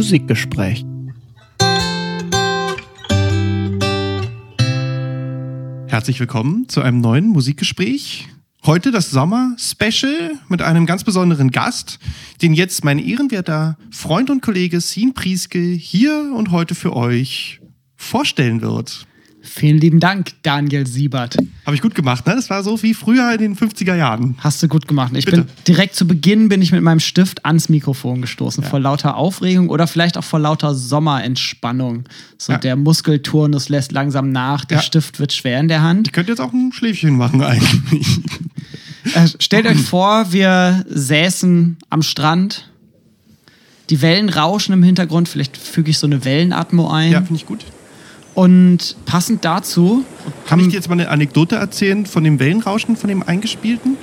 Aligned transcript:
Musikgespräch. 0.00 0.82
Herzlich 5.88 6.18
willkommen 6.18 6.66
zu 6.70 6.80
einem 6.80 7.02
neuen 7.02 7.26
Musikgespräch. 7.26 8.26
Heute 8.64 8.92
das 8.92 9.10
Sommer-Special 9.10 10.30
mit 10.48 10.62
einem 10.62 10.86
ganz 10.86 11.04
besonderen 11.04 11.50
Gast, 11.50 11.98
den 12.40 12.54
jetzt 12.54 12.82
mein 12.82 12.98
ehrenwerter 12.98 13.76
Freund 13.90 14.30
und 14.30 14.40
Kollege 14.40 14.80
Sien 14.80 15.12
Prieske 15.12 15.60
hier 15.60 16.32
und 16.34 16.50
heute 16.50 16.74
für 16.74 16.96
euch 16.96 17.60
vorstellen 17.94 18.62
wird. 18.62 19.06
Vielen 19.42 19.78
lieben 19.78 20.00
Dank, 20.00 20.32
Daniel 20.42 20.86
Siebert. 20.86 21.36
Habe 21.64 21.74
ich 21.74 21.80
gut 21.80 21.94
gemacht, 21.94 22.26
ne? 22.26 22.34
Das 22.34 22.50
war 22.50 22.62
so 22.62 22.82
wie 22.82 22.92
früher 22.92 23.32
in 23.32 23.38
den 23.38 23.56
50er 23.56 23.94
Jahren. 23.94 24.34
Hast 24.38 24.62
du 24.62 24.68
gut 24.68 24.86
gemacht. 24.86 25.12
Ich 25.16 25.24
Bitte. 25.24 25.42
bin 25.44 25.46
direkt 25.66 25.96
zu 25.96 26.06
Beginn 26.06 26.48
bin 26.50 26.60
ich 26.60 26.72
mit 26.72 26.82
meinem 26.82 27.00
Stift 27.00 27.44
ans 27.46 27.68
Mikrofon 27.70 28.20
gestoßen, 28.20 28.62
vor 28.62 28.80
lauter 28.80 29.16
Aufregung 29.16 29.70
oder 29.70 29.86
vielleicht 29.86 30.18
auch 30.18 30.24
vor 30.24 30.40
lauter 30.40 30.74
Sommerentspannung. 30.74 32.04
So 32.36 32.52
Ja. 32.52 32.58
der 32.58 32.76
Muskelturnus 32.76 33.68
lässt 33.70 33.92
langsam 33.92 34.30
nach, 34.30 34.64
der 34.66 34.78
Ja. 34.78 34.82
Stift 34.82 35.18
wird 35.20 35.32
schwer 35.32 35.58
in 35.60 35.68
der 35.68 35.82
Hand. 35.82 36.08
Ich 36.08 36.12
könnte 36.12 36.32
jetzt 36.32 36.40
auch 36.40 36.52
ein 36.52 36.72
Schläfchen 36.72 37.16
machen 37.16 37.42
eigentlich. 37.42 38.20
Äh, 39.14 39.28
stellt 39.38 39.64
euch 39.66 39.80
vor, 39.80 40.30
wir 40.30 40.84
säßen 40.86 41.78
am 41.88 42.02
Strand. 42.02 42.68
Die 43.88 44.02
Wellen 44.02 44.28
rauschen 44.28 44.74
im 44.74 44.82
Hintergrund, 44.82 45.26
vielleicht 45.26 45.56
füge 45.56 45.90
ich 45.90 45.96
so 45.98 46.06
eine 46.06 46.26
Wellenatmo 46.26 46.86
ein. 46.90 47.10
Ja, 47.10 47.22
finde 47.22 47.36
ich 47.36 47.46
gut. 47.46 47.64
Und 48.34 48.96
passend 49.06 49.44
dazu, 49.44 50.04
Kann 50.46 50.60
ich 50.60 50.68
dir 50.68 50.74
jetzt 50.74 50.88
mal 50.88 50.94
eine 50.94 51.08
Anekdote 51.08 51.56
erzählen 51.56 52.06
von 52.06 52.24
dem 52.24 52.38
Wellenrauschen, 52.38 52.96
von 52.96 53.08
dem 53.08 53.22
eingespielten? 53.22 53.96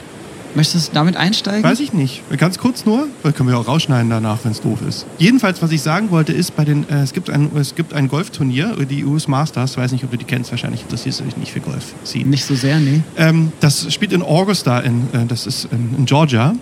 möchtest 0.57 0.89
du 0.89 0.93
damit 0.93 1.15
einsteigen? 1.15 1.63
Weiß 1.63 1.79
ich 1.79 1.93
nicht. 1.93 2.23
Ganz 2.37 2.57
kurz 2.57 2.85
nur, 2.85 3.07
weil 3.23 3.31
können 3.31 3.47
wir 3.47 3.57
auch 3.57 3.67
rausschneiden 3.67 4.09
danach, 4.09 4.39
wenn 4.43 4.51
es 4.51 4.59
doof 4.59 4.79
ist. 4.87 5.05
Jedenfalls, 5.17 5.61
was 5.61 5.71
ich 5.71 5.81
sagen 5.81 6.11
wollte, 6.11 6.33
ist, 6.33 6.55
bei 6.57 6.65
den, 6.65 6.89
äh, 6.89 7.03
es, 7.03 7.13
gibt 7.13 7.29
ein, 7.29 7.51
es 7.55 7.75
gibt 7.75 7.93
ein 7.93 8.09
Golfturnier, 8.09 8.75
die 8.89 9.05
US 9.05 9.27
Masters, 9.27 9.77
weiß 9.77 9.91
nicht, 9.93 10.03
ob 10.03 10.11
du 10.11 10.17
die 10.17 10.25
kennst, 10.25 10.51
wahrscheinlich 10.51 10.81
interessierst 10.81 11.21
du 11.21 11.23
dich 11.23 11.37
nicht 11.37 11.51
für 11.51 11.61
Golf. 11.61 11.93
Ziehen. 12.03 12.29
Nicht 12.29 12.43
so 12.43 12.55
sehr, 12.55 12.79
nee. 12.79 13.01
Ähm, 13.15 13.51
das 13.61 13.93
spielt 13.93 14.11
in 14.11 14.21
Augusta, 14.21 14.79
in, 14.79 15.03
äh, 15.13 15.25
das 15.27 15.47
ist 15.47 15.69
in, 15.71 15.95
in 15.99 16.05
Georgia. 16.05 16.55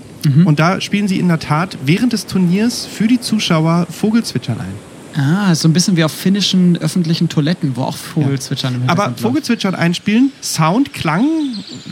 Und 0.44 0.60
da 0.60 0.82
spielen 0.82 1.08
sie 1.08 1.20
in 1.20 1.28
der 1.28 1.38
Tat 1.38 1.78
während 1.86 2.12
des 2.12 2.26
Turniers 2.26 2.88
für 2.88 3.08
die 3.08 3.22
Zuschauer 3.22 3.86
Vogelzwitschern 3.92 4.60
ein. 4.60 4.95
Ah, 5.18 5.56
so 5.56 5.68
ein 5.70 5.74
bisschen 5.74 5.96
wie 5.96 6.04
auf 6.04 6.12
finnischen 6.12 6.76
öffentlichen 6.78 7.30
Toiletten, 7.30 7.76
wo 7.78 7.84
auch 7.84 7.96
Vogelzwitschern 7.96 8.76
im 8.76 8.82
Aber 8.82 8.90
Hintergrund 8.90 9.08
läuft. 9.16 9.22
Vogelzwitschern 9.22 9.74
einspielen, 9.76 10.32
Sound, 10.44 10.94
Klang, 10.94 11.26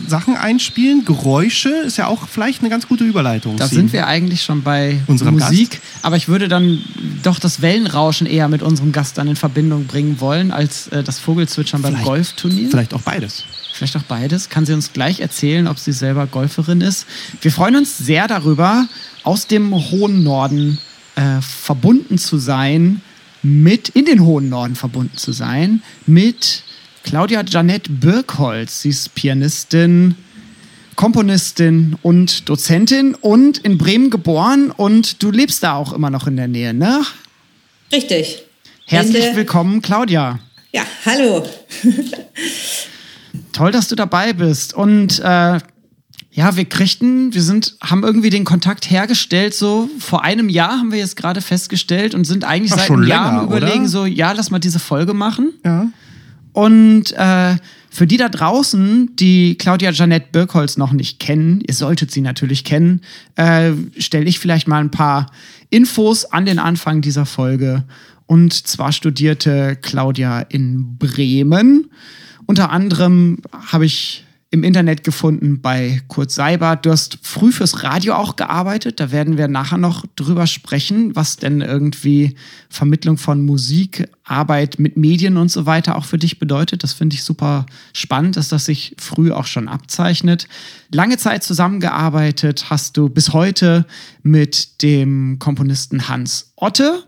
Sachen 0.07 0.35
einspielen, 0.35 1.05
Geräusche 1.05 1.69
ist 1.69 1.97
ja 1.97 2.07
auch 2.07 2.27
vielleicht 2.27 2.59
eine 2.59 2.69
ganz 2.69 2.87
gute 2.87 3.05
Überleitung. 3.05 3.55
Da 3.55 3.67
sind 3.67 3.93
wir 3.93 4.07
eigentlich 4.07 4.43
schon 4.43 4.61
bei 4.61 4.99
Unserem 5.07 5.35
Musik, 5.35 5.69
Gast. 5.71 5.81
aber 6.01 6.17
ich 6.17 6.27
würde 6.27 6.49
dann 6.49 6.79
doch 7.23 7.39
das 7.39 7.61
Wellenrauschen 7.61 8.27
eher 8.27 8.49
mit 8.49 8.61
unserem 8.61 8.91
Gast 8.91 9.17
dann 9.17 9.27
in 9.29 9.37
Verbindung 9.37 9.85
bringen 9.85 10.19
wollen, 10.19 10.51
als 10.51 10.87
äh, 10.89 11.01
das 11.01 11.19
Vogelzwitschern 11.19 11.81
beim 11.81 11.93
Vielleicht- 11.93 12.05
Golfturnier. 12.07 12.69
Vielleicht 12.69 12.93
auch 12.93 13.01
beides. 13.03 13.45
Vielleicht 13.73 13.95
auch 13.95 14.03
beides. 14.03 14.49
Kann 14.49 14.65
sie 14.65 14.73
uns 14.73 14.91
gleich 14.91 15.21
erzählen, 15.21 15.67
ob 15.67 15.79
sie 15.79 15.93
selber 15.93 16.27
Golferin 16.27 16.81
ist. 16.81 17.05
Wir 17.41 17.51
freuen 17.51 17.75
uns 17.77 17.97
sehr 17.97 18.27
darüber, 18.27 18.85
aus 19.23 19.47
dem 19.47 19.73
hohen 19.73 20.23
Norden 20.23 20.77
äh, 21.15 21.41
verbunden 21.41 22.17
zu 22.17 22.37
sein, 22.37 23.01
mit, 23.43 23.89
in 23.89 24.05
den 24.05 24.23
hohen 24.25 24.49
Norden 24.49 24.75
verbunden 24.75 25.17
zu 25.17 25.31
sein, 25.31 25.83
mit 26.05 26.63
Claudia 27.03 27.43
Janette 27.45 27.91
Birkholz. 27.91 28.81
Sie 28.81 28.89
ist 28.89 29.13
Pianistin, 29.15 30.15
Komponistin 30.95 31.97
und 32.01 32.47
Dozentin 32.49 33.15
und 33.15 33.57
in 33.59 33.77
Bremen 33.77 34.09
geboren 34.09 34.71
und 34.71 35.21
du 35.21 35.31
lebst 35.31 35.63
da 35.63 35.75
auch 35.75 35.91
immer 35.93 36.09
noch 36.09 36.27
in 36.27 36.37
der 36.37 36.47
Nähe, 36.47 36.73
ne? 36.73 37.01
Richtig. 37.91 38.43
Herzlich 38.85 39.23
Ende- 39.25 39.37
willkommen, 39.37 39.81
Claudia. 39.81 40.39
Ja, 40.71 40.83
hallo. 41.05 41.45
Toll, 43.51 43.71
dass 43.71 43.87
du 43.87 43.95
dabei 43.95 44.33
bist. 44.33 44.73
Und 44.73 45.19
äh, 45.19 45.59
ja, 46.35 46.55
wir 46.55 46.65
kriegten, 46.65 47.33
wir 47.33 47.43
sind, 47.43 47.75
haben 47.79 48.03
irgendwie 48.03 48.31
den 48.31 48.43
Kontakt 48.43 48.89
hergestellt. 48.89 49.53
So 49.53 49.87
vor 49.99 50.23
einem 50.23 50.49
Jahr 50.49 50.79
haben 50.79 50.91
wir 50.91 50.97
jetzt 50.97 51.15
gerade 51.15 51.41
festgestellt 51.41 52.15
und 52.15 52.25
sind 52.25 52.43
eigentlich 52.43 52.73
Ach, 52.73 52.79
seit 52.79 52.89
einem 52.89 53.03
Jahr 53.03 53.33
am 53.33 53.45
überlegen, 53.45 53.81
oder? 53.81 53.89
so 53.89 54.05
ja, 54.05 54.31
lass 54.31 54.49
mal 54.49 54.59
diese 54.59 54.79
Folge 54.79 55.13
machen. 55.13 55.53
Ja. 55.63 55.87
Und 56.51 57.11
äh, 57.13 57.55
für 57.91 58.07
die 58.07 58.17
da 58.17 58.29
draußen, 58.29 59.15
die 59.15 59.55
Claudia 59.59 59.91
Janette 59.91 60.27
Birkholz 60.31 60.77
noch 60.77 60.91
nicht 60.91 61.19
kennen, 61.19 61.61
ihr 61.67 61.75
solltet 61.75 62.09
sie 62.09 62.21
natürlich 62.21 62.63
kennen, 62.63 63.01
äh, 63.35 63.71
stelle 63.99 64.25
ich 64.25 64.39
vielleicht 64.39 64.67
mal 64.67 64.79
ein 64.79 64.91
paar 64.91 65.27
Infos 65.69 66.25
an 66.25 66.45
den 66.45 66.57
Anfang 66.57 67.01
dieser 67.01 67.27
Folge. 67.27 67.83
Und 68.25 68.53
zwar 68.53 68.91
studierte 68.91 69.77
Claudia 69.79 70.41
in 70.41 70.97
Bremen. 70.97 71.91
Unter 72.47 72.71
anderem 72.71 73.37
habe 73.71 73.85
ich 73.85 74.22
im 74.53 74.63
Internet 74.63 75.03
gefunden 75.03 75.61
bei 75.61 76.03
Kurt 76.07 76.29
Seibert. 76.29 76.85
Du 76.85 76.91
hast 76.91 77.17
früh 77.23 77.51
fürs 77.51 77.81
Radio 77.81 78.13
auch 78.13 78.35
gearbeitet. 78.35 78.99
Da 78.99 79.11
werden 79.11 79.35
wir 79.35 79.47
nachher 79.47 79.79
noch 79.79 80.05
drüber 80.15 80.45
sprechen, 80.45 81.15
was 81.15 81.37
denn 81.37 81.61
irgendwie 81.61 82.35
Vermittlung 82.69 83.17
von 83.17 83.43
Musik, 83.43 84.07
Arbeit 84.23 84.77
mit 84.77 84.95
Medien 84.95 85.37
und 85.37 85.49
so 85.49 85.65
weiter 85.65 85.95
auch 85.95 86.05
für 86.05 86.19
dich 86.19 86.37
bedeutet. 86.37 86.83
Das 86.83 86.93
finde 86.93 87.15
ich 87.15 87.23
super 87.23 87.65
spannend, 87.93 88.37
dass 88.37 88.47
das 88.47 88.65
sich 88.65 88.95
früh 88.99 89.31
auch 89.31 89.47
schon 89.47 89.67
abzeichnet. 89.67 90.47
Lange 90.91 91.17
Zeit 91.17 91.43
zusammengearbeitet 91.43 92.69
hast 92.69 92.95
du 92.95 93.09
bis 93.09 93.33
heute 93.33 93.87
mit 94.21 94.83
dem 94.83 95.39
Komponisten 95.39 96.09
Hans 96.09 96.53
Otte. 96.57 97.03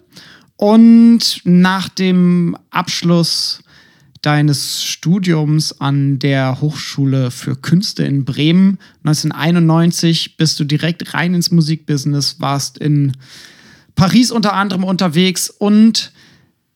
Und 0.57 1.41
nach 1.43 1.89
dem 1.89 2.57
Abschluss 2.71 3.61
deines 4.25 4.83
Studiums 4.83 5.79
an 5.79 6.17
der 6.19 6.59
Hochschule 6.59 7.29
für 7.29 7.55
Künste 7.55 8.03
in 8.03 8.25
Bremen 8.25 8.79
1991 9.03 10.37
bist 10.37 10.59
du 10.59 10.63
direkt 10.63 11.13
rein 11.13 11.35
ins 11.35 11.51
Musikbusiness, 11.51 12.39
warst 12.39 12.77
in 12.77 13.11
Paris 13.93 14.31
unter 14.31 14.53
anderem 14.53 14.83
unterwegs 14.83 15.49
und 15.49 16.11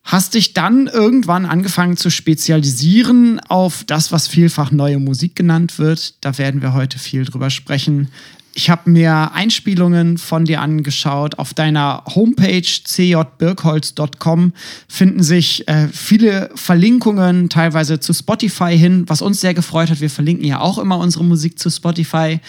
hast 0.03 0.33
dich 0.33 0.53
dann 0.53 0.87
irgendwann 0.87 1.45
angefangen 1.45 1.97
zu 1.97 2.09
spezialisieren 2.09 3.39
auf 3.39 3.83
das, 3.83 4.11
was 4.11 4.27
vielfach 4.27 4.71
neue 4.71 4.99
Musik 4.99 5.35
genannt 5.35 5.79
wird. 5.79 6.23
Da 6.23 6.37
werden 6.37 6.61
wir 6.61 6.73
heute 6.73 6.99
viel 6.99 7.25
drüber 7.25 7.49
sprechen. 7.49 8.09
Ich 8.53 8.69
habe 8.69 8.89
mir 8.89 9.31
Einspielungen 9.33 10.17
von 10.17 10.45
dir 10.45 10.61
angeschaut. 10.61 11.37
Auf 11.39 11.53
deiner 11.53 12.03
Homepage 12.13 12.61
cjbirkholz.com 12.61 14.53
finden 14.87 15.23
sich 15.23 15.67
äh, 15.67 15.87
viele 15.87 16.49
Verlinkungen, 16.55 17.49
teilweise 17.49 17.99
zu 17.99 18.13
Spotify 18.13 18.77
hin, 18.77 19.05
was 19.07 19.21
uns 19.21 19.39
sehr 19.39 19.53
gefreut 19.53 19.89
hat. 19.89 20.01
Wir 20.01 20.09
verlinken 20.09 20.45
ja 20.45 20.59
auch 20.59 20.77
immer 20.77 20.97
unsere 20.97 21.23
Musik 21.23 21.59
zu 21.59 21.69
Spotify. 21.69 22.39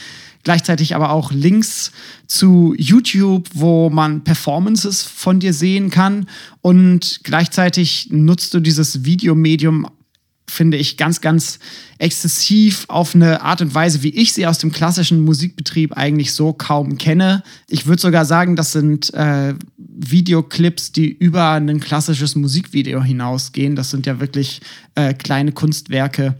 Gleichzeitig 0.43 0.95
aber 0.95 1.11
auch 1.11 1.33
Links 1.33 1.93
zu 2.27 2.75
YouTube, 2.79 3.49
wo 3.53 3.91
man 3.91 4.25
Performances 4.25 5.03
von 5.03 5.39
dir 5.39 5.53
sehen 5.53 5.91
kann. 5.91 6.27
Und 6.63 7.21
gleichzeitig 7.25 8.09
nutzt 8.11 8.55
du 8.55 8.61
dieses 8.61 9.05
Videomedium 9.05 9.87
finde 10.51 10.77
ich, 10.77 10.97
ganz, 10.97 11.21
ganz 11.21 11.59
exzessiv 11.99 12.85
auf 12.89 13.15
eine 13.15 13.43
Art 13.43 13.61
und 13.61 13.75
Weise, 13.75 14.03
wie 14.03 14.11
ich 14.11 14.33
sie 14.33 14.47
aus 14.47 14.59
dem 14.59 14.73
klassischen 14.73 15.25
Musikbetrieb 15.25 15.97
eigentlich 15.97 16.33
so 16.33 16.53
kaum 16.53 16.99
kenne. 16.99 17.43
Ich 17.69 17.87
würde 17.87 18.03
sogar 18.03 18.25
sagen, 18.25 18.57
das 18.57 18.73
sind 18.73 19.13
äh, 19.15 19.55
Videoclips, 19.77 20.93
die 20.93 21.09
über 21.11 21.51
ein 21.53 21.81
klassisches 21.81 22.37
Musikvideo 22.37 23.03
hinausgehen. 23.03 23.77
Das 23.77 23.91
sind 23.91 24.07
ja 24.07 24.21
wirklich 24.21 24.61
äh, 24.95 25.15
kleine 25.15 25.53
Kunstwerke 25.53 26.37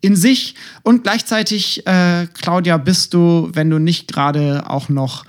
in 0.00 0.16
sich. 0.16 0.54
Und 0.82 1.02
gleichzeitig, 1.02 1.86
äh, 1.86 2.26
Claudia, 2.34 2.76
bist 2.78 3.14
du, 3.14 3.50
wenn 3.52 3.70
du 3.70 3.78
nicht 3.78 4.12
gerade 4.12 4.68
auch 4.68 4.88
noch 4.88 5.24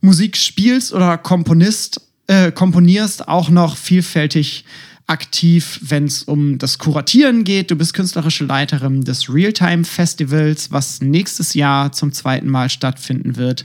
Musik 0.00 0.36
spielst 0.36 0.92
oder 0.92 1.18
Komponist, 1.18 2.00
äh, 2.26 2.52
komponierst, 2.52 3.28
auch 3.28 3.48
noch 3.48 3.76
vielfältig 3.76 4.64
aktiv, 5.06 5.78
wenn 5.82 6.04
es 6.04 6.24
um 6.24 6.58
das 6.58 6.78
Kuratieren 6.78 7.44
geht. 7.44 7.70
Du 7.70 7.76
bist 7.76 7.94
künstlerische 7.94 8.44
Leiterin 8.44 9.02
des 9.02 9.32
Realtime 9.32 9.84
Festivals, 9.84 10.72
was 10.72 11.00
nächstes 11.00 11.54
Jahr 11.54 11.92
zum 11.92 12.12
zweiten 12.12 12.48
Mal 12.48 12.68
stattfinden 12.70 13.36
wird. 13.36 13.64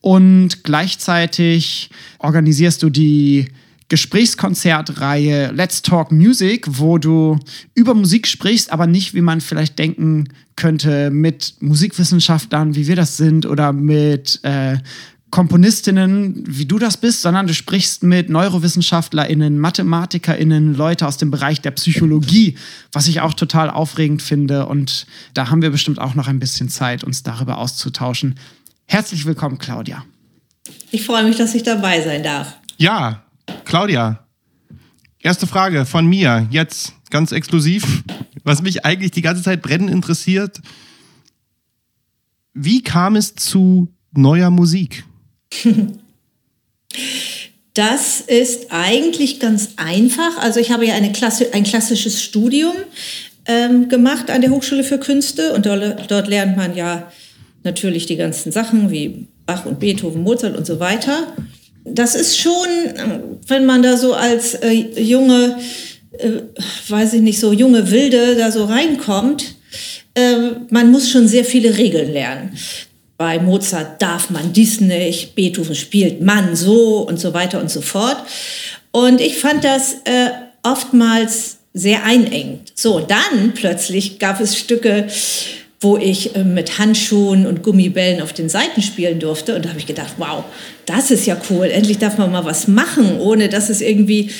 Und 0.00 0.64
gleichzeitig 0.64 1.90
organisierst 2.18 2.82
du 2.82 2.90
die 2.90 3.48
Gesprächskonzertreihe 3.88 5.50
Let's 5.52 5.82
Talk 5.82 6.12
Music, 6.12 6.66
wo 6.68 6.98
du 6.98 7.38
über 7.74 7.94
Musik 7.94 8.26
sprichst, 8.26 8.72
aber 8.72 8.86
nicht, 8.86 9.14
wie 9.14 9.20
man 9.20 9.40
vielleicht 9.40 9.78
denken 9.78 10.28
könnte, 10.56 11.10
mit 11.10 11.54
Musikwissenschaftlern, 11.60 12.74
wie 12.76 12.86
wir 12.86 12.96
das 12.96 13.16
sind, 13.16 13.46
oder 13.46 13.72
mit 13.72 14.40
äh, 14.44 14.78
Komponistinnen, 15.30 16.42
wie 16.46 16.66
du 16.66 16.78
das 16.78 16.96
bist, 16.96 17.22
sondern 17.22 17.46
du 17.46 17.54
sprichst 17.54 18.02
mit 18.02 18.28
NeurowissenschaftlerInnen, 18.30 19.58
MathematikerInnen, 19.58 20.74
Leute 20.74 21.06
aus 21.06 21.18
dem 21.18 21.30
Bereich 21.30 21.60
der 21.60 21.70
Psychologie, 21.70 22.56
was 22.90 23.06
ich 23.06 23.20
auch 23.20 23.34
total 23.34 23.70
aufregend 23.70 24.22
finde. 24.22 24.66
Und 24.66 25.06
da 25.34 25.48
haben 25.48 25.62
wir 25.62 25.70
bestimmt 25.70 26.00
auch 26.00 26.14
noch 26.14 26.26
ein 26.26 26.40
bisschen 26.40 26.68
Zeit, 26.68 27.04
uns 27.04 27.22
darüber 27.22 27.58
auszutauschen. 27.58 28.38
Herzlich 28.86 29.24
willkommen, 29.24 29.58
Claudia. 29.58 30.04
Ich 30.90 31.04
freue 31.04 31.24
mich, 31.24 31.36
dass 31.36 31.54
ich 31.54 31.62
dabei 31.62 32.02
sein 32.02 32.24
darf. 32.24 32.56
Ja, 32.76 33.22
Claudia, 33.64 34.26
erste 35.20 35.46
Frage 35.46 35.86
von 35.86 36.06
mir, 36.06 36.48
jetzt 36.50 36.94
ganz 37.10 37.30
exklusiv, 37.30 38.02
was 38.42 38.62
mich 38.62 38.84
eigentlich 38.84 39.12
die 39.12 39.22
ganze 39.22 39.42
Zeit 39.42 39.62
brennend 39.62 39.90
interessiert. 39.90 40.60
Wie 42.52 42.82
kam 42.82 43.14
es 43.14 43.36
zu 43.36 43.94
neuer 44.12 44.50
Musik? 44.50 45.04
Das 47.74 48.20
ist 48.20 48.66
eigentlich 48.70 49.38
ganz 49.38 49.70
einfach. 49.76 50.38
Also 50.38 50.58
ich 50.58 50.72
habe 50.72 50.86
ja 50.86 50.94
eine 50.94 51.12
Klasse, 51.12 51.54
ein 51.54 51.62
klassisches 51.62 52.20
Studium 52.22 52.74
ähm, 53.46 53.88
gemacht 53.88 54.28
an 54.30 54.40
der 54.40 54.50
Hochschule 54.50 54.82
für 54.82 54.98
Künste 54.98 55.52
und 55.54 55.66
dort, 55.66 56.10
dort 56.10 56.28
lernt 56.28 56.56
man 56.56 56.74
ja 56.74 57.10
natürlich 57.62 58.06
die 58.06 58.16
ganzen 58.16 58.50
Sachen 58.50 58.90
wie 58.90 59.28
Bach 59.46 59.66
und 59.66 59.78
Beethoven, 59.78 60.22
Mozart 60.22 60.56
und 60.56 60.66
so 60.66 60.80
weiter. 60.80 61.28
Das 61.84 62.14
ist 62.14 62.38
schon, 62.38 62.66
wenn 63.46 63.66
man 63.66 63.82
da 63.82 63.96
so 63.96 64.14
als 64.14 64.54
äh, 64.54 64.72
junge, 64.72 65.56
äh, 66.12 66.30
weiß 66.88 67.14
ich 67.14 67.22
nicht, 67.22 67.40
so 67.40 67.52
junge 67.52 67.90
Wilde 67.90 68.36
da 68.36 68.50
so 68.50 68.64
reinkommt, 68.64 69.54
äh, 70.14 70.50
man 70.70 70.90
muss 70.90 71.08
schon 71.08 71.28
sehr 71.28 71.44
viele 71.44 71.78
Regeln 71.78 72.12
lernen. 72.12 72.56
Bei 73.20 73.38
Mozart 73.38 74.00
darf 74.00 74.30
man 74.30 74.54
dies 74.54 74.80
nicht, 74.80 75.34
Beethoven 75.34 75.74
spielt 75.74 76.22
man 76.22 76.56
so 76.56 77.06
und 77.06 77.20
so 77.20 77.34
weiter 77.34 77.60
und 77.60 77.70
so 77.70 77.82
fort. 77.82 78.16
Und 78.92 79.20
ich 79.20 79.36
fand 79.36 79.62
das 79.62 79.96
äh, 80.04 80.30
oftmals 80.62 81.58
sehr 81.74 82.02
einengend. 82.06 82.72
So, 82.74 83.00
dann 83.00 83.52
plötzlich 83.52 84.20
gab 84.20 84.40
es 84.40 84.56
Stücke, 84.56 85.06
wo 85.80 85.98
ich 85.98 86.34
äh, 86.34 86.44
mit 86.44 86.78
Handschuhen 86.78 87.46
und 87.46 87.62
Gummibällen 87.62 88.22
auf 88.22 88.32
den 88.32 88.48
Seiten 88.48 88.80
spielen 88.80 89.20
durfte. 89.20 89.54
Und 89.54 89.66
da 89.66 89.68
habe 89.68 89.78
ich 89.78 89.86
gedacht, 89.86 90.14
wow, 90.16 90.44
das 90.86 91.10
ist 91.10 91.26
ja 91.26 91.38
cool. 91.50 91.66
Endlich 91.66 91.98
darf 91.98 92.16
man 92.16 92.32
mal 92.32 92.46
was 92.46 92.68
machen, 92.68 93.20
ohne 93.20 93.50
dass 93.50 93.68
es 93.68 93.82
irgendwie 93.82 94.30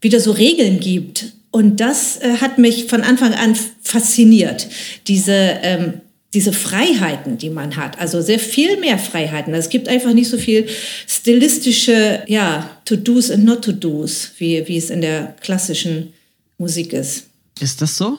wieder 0.00 0.20
so 0.20 0.30
Regeln 0.30 0.80
gibt. 0.80 1.34
Und 1.50 1.80
das 1.80 2.16
äh, 2.22 2.38
hat 2.40 2.56
mich 2.56 2.86
von 2.86 3.02
Anfang 3.02 3.34
an 3.34 3.58
fasziniert. 3.82 4.68
Diese 5.06 5.34
ähm, 5.34 6.00
diese 6.34 6.52
Freiheiten, 6.52 7.36
die 7.36 7.50
man 7.50 7.76
hat, 7.76 7.98
also 7.98 8.22
sehr 8.22 8.38
viel 8.38 8.78
mehr 8.78 8.98
Freiheiten. 8.98 9.52
Es 9.52 9.68
gibt 9.68 9.88
einfach 9.88 10.14
nicht 10.14 10.30
so 10.30 10.38
viel 10.38 10.66
stilistische, 11.06 12.22
ja, 12.26 12.70
To-Dos 12.86 13.30
und 13.30 13.44
Not-To-Dos, 13.44 14.32
wie, 14.38 14.66
wie 14.66 14.78
es 14.78 14.88
in 14.90 15.02
der 15.02 15.36
klassischen 15.40 16.14
Musik 16.56 16.94
ist. 16.94 17.26
Ist 17.60 17.82
das 17.82 17.96
so? 17.96 18.18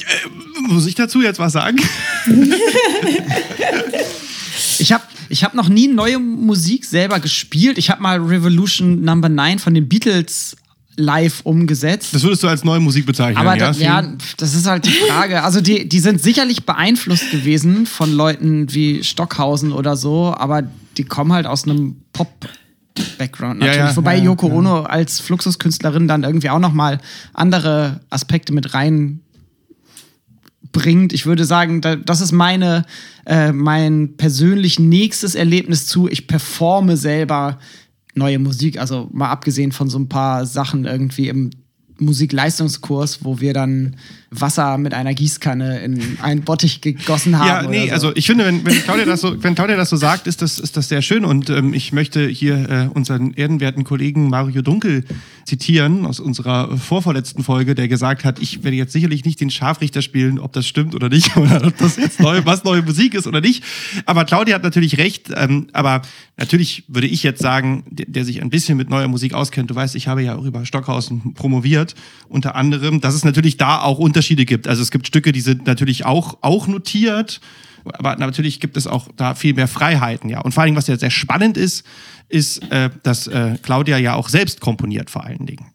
Äh, 0.00 0.28
muss 0.68 0.86
ich 0.86 0.94
dazu 0.94 1.22
jetzt 1.22 1.38
was 1.38 1.54
sagen? 1.54 1.78
ich 4.78 4.92
habe 4.92 5.04
ich 5.30 5.44
hab 5.44 5.54
noch 5.54 5.68
nie 5.68 5.88
neue 5.88 6.18
Musik 6.18 6.84
selber 6.84 7.20
gespielt. 7.20 7.78
Ich 7.78 7.90
habe 7.90 8.02
mal 8.02 8.18
Revolution 8.18 9.02
Number 9.02 9.28
9 9.28 9.58
von 9.58 9.74
den 9.74 9.88
Beatles 9.88 10.56
live 10.98 11.40
umgesetzt. 11.44 12.12
Das 12.12 12.22
würdest 12.24 12.42
du 12.42 12.48
als 12.48 12.64
neue 12.64 12.80
Musik 12.80 13.06
bezeichnen, 13.06 13.38
Aber 13.38 13.56
ja? 13.56 13.68
Das, 13.68 13.80
ja, 13.80 14.02
das 14.36 14.54
ist 14.54 14.66
halt 14.66 14.84
die 14.84 14.90
Frage. 14.90 15.42
Also 15.44 15.60
die, 15.60 15.88
die 15.88 16.00
sind 16.00 16.20
sicherlich 16.20 16.66
beeinflusst 16.66 17.30
gewesen 17.30 17.86
von 17.86 18.12
Leuten 18.12 18.72
wie 18.74 19.04
Stockhausen 19.04 19.72
oder 19.72 19.96
so, 19.96 20.34
aber 20.36 20.64
die 20.96 21.04
kommen 21.04 21.32
halt 21.32 21.46
aus 21.46 21.64
einem 21.64 21.96
Pop 22.12 22.48
Background 23.16 23.60
natürlich. 23.60 23.78
Ja, 23.78 23.88
ja, 23.90 23.96
Wobei 23.96 24.16
ja, 24.16 24.24
Yoko 24.24 24.48
Ono 24.48 24.82
als 24.82 25.20
Fluxuskünstlerin 25.20 26.08
dann 26.08 26.24
irgendwie 26.24 26.50
auch 26.50 26.58
noch 26.58 26.72
mal 26.72 26.98
andere 27.32 28.00
Aspekte 28.10 28.52
mit 28.52 28.74
rein 28.74 29.20
bringt. 30.72 31.12
Ich 31.12 31.24
würde 31.24 31.44
sagen, 31.44 31.80
das 31.80 32.20
ist 32.20 32.32
meine, 32.32 32.84
äh, 33.24 33.52
mein 33.52 34.16
persönlich 34.16 34.80
nächstes 34.80 35.36
Erlebnis 35.36 35.86
zu. 35.86 36.08
Ich 36.08 36.26
performe 36.26 36.96
selber 36.96 37.58
neue 38.18 38.38
Musik, 38.38 38.78
also 38.78 39.08
mal 39.12 39.30
abgesehen 39.30 39.72
von 39.72 39.88
so 39.88 39.98
ein 39.98 40.08
paar 40.08 40.44
Sachen 40.44 40.84
irgendwie 40.84 41.28
im 41.28 41.50
Musikleistungskurs, 42.00 43.24
wo 43.24 43.40
wir 43.40 43.52
dann 43.52 43.96
Wasser 44.30 44.76
mit 44.76 44.92
einer 44.92 45.14
Gießkanne 45.14 45.80
in 45.80 46.18
einen 46.20 46.42
Bottich 46.42 46.82
gegossen 46.82 47.38
haben. 47.38 47.46
Ja, 47.46 47.70
nee, 47.70 47.86
so. 47.86 47.92
also 47.94 48.12
ich 48.14 48.26
finde, 48.26 48.44
wenn, 48.44 48.64
wenn, 48.64 48.82
Claudia 48.82 49.06
das 49.06 49.22
so, 49.22 49.42
wenn 49.42 49.54
Claudia 49.54 49.76
das 49.76 49.88
so 49.88 49.96
sagt, 49.96 50.26
ist 50.26 50.42
das, 50.42 50.58
ist 50.58 50.76
das 50.76 50.88
sehr 50.88 51.00
schön. 51.00 51.24
Und 51.24 51.48
ähm, 51.48 51.72
ich 51.72 51.92
möchte 51.92 52.28
hier 52.28 52.68
äh, 52.68 52.88
unseren 52.92 53.32
ehrenwerten 53.32 53.84
Kollegen 53.84 54.28
Mario 54.28 54.60
Dunkel 54.60 55.04
zitieren 55.46 56.04
aus 56.04 56.20
unserer 56.20 56.76
vorvorletzten 56.76 57.42
Folge, 57.42 57.74
der 57.74 57.88
gesagt 57.88 58.24
hat, 58.24 58.38
ich 58.38 58.64
werde 58.64 58.76
jetzt 58.76 58.92
sicherlich 58.92 59.24
nicht 59.24 59.40
den 59.40 59.50
Scharfrichter 59.50 60.02
spielen, 60.02 60.38
ob 60.38 60.52
das 60.52 60.66
stimmt 60.66 60.94
oder 60.94 61.08
nicht, 61.08 61.34
oder 61.36 61.66
ob 61.66 61.78
das 61.78 61.96
jetzt 61.96 62.20
neu, 62.20 62.42
was 62.44 62.64
neue 62.64 62.82
Musik 62.82 63.14
ist 63.14 63.26
oder 63.26 63.40
nicht. 63.40 63.64
Aber 64.04 64.26
Claudia 64.26 64.56
hat 64.56 64.62
natürlich 64.62 64.98
recht. 64.98 65.30
Ähm, 65.34 65.68
aber 65.72 66.02
natürlich 66.36 66.84
würde 66.88 67.06
ich 67.06 67.22
jetzt 67.22 67.40
sagen, 67.40 67.84
der, 67.88 68.06
der 68.06 68.24
sich 68.26 68.42
ein 68.42 68.50
bisschen 68.50 68.76
mit 68.76 68.90
neuer 68.90 69.08
Musik 69.08 69.32
auskennt, 69.32 69.70
du 69.70 69.74
weißt, 69.74 69.94
ich 69.94 70.06
habe 70.06 70.22
ja 70.22 70.36
auch 70.36 70.44
über 70.44 70.66
Stockhausen 70.66 71.32
promoviert, 71.32 71.87
unter 72.28 72.54
anderem, 72.54 73.00
dass 73.00 73.14
es 73.14 73.24
natürlich 73.24 73.56
da 73.56 73.80
auch 73.80 73.98
unter 73.98 74.18
Unterschiede 74.18 74.44
gibt. 74.44 74.66
Also 74.66 74.82
es 74.82 74.90
gibt 74.90 75.06
Stücke, 75.06 75.30
die 75.30 75.40
sind 75.40 75.66
natürlich 75.66 76.04
auch, 76.04 76.38
auch 76.40 76.66
notiert, 76.66 77.40
aber 77.84 78.16
natürlich 78.16 78.58
gibt 78.58 78.76
es 78.76 78.88
auch 78.88 79.06
da 79.16 79.36
viel 79.36 79.54
mehr 79.54 79.68
Freiheiten, 79.68 80.28
ja. 80.28 80.40
Und 80.40 80.52
vor 80.52 80.62
allen 80.62 80.68
Dingen, 80.68 80.76
was 80.76 80.88
ja 80.88 80.98
sehr 80.98 81.10
spannend 81.10 81.56
ist, 81.56 81.86
ist, 82.28 82.58
äh, 82.72 82.90
dass 83.04 83.28
äh, 83.28 83.56
Claudia 83.62 83.96
ja 83.96 84.14
auch 84.14 84.28
selbst 84.28 84.60
komponiert 84.60 85.08
vor 85.08 85.24
allen 85.24 85.46
Dingen. 85.46 85.66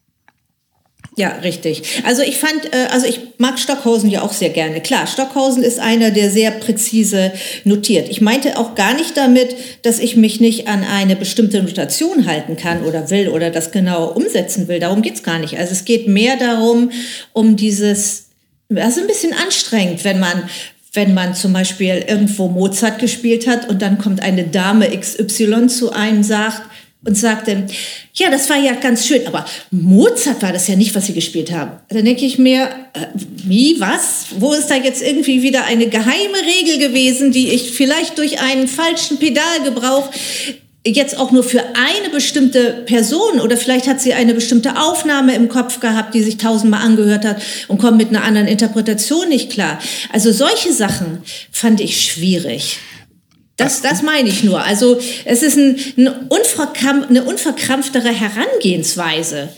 Ja, 1.16 1.30
richtig. 1.44 1.84
Also 2.06 2.24
ich 2.24 2.38
fand, 2.38 2.74
äh, 2.74 2.88
also 2.90 3.06
ich 3.06 3.20
mag 3.38 3.60
Stockhausen 3.60 4.10
ja 4.10 4.24
auch 4.24 4.34
sehr 4.34 4.50
gerne. 4.50 4.82
Klar, 4.82 5.06
Stockhausen 5.06 5.62
ist 5.62 5.80
einer, 5.80 6.10
der 6.10 6.32
sehr 6.32 6.50
präzise 6.52 7.32
notiert. 7.66 8.10
Ich 8.10 8.20
meinte 8.20 8.58
auch 8.58 8.74
gar 8.74 8.96
nicht 8.96 9.16
damit, 9.16 9.56
dass 9.84 10.00
ich 10.00 10.16
mich 10.16 10.40
nicht 10.40 10.68
an 10.68 10.84
eine 10.84 11.16
bestimmte 11.16 11.62
Notation 11.62 12.26
halten 12.26 12.58
kann 12.58 12.84
oder 12.84 13.12
will 13.12 13.30
oder 13.30 13.52
das 13.52 13.72
genau 13.72 14.08
umsetzen 14.08 14.68
will. 14.68 14.80
Darum 14.80 15.04
geht's 15.04 15.22
gar 15.22 15.38
nicht. 15.38 15.58
Also 15.60 15.74
es 15.74 15.86
geht 15.86 16.08
mehr 16.08 16.36
darum, 16.36 16.90
um 17.32 17.56
dieses, 17.56 18.30
also 18.76 19.02
ein 19.02 19.08
bisschen 19.08 19.34
anstrengend, 19.34 20.04
wenn 20.04 20.20
man 20.20 20.50
wenn 20.96 21.16
man 21.16 21.34
zum 21.34 21.54
Beispiel 21.54 22.06
irgendwo 22.08 22.50
Mozart 22.50 23.00
gespielt 23.00 23.48
hat 23.48 23.68
und 23.68 23.82
dann 23.82 23.98
kommt 23.98 24.22
eine 24.22 24.44
Dame 24.44 24.96
XY 24.96 25.66
zu 25.66 25.92
einem 25.92 26.18
und 26.18 26.24
sagt, 26.24 26.62
und 27.06 27.18
sagte, 27.18 27.66
ja, 28.14 28.30
das 28.30 28.50
war 28.50 28.58
ja 28.58 28.74
ganz 28.74 29.06
schön, 29.06 29.28
aber 29.28 29.46
Mozart 29.72 30.42
war 30.42 30.54
das 30.54 30.68
ja 30.68 30.76
nicht, 30.76 30.96
was 30.96 31.08
sie 31.08 31.14
gespielt 31.14 31.52
haben. 31.52 31.72
Dann 31.90 32.06
denke 32.06 32.26
ich 32.26 32.38
mir, 32.38 32.70
äh, 32.94 33.08
wie, 33.16 33.76
was? 33.80 34.28
Wo 34.40 34.54
ist 34.54 34.68
da 34.68 34.76
jetzt 34.76 35.02
irgendwie 35.02 35.42
wieder 35.42 35.66
eine 35.66 35.88
geheime 35.88 36.38
Regel 36.60 36.88
gewesen, 36.88 37.32
die 37.32 37.50
ich 37.50 37.72
vielleicht 37.72 38.18
durch 38.18 38.40
einen 38.40 38.68
falschen 38.68 39.18
Pedalgebrauch 39.18 40.10
jetzt 40.86 41.18
auch 41.18 41.32
nur 41.32 41.44
für 41.44 41.62
eine 41.76 42.10
bestimmte 42.12 42.84
Person 42.86 43.40
oder 43.40 43.56
vielleicht 43.56 43.88
hat 43.88 44.02
sie 44.02 44.14
eine 44.14 44.34
bestimmte 44.34 44.78
Aufnahme 44.78 45.34
im 45.34 45.48
Kopf 45.48 45.80
gehabt, 45.80 46.14
die 46.14 46.22
sich 46.22 46.38
tausendmal 46.38 46.82
angehört 46.82 47.26
hat 47.26 47.42
und 47.70 47.78
kommt 47.78 47.98
mit 47.98 48.10
einer 48.10 48.24
anderen 48.24 48.48
Interpretation 48.48 49.30
nicht 49.30 49.50
klar. 49.50 49.80
Also 50.12 50.32
solche 50.32 50.74
Sachen 50.74 51.20
fand 51.52 51.80
ich 51.80 52.02
schwierig. 52.02 52.80
Das, 53.58 53.82
das 53.82 54.02
meine 54.02 54.30
ich 54.30 54.44
nur. 54.44 54.64
Also 54.64 55.00
es 55.26 55.44
ist 55.44 55.58
ein, 55.58 55.76
ein 55.98 56.08
unverkrampf, 56.30 57.10
eine 57.10 57.24
unverkrampftere 57.24 58.10
Herangehensweise. 58.10 59.50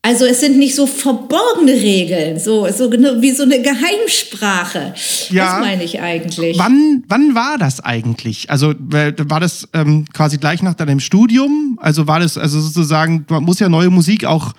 Also 0.00 0.24
es 0.24 0.40
sind 0.40 0.56
nicht 0.56 0.74
so 0.74 0.86
verborgene 0.86 1.72
Regeln, 1.72 2.38
so, 2.38 2.66
so 2.70 2.90
wie 2.90 3.32
so 3.32 3.42
eine 3.42 3.60
Geheimsprache. 3.60 4.94
Ja, 5.28 5.58
das 5.58 5.60
meine 5.60 5.84
ich 5.84 6.00
eigentlich. 6.00 6.56
Wann, 6.58 7.04
wann 7.08 7.34
war 7.34 7.58
das 7.58 7.80
eigentlich? 7.80 8.48
Also 8.48 8.74
war 8.78 9.40
das 9.40 9.68
ähm, 9.74 10.06
quasi 10.14 10.38
gleich 10.38 10.62
nach 10.62 10.74
deinem 10.74 11.00
Studium? 11.00 11.78
Also 11.82 12.06
war 12.06 12.20
das 12.20 12.38
also 12.38 12.60
sozusagen, 12.60 13.26
man 13.28 13.42
muss 13.42 13.58
ja 13.58 13.68
neue 13.68 13.90
Musik 13.90 14.24
auch 14.24 14.54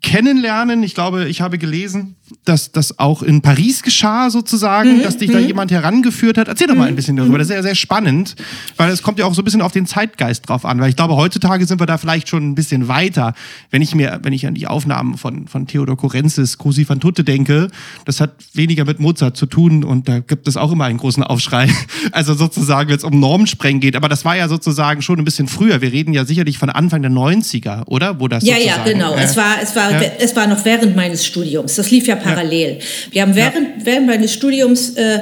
kennenlernen. 0.00 0.82
Ich 0.82 0.94
glaube, 0.94 1.28
ich 1.28 1.40
habe 1.40 1.58
gelesen, 1.58 2.16
dass 2.44 2.72
das 2.72 2.98
auch 2.98 3.22
in 3.22 3.40
Paris 3.40 3.82
geschah, 3.82 4.30
sozusagen, 4.30 4.98
mhm. 4.98 5.02
dass 5.02 5.16
dich 5.16 5.28
mhm. 5.28 5.34
da 5.34 5.38
jemand 5.38 5.70
herangeführt 5.70 6.38
hat. 6.38 6.48
Erzähl 6.48 6.66
doch 6.66 6.74
mal 6.74 6.84
ein 6.84 6.92
mhm. 6.92 6.96
bisschen 6.96 7.16
darüber. 7.16 7.38
Das 7.38 7.48
ist 7.48 7.54
ja 7.54 7.62
sehr 7.62 7.74
spannend, 7.74 8.36
weil 8.76 8.90
es 8.90 9.02
kommt 9.02 9.18
ja 9.18 9.26
auch 9.26 9.34
so 9.34 9.42
ein 9.42 9.44
bisschen 9.44 9.62
auf 9.62 9.72
den 9.72 9.86
Zeitgeist 9.86 10.48
drauf 10.48 10.64
an. 10.64 10.80
Weil 10.80 10.90
ich 10.90 10.96
glaube, 10.96 11.16
heutzutage 11.16 11.66
sind 11.66 11.80
wir 11.80 11.86
da 11.86 11.98
vielleicht 11.98 12.28
schon 12.28 12.50
ein 12.50 12.54
bisschen 12.54 12.88
weiter. 12.88 13.34
Wenn 13.70 13.82
ich 13.82 13.94
mir, 13.94 14.20
wenn 14.22 14.32
ich 14.32 14.46
an 14.46 14.54
die 14.54 14.66
Aufnahmen 14.66 15.16
von, 15.16 15.48
von 15.48 15.66
Theodor 15.66 15.96
Korenzis, 15.96 16.58
Cosi 16.58 16.88
van 16.88 17.00
Tutte 17.00 17.24
denke, 17.24 17.68
das 18.04 18.20
hat 18.20 18.32
weniger 18.54 18.84
mit 18.84 19.00
Mozart 19.00 19.36
zu 19.36 19.46
tun 19.46 19.84
und 19.84 20.08
da 20.08 20.20
gibt 20.20 20.48
es 20.48 20.56
auch 20.56 20.72
immer 20.72 20.84
einen 20.84 20.98
großen 20.98 21.22
Aufschrei. 21.22 21.68
Also 22.10 22.34
sozusagen, 22.34 22.90
wenn 22.90 22.96
es 22.96 23.04
um 23.04 23.18
Normsprengen 23.20 23.80
geht. 23.80 23.96
Aber 23.96 24.08
das 24.08 24.24
war 24.24 24.36
ja 24.36 24.48
sozusagen 24.48 25.02
schon 25.02 25.18
ein 25.18 25.24
bisschen 25.24 25.48
früher. 25.48 25.80
Wir 25.80 25.92
reden 25.92 26.12
ja 26.12 26.24
sicherlich 26.24 26.58
von 26.58 26.68
Anfang 26.68 27.02
der 27.02 27.10
90er, 27.10 27.86
oder? 27.86 28.20
Wo 28.20 28.28
das 28.28 28.44
ja, 28.44 28.56
ja, 28.56 28.82
genau. 28.84 29.14
Äh, 29.14 29.22
es 29.22 29.36
war, 29.36 29.62
es 29.62 29.74
war, 29.76 29.92
ja. 29.92 30.00
es 30.18 30.34
war 30.36 30.46
noch 30.46 30.64
während 30.64 30.96
meines 30.96 31.24
Studiums. 31.24 31.76
Das 31.76 31.90
lief 31.90 32.06
ja 32.06 32.16
parallel. 32.22 32.78
Wir 33.10 33.22
haben 33.22 33.34
während, 33.34 33.84
während 33.84 34.06
meines 34.06 34.32
Studiums 34.32 34.90
äh, 34.90 35.20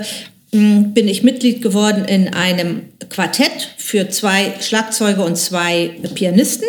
bin 0.52 1.06
ich 1.06 1.22
Mitglied 1.22 1.62
geworden 1.62 2.04
in 2.06 2.34
einem 2.34 2.82
Quartett 3.08 3.70
für 3.76 4.08
zwei 4.08 4.52
Schlagzeuger 4.60 5.24
und 5.24 5.36
zwei 5.36 5.92
Pianisten. 6.14 6.66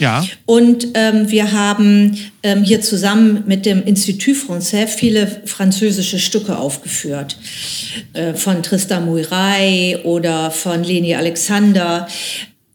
Ja. 0.00 0.24
Und 0.46 0.88
ähm, 0.94 1.30
wir 1.30 1.52
haben 1.52 2.18
ähm, 2.42 2.64
hier 2.64 2.80
zusammen 2.80 3.44
mit 3.46 3.66
dem 3.66 3.84
Institut 3.84 4.36
Français 4.36 4.88
viele 4.88 5.42
französische 5.44 6.18
Stücke 6.18 6.58
aufgeführt. 6.58 7.36
Äh, 8.14 8.34
von 8.34 8.64
Tristan 8.64 9.06
Muirai 9.06 10.00
oder 10.02 10.50
von 10.50 10.82
Leni 10.82 11.14
Alexander. 11.14 12.08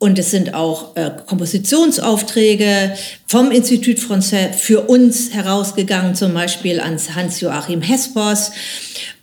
Und 0.05 0.19
es 0.19 0.29
sind 0.29 0.53
auch 0.53 0.95
äh, 0.95 1.09
Kompositionsaufträge 1.25 2.95
vom 3.25 3.49
Institut 3.49 3.97
Français 3.97 4.53
für 4.53 4.81
uns 4.81 5.33
herausgegangen, 5.33 6.13
zum 6.13 6.31
Beispiel 6.35 6.79
ans 6.79 7.15
Hans-Joachim 7.15 7.81
Hespers. 7.81 8.51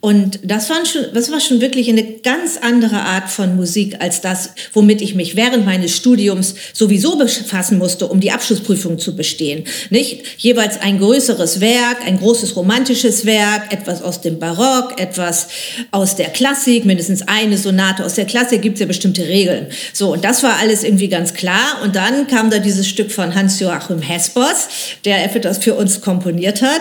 Und 0.05 0.41
das, 0.43 0.69
waren 0.69 0.85
schon, 0.85 1.05
das 1.15 1.31
war 1.31 1.39
schon 1.39 1.61
wirklich 1.61 1.89
eine 1.89 2.03
ganz 2.03 2.59
andere 2.61 2.97
Art 2.97 3.31
von 3.31 3.55
Musik 3.55 3.99
als 4.01 4.21
das, 4.21 4.51
womit 4.73 5.01
ich 5.01 5.15
mich 5.15 5.37
während 5.37 5.65
meines 5.65 5.95
Studiums 5.95 6.57
sowieso 6.73 7.17
befassen 7.17 7.79
musste, 7.79 8.09
um 8.09 8.19
die 8.19 8.33
Abschlussprüfung 8.33 8.99
zu 8.99 9.15
bestehen. 9.15 9.63
Nicht 9.91 10.25
jeweils 10.39 10.81
ein 10.81 10.99
größeres 10.99 11.61
Werk, 11.61 12.05
ein 12.05 12.19
großes 12.19 12.57
romantisches 12.57 13.27
Werk, 13.27 13.73
etwas 13.73 14.03
aus 14.03 14.21
dem 14.21 14.41
Barock, 14.41 15.01
etwas 15.01 15.47
aus 15.93 16.17
der 16.17 16.31
Klassik, 16.31 16.85
mindestens 16.85 17.23
eine 17.29 17.57
Sonate 17.57 18.05
aus 18.05 18.15
der 18.15 18.25
Klassik, 18.25 18.61
gibt 18.61 18.75
es 18.75 18.81
ja 18.81 18.87
bestimmte 18.87 19.23
Regeln. 19.29 19.69
So, 19.93 20.15
und 20.15 20.25
das 20.25 20.43
war 20.43 20.59
alles 20.59 20.83
irgendwie 20.83 21.09
ganz 21.09 21.33
klar. 21.33 21.81
Und 21.85 21.95
dann 21.95 22.27
kam 22.27 22.51
da 22.51 22.59
dieses 22.59 22.89
Stück 22.89 23.13
von 23.13 23.37
Hans-Joachim 23.37 24.03
Hespers, 24.03 24.67
der 25.05 25.25
etwas 25.25 25.59
für 25.59 25.75
uns 25.75 26.01
komponiert 26.01 26.61
hat. 26.61 26.81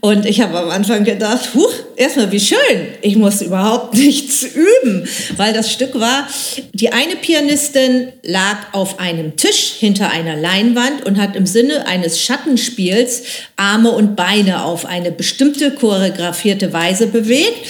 Und 0.00 0.26
ich 0.26 0.42
habe 0.42 0.58
am 0.58 0.68
Anfang 0.68 1.02
gedacht, 1.04 1.54
huch, 1.54 1.72
erstmal 1.96 2.25
wie 2.30 2.40
schön, 2.40 2.88
ich 3.02 3.16
muss 3.16 3.42
überhaupt 3.42 3.94
nichts 3.98 4.42
üben, 4.42 5.08
weil 5.36 5.52
das 5.52 5.72
Stück 5.72 5.98
war, 5.98 6.28
die 6.72 6.92
eine 6.92 7.16
Pianistin 7.16 8.12
lag 8.22 8.72
auf 8.72 8.98
einem 8.98 9.36
Tisch 9.36 9.74
hinter 9.78 10.10
einer 10.10 10.36
Leinwand 10.36 11.04
und 11.04 11.18
hat 11.18 11.36
im 11.36 11.46
Sinne 11.46 11.86
eines 11.86 12.20
Schattenspiels 12.20 13.22
Arme 13.56 13.90
und 13.90 14.16
Beine 14.16 14.64
auf 14.64 14.86
eine 14.86 15.10
bestimmte 15.10 15.72
choreografierte 15.72 16.72
Weise 16.72 17.06
bewegt. 17.06 17.66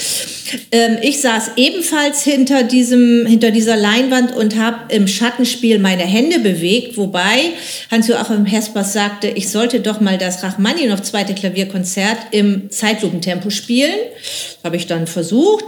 Ähm, 0.71 0.99
ich 1.03 1.21
saß 1.21 1.53
ebenfalls 1.57 2.23
hinter, 2.23 2.63
diesem, 2.63 3.27
hinter 3.27 3.51
dieser 3.51 3.77
Leinwand 3.77 4.35
und 4.35 4.57
habe 4.57 4.93
im 4.95 5.09
Schattenspiel 5.09 5.79
meine 5.79 6.03
Hände 6.03 6.39
bewegt, 6.41 6.97
wobei 6.97 7.53
Hans-Joachim 7.91 8.47
Hespers 8.47 8.93
sagte, 8.93 9.29
ich 9.29 9.51
sollte 9.51 9.81
doch 9.81 10.01
mal 10.01 10.19
das 10.19 10.43
Rachmaninow 10.43 11.01
zweite 11.03 11.35
Klavierkonzert 11.35 12.19
im 12.31 12.71
Zeitlupentempo 12.71 13.51
spielen. 13.51 13.95
Habe 14.65 14.77
ich 14.77 14.87
dann 14.87 15.07
versucht. 15.07 15.65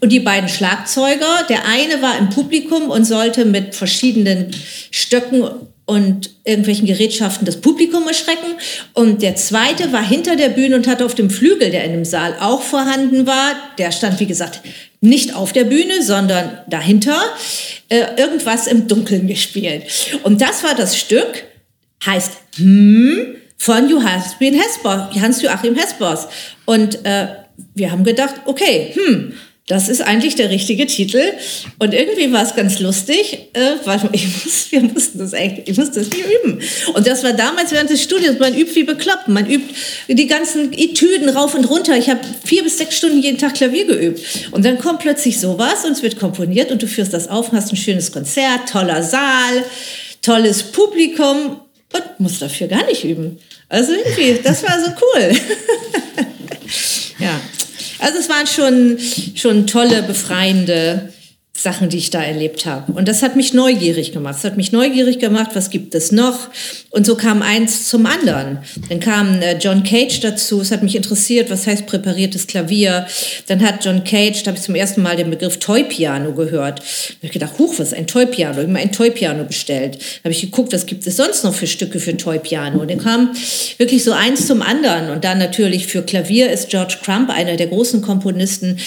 Und 0.00 0.10
die 0.12 0.20
beiden 0.20 0.48
Schlagzeuger, 0.48 1.46
der 1.48 1.66
eine 1.66 2.02
war 2.02 2.18
im 2.18 2.30
Publikum 2.30 2.90
und 2.90 3.04
sollte 3.04 3.44
mit 3.44 3.74
verschiedenen 3.74 4.50
Stöcken 4.90 5.44
und 5.92 6.30
irgendwelchen 6.44 6.86
Gerätschaften 6.86 7.46
das 7.46 7.60
Publikum 7.60 8.06
erschrecken. 8.06 8.54
Und 8.94 9.22
der 9.22 9.36
zweite 9.36 9.92
war 9.92 10.06
hinter 10.06 10.36
der 10.36 10.48
Bühne 10.48 10.76
und 10.76 10.86
hatte 10.86 11.04
auf 11.04 11.14
dem 11.14 11.30
Flügel, 11.30 11.70
der 11.70 11.84
in 11.84 11.92
dem 11.92 12.04
Saal 12.04 12.36
auch 12.40 12.62
vorhanden 12.62 13.26
war, 13.26 13.54
der 13.78 13.92
stand, 13.92 14.18
wie 14.20 14.26
gesagt, 14.26 14.60
nicht 15.00 15.34
auf 15.34 15.52
der 15.52 15.64
Bühne, 15.64 16.02
sondern 16.02 16.58
dahinter, 16.68 17.20
äh, 17.88 18.04
irgendwas 18.16 18.66
im 18.66 18.88
Dunkeln 18.88 19.26
gespielt. 19.26 19.84
Und 20.22 20.40
das 20.40 20.64
war 20.64 20.74
das 20.74 20.98
Stück, 20.98 21.44
heißt 22.04 22.32
Hm 22.56 23.36
von 23.62 23.88
Joachim 23.88 24.54
Hespers, 24.54 25.14
Hans-Joachim 25.14 25.76
Hespers. 25.76 26.26
Und 26.64 27.04
äh, 27.04 27.28
wir 27.74 27.92
haben 27.92 28.02
gedacht, 28.02 28.34
okay, 28.44 28.92
hm, 28.92 29.34
das 29.68 29.88
ist 29.88 30.02
eigentlich 30.02 30.34
der 30.34 30.50
richtige 30.50 30.86
Titel. 30.86 31.22
Und 31.78 31.94
irgendwie 31.94 32.32
war 32.32 32.42
es 32.42 32.56
ganz 32.56 32.80
lustig, 32.80 33.50
äh, 33.52 33.76
weil 33.84 34.00
ich 34.12 34.26
muss, 34.26 34.72
wir 34.72 34.82
mussten 34.82 35.18
das 35.18 35.34
eigentlich, 35.34 35.68
ich 35.68 35.78
musste 35.78 36.00
das 36.00 36.10
nie 36.10 36.24
üben. 36.42 36.60
Und 36.94 37.06
das 37.06 37.22
war 37.22 37.32
damals 37.32 37.70
während 37.70 37.88
des 37.88 38.02
Studiums, 38.02 38.40
man 38.40 38.54
übt 38.54 38.74
wie 38.74 38.82
bekloppt. 38.82 39.28
Man 39.28 39.48
übt 39.48 39.72
die 40.08 40.26
ganzen 40.26 40.72
Etüden 40.72 41.28
rauf 41.28 41.54
und 41.54 41.64
runter. 41.64 41.96
Ich 41.96 42.10
habe 42.10 42.20
vier 42.44 42.64
bis 42.64 42.78
sechs 42.78 42.96
Stunden 42.96 43.20
jeden 43.20 43.38
Tag 43.38 43.54
Klavier 43.54 43.86
geübt. 43.86 44.20
Und 44.50 44.64
dann 44.64 44.78
kommt 44.78 44.98
plötzlich 44.98 45.38
sowas 45.38 45.84
und 45.84 45.92
es 45.92 46.02
wird 46.02 46.18
komponiert 46.18 46.72
und 46.72 46.82
du 46.82 46.88
führst 46.88 47.12
das 47.12 47.28
auf 47.28 47.52
und 47.52 47.56
hast 47.56 47.72
ein 47.72 47.76
schönes 47.76 48.10
Konzert, 48.10 48.68
toller 48.68 49.02
Saal, 49.02 49.64
tolles 50.22 50.64
Publikum 50.64 51.60
und 51.92 52.02
musst 52.18 52.42
dafür 52.42 52.66
gar 52.66 52.84
nicht 52.86 53.04
üben. 53.04 53.38
Also 53.68 53.92
irgendwie, 53.92 54.40
das 54.42 54.62
war 54.64 54.78
so 54.80 54.90
cool. 54.90 55.30
ja. 57.20 57.40
Also 58.02 58.18
es 58.18 58.28
waren 58.28 58.46
schon, 58.48 58.98
schon 59.36 59.66
tolle, 59.66 60.02
befreiende 60.02 61.12
Sachen, 61.54 61.90
die 61.90 61.98
ich 61.98 62.10
da 62.10 62.22
erlebt 62.22 62.66
habe. 62.66 62.92
Und 62.92 63.06
das 63.08 63.22
hat 63.22 63.36
mich 63.36 63.52
neugierig 63.52 64.12
gemacht. 64.12 64.36
Es 64.38 64.44
hat 64.44 64.56
mich 64.56 64.72
neugierig 64.72 65.18
gemacht, 65.18 65.50
was 65.52 65.70
gibt 65.70 65.94
es 65.94 66.10
noch? 66.10 66.48
Und 66.90 67.06
so 67.06 67.14
kam 67.14 67.42
eins 67.42 67.88
zum 67.88 68.06
anderen. 68.06 68.58
Dann 68.88 69.00
kam 69.00 69.40
äh, 69.42 69.58
John 69.58 69.84
Cage 69.84 70.20
dazu. 70.20 70.60
Es 70.60 70.72
hat 70.72 70.82
mich 70.82 70.96
interessiert, 70.96 71.50
was 71.50 71.66
heißt 71.66 71.86
präpariertes 71.86 72.46
Klavier. 72.46 73.06
Dann 73.46 73.60
hat 73.60 73.84
John 73.84 74.02
Cage, 74.02 74.42
da 74.42 74.48
habe 74.48 74.58
ich 74.58 74.64
zum 74.64 74.74
ersten 74.74 75.02
Mal 75.02 75.16
den 75.16 75.30
Begriff 75.30 75.58
Toy-Piano 75.58 76.32
gehört. 76.32 76.80
Da 76.80 76.84
habe 76.84 77.26
ich 77.26 77.32
gedacht, 77.32 77.58
huch, 77.58 77.74
was 77.78 77.88
ist 77.88 77.94
ein 77.94 78.06
Toy-Piano? 78.06 78.54
Ich 78.54 78.62
habe 78.62 78.72
mir 78.72 78.80
ein 78.80 78.92
Toy-Piano 78.92 79.44
bestellt. 79.44 79.96
Da 79.96 80.24
habe 80.24 80.32
ich 80.32 80.40
geguckt, 80.40 80.72
was 80.72 80.86
gibt 80.86 81.06
es 81.06 81.16
sonst 81.16 81.44
noch 81.44 81.54
für 81.54 81.66
Stücke 81.66 82.00
für 82.00 82.16
Toy-Piano? 82.16 82.80
Und 82.80 82.90
dann 82.90 82.98
kam 82.98 83.30
wirklich 83.76 84.02
so 84.02 84.12
eins 84.12 84.46
zum 84.46 84.62
anderen. 84.62 85.10
Und 85.10 85.22
dann 85.22 85.38
natürlich 85.38 85.86
für 85.86 86.02
Klavier 86.02 86.50
ist 86.50 86.70
George 86.70 86.96
Crump 87.04 87.30
einer 87.30 87.56
der 87.56 87.68
großen 87.68 88.02
Komponisten, 88.02 88.78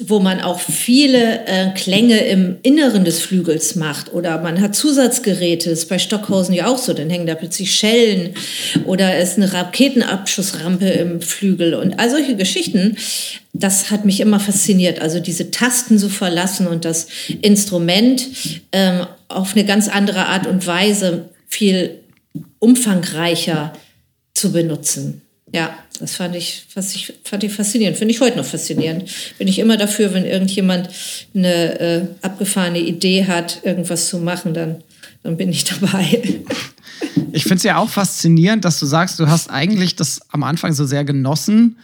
wo 0.00 0.18
man 0.18 0.40
auch 0.40 0.58
viele 0.58 1.46
äh, 1.46 1.70
Klänge 1.74 1.97
Dinge 1.98 2.18
im 2.26 2.58
Inneren 2.62 3.04
des 3.04 3.18
Flügels 3.20 3.74
macht 3.74 4.12
oder 4.12 4.40
man 4.40 4.60
hat 4.60 4.76
Zusatzgeräte, 4.76 5.70
das 5.70 5.80
ist 5.80 5.88
bei 5.88 5.98
Stockhausen 5.98 6.54
ja 6.54 6.68
auch 6.68 6.78
so, 6.78 6.92
dann 6.92 7.10
hängen 7.10 7.26
da 7.26 7.34
plötzlich 7.34 7.74
Schellen 7.74 8.34
oder 8.84 9.16
es 9.16 9.30
ist 9.30 9.38
eine 9.38 9.52
Raketenabschussrampe 9.52 10.86
im 10.86 11.20
Flügel 11.20 11.74
und 11.74 11.98
all 11.98 12.08
solche 12.08 12.36
Geschichten, 12.36 12.96
das 13.52 13.90
hat 13.90 14.04
mich 14.04 14.20
immer 14.20 14.38
fasziniert. 14.38 15.00
Also 15.00 15.18
diese 15.18 15.50
Tasten 15.50 15.98
zu 15.98 16.08
verlassen 16.08 16.68
und 16.68 16.84
das 16.84 17.08
Instrument 17.42 18.28
ähm, 18.70 19.04
auf 19.26 19.56
eine 19.56 19.64
ganz 19.64 19.88
andere 19.88 20.26
Art 20.26 20.46
und 20.46 20.68
Weise 20.68 21.30
viel 21.48 21.98
umfangreicher 22.60 23.72
zu 24.34 24.52
benutzen. 24.52 25.22
Ja, 25.52 25.76
das 26.00 26.14
fand 26.14 26.36
ich, 26.36 26.66
fand 27.24 27.44
ich, 27.44 27.52
faszinierend. 27.52 27.96
Finde 27.96 28.14
ich 28.14 28.20
heute 28.20 28.36
noch 28.36 28.44
faszinierend. 28.44 29.10
Bin 29.38 29.48
ich 29.48 29.58
immer 29.58 29.76
dafür, 29.76 30.14
wenn 30.14 30.24
irgendjemand 30.24 30.88
eine 31.34 31.80
äh, 31.80 32.02
abgefahrene 32.22 32.78
Idee 32.78 33.26
hat, 33.26 33.60
irgendwas 33.64 34.08
zu 34.08 34.18
machen, 34.18 34.54
dann, 34.54 34.82
dann 35.22 35.36
bin 35.36 35.50
ich 35.50 35.64
dabei. 35.80 36.22
Ich 37.32 37.42
finde 37.42 37.56
es 37.56 37.62
ja 37.62 37.76
auch 37.76 37.88
faszinierend, 37.88 38.64
dass 38.64 38.78
du 38.78 38.86
sagst, 38.86 39.18
du 39.20 39.28
hast 39.28 39.50
eigentlich 39.50 39.96
das 39.96 40.20
am 40.30 40.42
Anfang 40.42 40.72
so 40.72 40.84
sehr 40.86 41.04
genossen, 41.04 41.76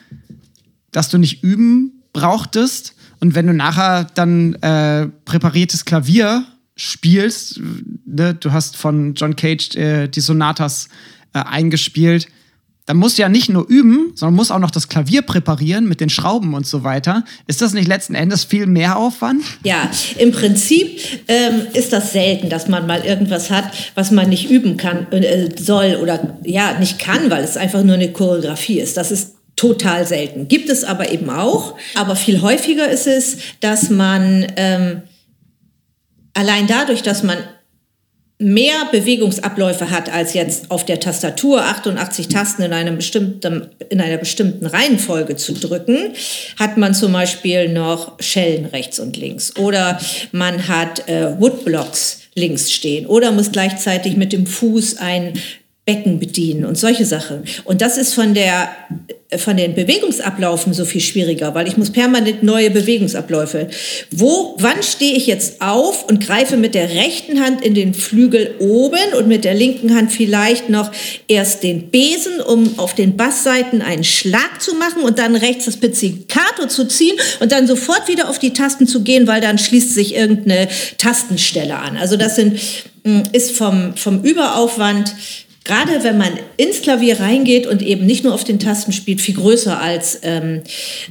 dass 0.93 1.09
du 1.09 1.19
nicht 1.19 1.43
üben 1.43 2.03
brauchtest. 2.13 2.95
Und 3.21 3.35
wenn 3.35 3.47
du 3.47 3.55
nachher 3.55 4.05
dann 4.15 4.55
äh, 4.57 5.09
präpariertes 5.25 5.85
Klavier 5.85 6.47
spielst, 6.77 7.61
ne, 8.05 8.35
du 8.35 8.53
hast 8.53 8.77
von 8.77 9.15
John 9.15 9.37
Cage 9.37 9.77
äh, 9.77 10.09
die 10.09 10.21
Sonatas 10.21 10.89
äh, 11.33 11.41
eingespielt, 11.41 12.29
dann 12.87 12.99
musst 12.99 13.17
du 13.17 13.23
ja 13.23 13.29
nicht 13.29 13.49
nur 13.49 13.67
üben, 13.67 14.13
sondern 14.15 14.35
musst 14.35 14.53
auch 14.53 14.59
noch 14.59 14.71
das 14.71 14.89
Klavier 14.89 15.23
präparieren 15.23 15.89
mit 15.89 16.01
den 16.01 16.11
Schrauben 16.11 16.53
und 16.53 16.67
so 16.67 16.85
weiter. 16.85 17.25
Ist 17.47 17.63
das 17.63 17.73
nicht 17.73 17.89
letzten 17.89 18.15
Endes 18.15 18.45
viel 18.45 18.67
mehr 18.67 18.99
Aufwand? 18.99 19.43
Ja, 19.63 19.91
im 20.19 20.33
Prinzip 20.33 21.01
ähm, 21.29 21.63
ist 21.73 21.93
das 21.95 22.13
selten, 22.13 22.51
dass 22.51 22.69
man 22.69 22.87
mal 22.87 23.03
irgendwas 23.05 23.51
hat, 23.51 23.65
was 23.95 24.11
man 24.11 24.29
nicht 24.29 24.51
üben 24.51 24.77
kann, 24.77 25.11
äh, 25.13 25.49
soll 25.59 25.99
oder 26.03 26.39
ja, 26.45 26.79
nicht 26.79 26.99
kann, 26.99 27.31
weil 27.31 27.43
es 27.43 27.57
einfach 27.57 27.83
nur 27.83 27.95
eine 27.95 28.13
Choreografie 28.13 28.81
ist. 28.81 28.99
Das 28.99 29.11
ist 29.11 29.35
total 29.57 30.07
selten. 30.07 30.49
Gibt 30.49 30.69
es 30.69 30.85
aber 30.85 31.11
eben 31.11 31.31
auch. 31.31 31.77
Aber 31.95 32.17
viel 32.17 32.43
häufiger 32.43 32.89
ist 32.89 33.07
es, 33.07 33.39
dass 33.61 33.89
man 33.89 34.47
ähm, 34.57 35.03
allein 36.35 36.67
dadurch, 36.67 37.03
dass 37.03 37.23
man 37.23 37.39
mehr 38.39 38.75
Bewegungsabläufe 38.91 39.91
hat 39.91 40.13
als 40.13 40.35
jetzt 40.35 40.71
auf 40.71 40.85
der 40.85 41.01
Tastatur 41.01 41.63
88 41.63 42.29
Tasten 42.29 42.63
in, 42.63 42.73
einem 42.73 42.97
bestimmten, 42.97 43.69
in 43.91 44.01
einer 44.01 44.19
bestimmten 44.19 44.67
Reihenfolge 44.67 45.37
zu 45.37 45.55
drücken, 45.55 46.13
hat 46.59 46.77
man 46.77 46.95
zum 46.95 47.13
Beispiel 47.13 47.69
noch 47.69 48.21
Schellen 48.21 48.67
rechts 48.67 48.99
und 48.99 49.17
links. 49.17 49.57
Oder 49.57 50.01
man 50.33 50.69
hat 50.69 51.09
äh, 51.09 51.41
Woodblocks 51.41 52.23
links 52.35 52.73
stehen. 52.73 53.07
Oder 53.07 53.31
muss 53.31 53.53
gleichzeitig 53.53 54.17
mit 54.17 54.33
dem 54.33 54.47
Fuß 54.47 54.99
ein 54.99 55.35
Becken 55.85 56.19
bedienen 56.19 56.65
und 56.65 56.79
solche 56.79 57.05
Sachen. 57.05 57.45
Und 57.65 57.83
das 57.83 57.99
ist 57.99 58.15
von 58.15 58.33
der 58.33 58.71
von 59.39 59.57
den 59.57 59.75
Bewegungsablaufen 59.75 60.75
so 60.75 60.85
viel 60.85 61.01
schwieriger, 61.01 61.55
weil 61.55 61.67
ich 61.67 61.77
muss 61.77 61.91
permanent 61.91 62.43
neue 62.43 62.71
Bewegungsabläufe. 62.71 63.69
Wo, 64.11 64.55
wann 64.59 64.83
stehe 64.83 65.17
ich 65.17 65.27
jetzt 65.27 65.61
auf 65.61 66.09
und 66.09 66.25
greife 66.25 66.57
mit 66.57 66.75
der 66.75 66.91
rechten 66.91 67.41
Hand 67.41 67.65
in 67.65 67.75
den 67.75 67.95
Flügel 67.95 68.55
oben 68.61 69.15
und 69.19 69.29
mit 69.29 69.45
der 69.45 69.55
linken 69.55 69.95
Hand 69.95 70.13
vielleicht 70.13 70.69
noch 70.69 70.91
erst 71.29 71.63
den 71.63 71.91
Besen, 71.91 72.41
um 72.41 72.79
auf 72.79 72.95
den 72.95 73.17
Bassseiten 73.17 73.83
einen 73.83 74.05
Schlag 74.05 74.61
zu 74.61 74.75
machen 74.75 75.03
und 75.03 75.19
dann 75.19 75.37
rechts 75.37 75.65
das 75.65 75.79
Pizzicato 75.79 76.67
zu 76.69 76.87
ziehen 76.87 77.17
und 77.41 77.53
dann 77.53 77.67
sofort 77.67 78.09
wieder 78.09 78.29
auf 78.29 78.39
die 78.39 78.53
Tasten 78.53 78.87
zu 78.87 79.03
gehen, 79.03 79.27
weil 79.27 79.41
dann 79.41 79.59
schließt 79.59 79.95
sich 79.95 80.15
irgendeine 80.15 80.69
Tastenstelle 80.99 81.77
an. 81.77 81.97
Also 81.97 82.17
das 82.17 82.37
sind, 82.37 82.61
hm, 83.05 83.25
ist 83.33 83.53
vom, 83.53 83.97
vom 83.97 84.23
Überaufwand 84.23 85.15
gerade 85.65 86.05
wenn 86.05 86.19
man 86.19 86.33
ins 86.59 86.83
Klavier 86.83 87.21
reingeht 87.21 87.67
und 87.67 87.81
eben 87.81 88.05
nicht 88.05 88.23
nur 88.23 88.35
auf 88.35 88.45
den 88.45 88.59
Tasten 88.59 88.93
spielt, 88.93 89.23
viel 89.23 89.35
größer 89.35 89.81
als, 89.81 90.21
ähm, 90.23 90.63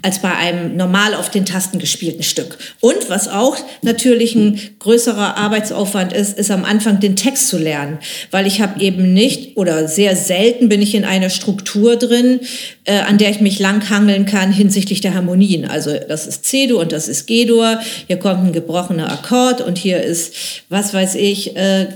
als 0.03 0.19
bei 0.19 0.31
einem 0.31 0.77
normal 0.77 1.15
auf 1.15 1.31
den 1.31 1.45
Tasten 1.45 1.79
gespielten 1.79 2.21
Stück. 2.21 2.59
Und 2.79 3.09
was 3.09 3.27
auch 3.27 3.57
natürlich 3.81 4.35
ein 4.35 4.59
größerer 4.77 5.37
Arbeitsaufwand 5.37 6.13
ist, 6.13 6.37
ist 6.37 6.51
am 6.51 6.65
Anfang 6.65 6.99
den 6.99 7.15
Text 7.15 7.47
zu 7.47 7.57
lernen, 7.57 7.97
weil 8.29 8.45
ich 8.45 8.61
habe 8.61 8.79
eben 8.79 9.13
nicht 9.13 9.57
oder 9.57 9.87
sehr 9.87 10.15
selten 10.15 10.69
bin 10.69 10.83
ich 10.83 10.93
in 10.93 11.03
einer 11.03 11.31
Struktur 11.31 11.95
drin, 11.95 12.39
äh, 12.85 12.99
an 12.99 13.17
der 13.17 13.31
ich 13.31 13.41
mich 13.41 13.59
langhangeln 13.59 14.27
kann 14.27 14.53
hinsichtlich 14.53 15.01
der 15.01 15.15
Harmonien. 15.15 15.65
Also 15.65 15.97
das 16.07 16.27
ist 16.27 16.45
C-Dur 16.45 16.79
und 16.79 16.91
das 16.91 17.07
ist 17.07 17.25
G-Dur, 17.25 17.79
hier 18.05 18.17
kommt 18.17 18.45
ein 18.45 18.53
gebrochener 18.53 19.11
Akkord 19.11 19.61
und 19.61 19.79
hier 19.79 20.03
ist, 20.03 20.35
was 20.69 20.93
weiß 20.93 21.15
ich, 21.15 21.55
äh, 21.55 21.87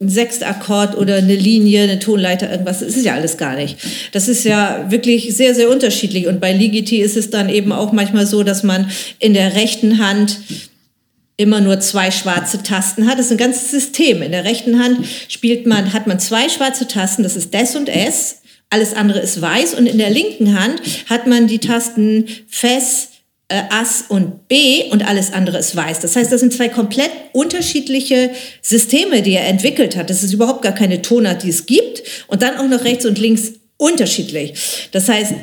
ein 0.00 0.08
Sechstakkord 0.08 0.96
oder 0.96 1.16
eine 1.16 1.34
Linie, 1.34 1.82
eine 1.82 1.98
Tonleiter, 1.98 2.50
irgendwas. 2.50 2.80
Das 2.80 2.96
ist 2.96 3.04
ja 3.04 3.14
alles 3.14 3.36
gar 3.36 3.54
nicht. 3.56 3.76
Das 4.12 4.28
ist 4.28 4.44
ja 4.44 4.90
wirklich 4.90 5.36
sehr, 5.36 5.54
sehr 5.54 5.68
unterschiedlich. 5.68 6.26
Und 6.26 6.40
bei 6.40 6.52
Ligeti 6.52 7.02
ist 7.02 7.18
es 7.18 7.28
dann 7.28 7.50
eben 7.50 7.70
auch 7.70 7.92
manchmal 7.92 8.26
so, 8.26 8.42
dass 8.42 8.62
man 8.62 8.90
in 9.18 9.34
der 9.34 9.54
rechten 9.54 9.98
Hand 9.98 10.40
immer 11.36 11.60
nur 11.60 11.80
zwei 11.80 12.10
schwarze 12.10 12.62
Tasten 12.62 13.06
hat. 13.06 13.18
Das 13.18 13.26
ist 13.26 13.32
ein 13.32 13.38
ganzes 13.38 13.70
System. 13.70 14.22
In 14.22 14.32
der 14.32 14.44
rechten 14.44 14.82
Hand 14.82 15.06
spielt 15.28 15.66
man, 15.66 15.92
hat 15.92 16.06
man 16.06 16.18
zwei 16.18 16.48
schwarze 16.48 16.88
Tasten, 16.88 17.22
das 17.22 17.36
ist 17.36 17.52
Des 17.52 17.76
und 17.76 17.88
S. 17.90 18.40
Alles 18.70 18.94
andere 18.94 19.20
ist 19.20 19.40
weiß. 19.40 19.74
Und 19.74 19.86
in 19.86 19.98
der 19.98 20.10
linken 20.10 20.58
Hand 20.58 20.80
hat 21.10 21.26
man 21.26 21.46
die 21.46 21.58
Tasten 21.58 22.26
Fes, 22.46 23.09
äh, 23.50 23.64
Ass 23.70 24.04
und 24.08 24.48
B 24.48 24.84
und 24.90 25.06
alles 25.06 25.32
andere 25.32 25.58
ist 25.58 25.74
weiß. 25.76 26.00
Das 26.00 26.16
heißt, 26.16 26.30
das 26.32 26.40
sind 26.40 26.52
zwei 26.52 26.68
komplett 26.68 27.10
unterschiedliche 27.32 28.30
Systeme, 28.62 29.22
die 29.22 29.32
er 29.32 29.48
entwickelt 29.48 29.96
hat. 29.96 30.08
Das 30.08 30.22
ist 30.22 30.32
überhaupt 30.32 30.62
gar 30.62 30.72
keine 30.72 31.02
Tonart, 31.02 31.42
die 31.42 31.50
es 31.50 31.66
gibt. 31.66 32.02
Und 32.28 32.42
dann 32.42 32.56
auch 32.56 32.68
noch 32.68 32.84
rechts 32.84 33.04
und 33.04 33.18
links 33.18 33.52
unterschiedlich. 33.76 34.88
Das 34.92 35.08
heißt, 35.08 35.34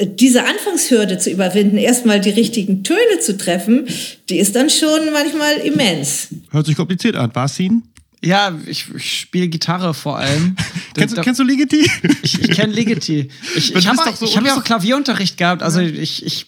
diese 0.00 0.44
Anfangshürde 0.44 1.18
zu 1.18 1.30
überwinden, 1.30 1.76
erstmal 1.76 2.20
die 2.20 2.30
richtigen 2.30 2.82
Töne 2.82 3.20
zu 3.20 3.36
treffen, 3.36 3.86
die 4.28 4.38
ist 4.38 4.56
dann 4.56 4.68
schon 4.68 5.12
manchmal 5.12 5.58
immens. 5.58 6.28
Hört 6.50 6.66
sich 6.66 6.76
kompliziert 6.76 7.14
an. 7.14 7.34
War 7.34 7.44
es 7.44 7.60
ihn? 7.60 7.84
Ja, 8.24 8.56
ich, 8.66 8.86
ich 8.94 9.20
spiele 9.20 9.48
Gitarre 9.48 9.94
vor 9.94 10.18
allem. 10.18 10.56
kennst, 10.94 11.16
da, 11.16 11.22
kennst 11.22 11.40
du 11.40 11.44
Ligeti? 11.44 11.90
Ich, 12.22 12.40
ich 12.40 12.50
kenne 12.50 12.72
Ligeti. 12.72 13.28
Ich, 13.56 13.74
ich 13.76 13.86
habe 13.86 13.98
so, 14.14 14.26
hab 14.36 14.46
ja 14.46 14.56
auch 14.56 14.64
Klavierunterricht 14.64 15.36
gehabt. 15.36 15.62
Also 15.62 15.80
ich, 15.80 16.24
ich 16.24 16.46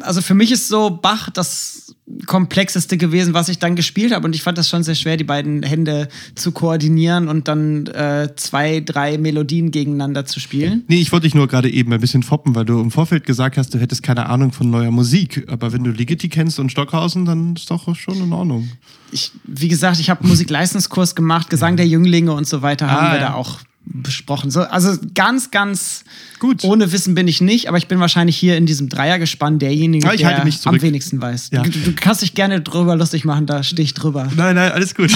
also 0.00 0.22
für 0.22 0.34
mich 0.34 0.50
ist 0.52 0.68
so 0.68 0.90
Bach 0.90 1.30
das 1.30 1.94
komplexeste 2.26 2.96
gewesen, 2.98 3.34
was 3.34 3.48
ich 3.48 3.58
dann 3.58 3.76
gespielt 3.76 4.12
habe. 4.14 4.26
Und 4.26 4.34
ich 4.34 4.42
fand 4.42 4.58
das 4.58 4.68
schon 4.68 4.82
sehr 4.82 4.94
schwer, 4.94 5.16
die 5.16 5.24
beiden 5.24 5.62
Hände 5.62 6.08
zu 6.34 6.52
koordinieren 6.52 7.28
und 7.28 7.48
dann 7.48 7.86
äh, 7.86 8.28
zwei, 8.36 8.80
drei 8.80 9.18
Melodien 9.18 9.70
gegeneinander 9.70 10.26
zu 10.26 10.38
spielen. 10.40 10.84
Nee, 10.88 11.00
ich 11.00 11.12
wollte 11.12 11.24
dich 11.24 11.34
nur 11.34 11.48
gerade 11.48 11.70
eben 11.70 11.92
ein 11.92 12.00
bisschen 12.00 12.22
foppen, 12.22 12.54
weil 12.54 12.64
du 12.64 12.80
im 12.80 12.90
Vorfeld 12.90 13.24
gesagt 13.24 13.56
hast, 13.56 13.74
du 13.74 13.78
hättest 13.78 14.02
keine 14.02 14.26
Ahnung 14.26 14.52
von 14.52 14.70
neuer 14.70 14.90
Musik. 14.90 15.44
Aber 15.48 15.72
wenn 15.72 15.84
du 15.84 15.90
Ligeti 15.90 16.28
kennst 16.28 16.58
und 16.58 16.70
Stockhausen, 16.70 17.24
dann 17.24 17.56
ist 17.56 17.70
doch 17.70 17.94
schon 17.96 18.22
in 18.22 18.32
Ordnung. 18.32 18.70
Ich, 19.10 19.32
wie 19.44 19.68
gesagt, 19.68 19.98
ich 20.00 20.10
habe 20.10 20.26
Musikleistungskurs 20.26 21.14
gemacht, 21.14 21.50
Gesang 21.50 21.76
der 21.76 21.86
Jünglinge 21.86 22.32
und 22.32 22.46
so 22.46 22.62
weiter, 22.62 22.90
haben 22.90 23.06
ah, 23.06 23.12
wir 23.12 23.20
ja. 23.20 23.28
da 23.28 23.34
auch 23.34 23.60
besprochen. 23.86 24.50
So, 24.50 24.62
also 24.62 24.96
ganz, 25.14 25.50
ganz 25.50 26.04
gut. 26.38 26.64
Ohne 26.64 26.90
Wissen 26.92 27.14
bin 27.14 27.28
ich 27.28 27.40
nicht, 27.40 27.68
aber 27.68 27.78
ich 27.78 27.86
bin 27.86 28.00
wahrscheinlich 28.00 28.36
hier 28.36 28.56
in 28.56 28.66
diesem 28.66 28.88
Dreiergespann 28.88 29.58
derjenige, 29.58 30.06
ja, 30.06 30.16
der 30.16 30.42
am 30.42 30.82
wenigsten 30.82 31.20
weiß. 31.20 31.50
Ja. 31.52 31.62
Du, 31.62 31.70
du, 31.70 31.92
kannst 31.94 32.22
dich 32.22 32.34
gerne 32.34 32.60
drüber 32.60 32.96
lustig 32.96 33.24
machen, 33.24 33.46
da 33.46 33.62
stehe 33.62 33.84
ich 33.84 33.94
drüber. 33.94 34.30
Nein, 34.36 34.54
nein, 34.54 34.72
alles 34.72 34.94
gut. 34.94 35.12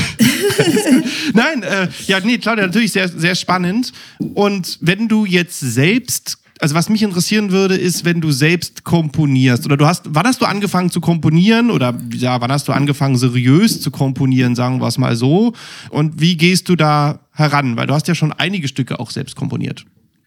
alles 0.58 0.84
gut. 0.90 1.04
Nein, 1.34 1.62
äh, 1.62 1.88
ja, 2.06 2.20
nee, 2.20 2.38
Claudia, 2.38 2.66
natürlich 2.66 2.92
sehr, 2.92 3.08
sehr 3.08 3.34
spannend. 3.34 3.92
Und 4.18 4.78
wenn 4.80 5.08
du 5.08 5.24
jetzt 5.24 5.60
selbst 5.60 6.38
also 6.60 6.74
was 6.74 6.88
mich 6.88 7.02
interessieren 7.02 7.50
würde, 7.52 7.76
ist, 7.76 8.04
wenn 8.04 8.20
du 8.20 8.30
selbst 8.30 8.84
komponierst. 8.84 9.64
Oder 9.64 9.76
du 9.76 9.86
hast, 9.86 10.02
wann 10.08 10.26
hast 10.26 10.40
du 10.40 10.46
angefangen 10.46 10.90
zu 10.90 11.00
komponieren? 11.00 11.70
Oder 11.70 11.94
ja, 12.12 12.40
wann 12.40 12.50
hast 12.50 12.68
du 12.68 12.72
angefangen 12.72 13.16
seriös 13.16 13.80
zu 13.80 13.90
komponieren, 13.90 14.54
sagen 14.54 14.80
wir 14.80 14.88
es 14.88 14.98
mal 14.98 15.16
so? 15.16 15.52
Und 15.90 16.20
wie 16.20 16.36
gehst 16.36 16.68
du 16.68 16.76
da 16.76 17.20
heran, 17.38 17.76
weil 17.76 17.86
du 17.86 17.94
hast 17.94 18.08
ja 18.08 18.14
schon 18.14 18.32
einige 18.32 18.68
Stücke 18.68 18.98
auch 18.98 19.10
selbst 19.10 19.36
komponiert. 19.36 19.84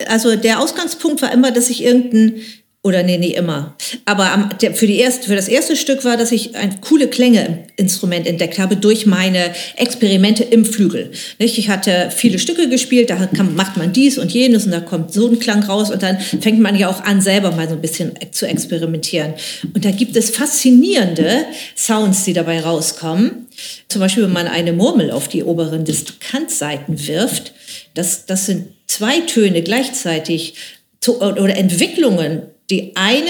Also 0.08 0.36
der 0.36 0.60
Ausgangspunkt 0.60 1.22
war 1.22 1.32
immer, 1.32 1.52
dass 1.52 1.70
ich 1.70 1.84
irgendein 1.84 2.42
oder 2.84 3.04
nee, 3.04 3.20
nee, 3.20 3.36
immer. 3.36 3.76
Aber 4.06 4.32
am, 4.32 4.58
der, 4.60 4.74
für, 4.74 4.88
die 4.88 4.98
erste, 4.98 5.28
für 5.28 5.36
das 5.36 5.48
erste 5.48 5.76
Stück 5.76 6.04
war, 6.04 6.18
dass 6.18 6.32
ich 6.32 6.56
ein 6.56 6.82
coole 6.82 7.08
Klänge-Instrument 7.08 8.26
entdeckt 8.26 8.58
habe 8.58 8.76
durch 8.76 9.06
meine 9.06 9.54
Experimente 9.76 10.44
im 10.44 10.66
Flügel. 10.66 11.12
Nicht? 11.38 11.60
Ich 11.60 11.70
hatte 11.70 12.10
viele 12.10 12.40
Stücke 12.40 12.70
gespielt, 12.70 13.12
da 13.12 13.28
kann, 13.28 13.54
macht 13.54 13.78
man 13.78 13.94
dies 13.94 14.18
und 14.18 14.32
jenes 14.32 14.66
und 14.66 14.72
da 14.72 14.80
kommt 14.80 15.14
so 15.14 15.28
ein 15.28 15.38
Klang 15.38 15.62
raus 15.62 15.92
und 15.92 16.02
dann 16.02 16.20
fängt 16.20 16.60
man 16.60 16.76
ja 16.76 16.90
auch 16.90 17.04
an, 17.04 17.22
selber 17.22 17.52
mal 17.52 17.70
so 17.70 17.76
ein 17.76 17.82
bisschen 17.82 18.14
zu 18.32 18.48
experimentieren. 18.48 19.36
Und 19.76 19.86
da 19.86 19.92
gibt 19.92 20.16
es 20.16 20.32
faszinierende 20.32 21.46
Sounds, 21.76 22.24
die 22.24 22.34
dabei 22.34 22.62
rauskommen. 22.62 23.48
Zum 23.90 24.02
Beispiel, 24.02 24.24
wenn 24.24 24.34
man 24.34 24.48
eine 24.48 24.74
Murmel 24.74 25.12
auf 25.12 25.28
die 25.28 25.44
oberen 25.44 25.86
Distanzseiten 25.86 27.08
wirft. 27.08 27.54
Das, 27.94 28.26
das 28.26 28.48
sind 28.48 28.70
zwei 28.88 29.20
Töne 29.20 29.62
gleichzeitig 29.62 30.56
zu, 31.00 31.22
oder 31.22 31.56
Entwicklungen 31.56 32.44
die 32.72 32.96
eine 32.96 33.30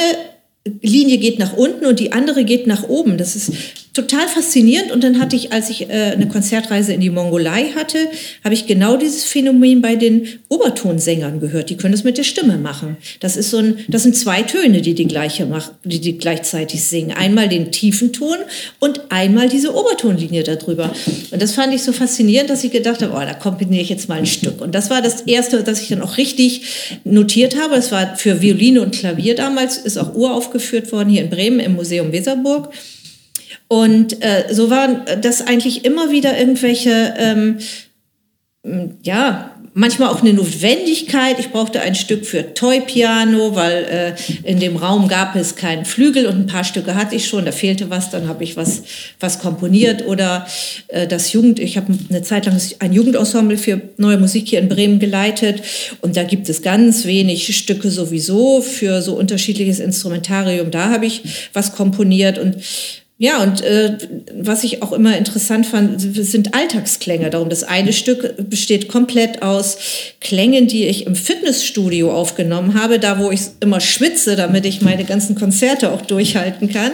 Linie 0.82 1.18
geht 1.18 1.40
nach 1.40 1.54
unten 1.54 1.86
und 1.86 2.00
die 2.00 2.12
andere 2.12 2.46
geht 2.46 2.68
nach 2.68 2.88
oben. 2.88 3.18
Das 3.18 3.36
ist 3.36 3.52
total 3.94 4.28
faszinierend. 4.28 4.92
Und 4.92 5.04
dann 5.04 5.20
hatte 5.20 5.36
ich, 5.36 5.52
als 5.52 5.70
ich 5.70 5.90
äh, 5.90 6.12
eine 6.14 6.28
Konzertreise 6.28 6.94
in 6.94 7.02
die 7.02 7.10
Mongolei 7.10 7.72
hatte, 7.76 7.98
habe 8.44 8.54
ich 8.54 8.68
genau 8.68 8.96
dieses 8.98 9.26
Phänomen 9.26 9.82
bei 9.82 9.96
den 9.96 10.28
Obertonsängern 10.50 11.40
gehört. 11.40 11.70
Die 11.70 11.78
können 11.78 11.92
das 11.92 12.04
mit 12.04 12.18
der 12.18 12.24
Stimme 12.24 12.58
machen. 12.58 12.98
Das 13.20 13.36
ist 13.36 13.50
so 13.50 13.58
ein, 13.58 13.80
das 13.88 14.04
sind 14.04 14.16
zwei 14.16 14.44
Töne, 14.44 14.82
die 14.82 14.94
die 14.94 15.08
gleiche 15.08 15.46
machen, 15.46 15.76
die 15.84 16.00
die 16.00 16.18
gleichzeitig 16.18 16.84
singen. 16.84 17.12
Einmal 17.12 17.50
den 17.50 17.72
tiefen 17.72 18.14
Ton 18.14 18.38
und 18.80 19.02
einmal 19.10 19.50
diese 19.50 19.76
Obertonlinie 19.76 20.44
darüber. 20.44 20.94
Und 21.32 21.42
das 21.42 21.54
fand 21.54 21.74
ich 21.74 21.84
so 21.84 21.92
faszinierend, 21.92 22.50
dass 22.50 22.64
ich 22.64 22.72
gedacht 22.72 23.02
habe, 23.02 23.14
oh, 23.14 23.20
da 23.20 23.34
komponiere 23.34 23.84
ich 23.84 23.90
jetzt 23.90 24.08
mal 24.08 24.20
ein 24.20 24.26
Stück. 24.26 24.62
Und 24.62 24.74
das 24.74 24.90
war 24.90 25.02
das 25.02 25.22
erste, 25.22 25.64
das 25.64 25.82
ich 25.82 25.90
dann 25.90 26.02
auch 26.02 26.18
richtig 26.18 27.00
notiert 27.04 27.58
habe. 27.62 27.76
Das 27.76 27.92
war 27.92 28.16
für 28.16 28.42
Violine 28.42 28.82
und 28.82 28.96
Klavier 28.96 29.36
damals, 29.36 29.78
ist 29.78 29.98
auch 29.98 30.16
uraufgeführt 30.16 30.92
worden 30.92 31.10
hier 31.10 31.24
in 31.24 31.30
Bremen 31.30 31.60
im 31.60 31.74
Museum 31.74 32.12
Weserburg. 32.12 32.70
Und 33.72 34.22
äh, 34.22 34.54
so 34.54 34.70
waren 34.70 35.04
das 35.22 35.48
eigentlich 35.48 35.86
immer 35.86 36.12
wieder 36.12 36.38
irgendwelche, 36.38 37.14
ähm, 37.18 37.58
ja, 39.02 39.56
manchmal 39.74 40.10
auch 40.10 40.20
eine 40.20 40.34
Notwendigkeit. 40.34 41.40
Ich 41.40 41.52
brauchte 41.52 41.80
ein 41.80 41.96
Stück 41.96 42.26
für 42.26 42.54
Toy-Piano, 42.54 43.56
weil 43.56 43.86
äh, 43.86 44.14
in 44.44 44.60
dem 44.60 44.76
Raum 44.76 45.08
gab 45.08 45.38
es 45.38 45.56
keinen 45.56 45.86
Flügel 45.86 46.26
und 46.26 46.36
ein 46.36 46.48
paar 46.48 46.66
Stücke 46.66 46.96
hatte 46.96 47.16
ich 47.16 47.30
schon. 47.30 47.46
Da 47.46 47.54
fehlte 47.54 47.90
was, 47.90 48.10
dann 48.10 48.28
habe 48.28 48.44
ich 48.44 48.58
was, 48.58 48.84
was 49.22 49.40
komponiert. 49.40 50.06
Oder 50.06 50.46
äh, 50.90 51.08
das 51.08 51.32
Jugend, 51.32 51.58
ich 51.58 51.78
habe 51.78 51.98
eine 52.10 52.24
Zeit 52.24 52.48
lang 52.48 52.60
ein 52.80 52.92
Jugendensemble 52.92 53.58
für 53.58 53.80
neue 53.96 54.18
Musik 54.18 54.50
hier 54.50 54.60
in 54.60 54.68
Bremen 54.68 55.00
geleitet. 55.00 55.62
Und 56.02 56.18
da 56.18 56.24
gibt 56.24 56.50
es 56.50 56.62
ganz 56.62 57.06
wenig 57.06 57.56
Stücke 57.56 57.90
sowieso 57.90 58.62
für 58.62 59.02
so 59.02 59.14
unterschiedliches 59.14 59.80
Instrumentarium. 59.80 60.72
Da 60.72 60.90
habe 60.90 61.06
ich 61.06 61.22
was 61.54 61.72
komponiert. 61.72 62.38
Und 62.38 62.58
ja, 63.22 63.44
und 63.44 63.62
äh, 63.62 64.00
was 64.34 64.64
ich 64.64 64.82
auch 64.82 64.92
immer 64.92 65.16
interessant 65.16 65.68
fand, 65.68 66.02
sind 66.02 66.56
Alltagsklänge. 66.56 67.30
Darum, 67.30 67.50
das 67.50 67.62
eine 67.62 67.94
Stück 67.94 68.50
besteht 68.50 68.88
komplett 68.88 69.44
aus 69.44 69.78
Klängen, 70.22 70.66
die 70.66 70.88
ich 70.88 71.06
im 71.06 71.14
Fitnessstudio 71.14 72.12
aufgenommen 72.12 72.74
habe, 72.74 72.98
da 72.98 73.20
wo 73.20 73.30
ich 73.30 73.42
immer 73.60 73.80
schwitze, 73.80 74.36
damit 74.36 74.66
ich 74.66 74.82
meine 74.82 75.04
ganzen 75.04 75.36
Konzerte 75.36 75.92
auch 75.92 76.02
durchhalten 76.02 76.68
kann. 76.68 76.94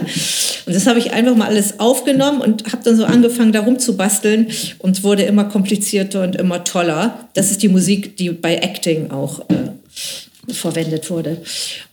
Und 0.66 0.76
das 0.76 0.86
habe 0.86 1.00
ich 1.00 1.14
einfach 1.14 1.34
mal 1.34 1.48
alles 1.48 1.80
aufgenommen 1.80 2.42
und 2.42 2.74
habe 2.74 2.84
dann 2.84 2.98
so 2.98 3.06
angefangen, 3.06 3.54
darum 3.54 3.80
zu 3.80 3.96
basteln 3.96 4.48
und 4.80 5.06
wurde 5.06 5.24
immer 5.24 5.46
komplizierter 5.46 6.24
und 6.24 6.36
immer 6.36 6.66
toller. 6.66 7.30
Das 7.36 7.52
ist 7.52 7.64
die 7.64 7.70
Musik, 7.70 8.18
die 8.18 8.32
bei 8.32 8.56
Acting 8.56 9.12
auch 9.12 9.50
äh, 9.50 9.70
verwendet 10.50 11.10
wurde. 11.10 11.38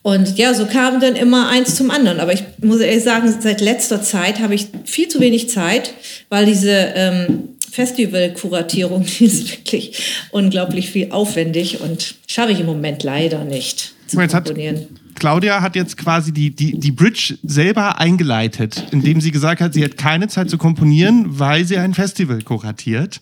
Und 0.03 0.39
ja, 0.39 0.55
so 0.55 0.67
kam 0.67 1.01
dann 1.01 1.17
immer 1.17 1.49
eins 1.49 1.75
zum 1.75 1.91
anderen. 1.91 2.21
Aber 2.21 2.33
ich 2.33 2.45
muss 2.59 2.81
ehrlich 2.81 3.03
sagen, 3.03 3.35
seit 3.41 3.61
letzter 3.61 4.03
Zeit 4.03 4.41
habe 4.41 4.55
ich 4.55 4.67
viel 4.85 5.09
zu 5.09 5.21
wenig 5.21 5.49
Zeit, 5.49 5.93
weil 6.29 6.47
diese 6.47 6.71
ähm, 6.95 7.49
Festivalkuratierung, 7.71 9.05
die 9.19 9.25
ist 9.25 9.51
wirklich 9.51 10.27
unglaublich 10.31 10.91
viel 10.91 11.11
aufwendig 11.11 11.81
und 11.81 12.15
schaffe 12.27 12.53
ich 12.53 12.61
im 12.61 12.67
Moment 12.67 13.03
leider 13.03 13.45
nicht 13.45 13.93
zu 14.07 14.17
komponieren. 14.17 14.89
Claudia 15.15 15.61
hat 15.61 15.77
jetzt 15.77 15.97
quasi 15.97 16.33
die, 16.33 16.55
die, 16.55 16.79
die 16.79 16.93
Bridge 16.93 17.39
selber 17.43 17.99
eingeleitet, 17.99 18.89
indem 18.91 19.21
sie 19.21 19.31
gesagt 19.31 19.61
hat, 19.61 19.75
sie 19.75 19.85
hat 19.85 19.97
keine 19.97 20.29
Zeit 20.29 20.51
zu 20.51 20.59
komponieren, 20.59 21.39
weil 21.39 21.65
sie 21.65 21.79
ein 21.79 21.95
Festival 21.95 22.43
kuratiert. 22.43 23.21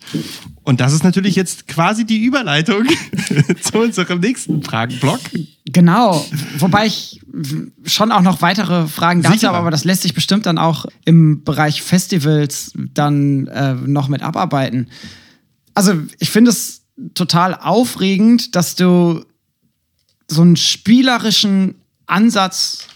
Und 0.62 0.80
das 0.80 0.92
ist 0.92 1.04
natürlich 1.04 1.36
jetzt 1.36 1.68
quasi 1.68 2.04
die 2.04 2.24
Überleitung 2.24 2.84
zu 3.60 3.78
unserem 3.78 4.20
nächsten 4.20 4.62
Fragenblock. 4.62 5.20
Genau, 5.66 6.24
wobei 6.58 6.86
ich 6.86 7.20
schon 7.84 8.12
auch 8.12 8.22
noch 8.22 8.42
weitere 8.42 8.86
Fragen 8.88 9.22
dazu 9.22 9.46
habe, 9.46 9.58
aber 9.58 9.70
das 9.70 9.84
lässt 9.84 10.02
sich 10.02 10.14
bestimmt 10.14 10.46
dann 10.46 10.58
auch 10.58 10.86
im 11.04 11.44
Bereich 11.44 11.82
Festivals 11.82 12.72
dann 12.74 13.46
äh, 13.48 13.74
noch 13.74 14.08
mit 14.08 14.22
abarbeiten. 14.22 14.88
Also 15.74 15.94
ich 16.18 16.30
finde 16.30 16.50
es 16.50 16.82
total 17.14 17.54
aufregend, 17.54 18.54
dass 18.54 18.74
du 18.74 19.24
so 20.28 20.42
einen 20.42 20.56
spielerischen 20.56 21.76
Ansatz 22.06 22.86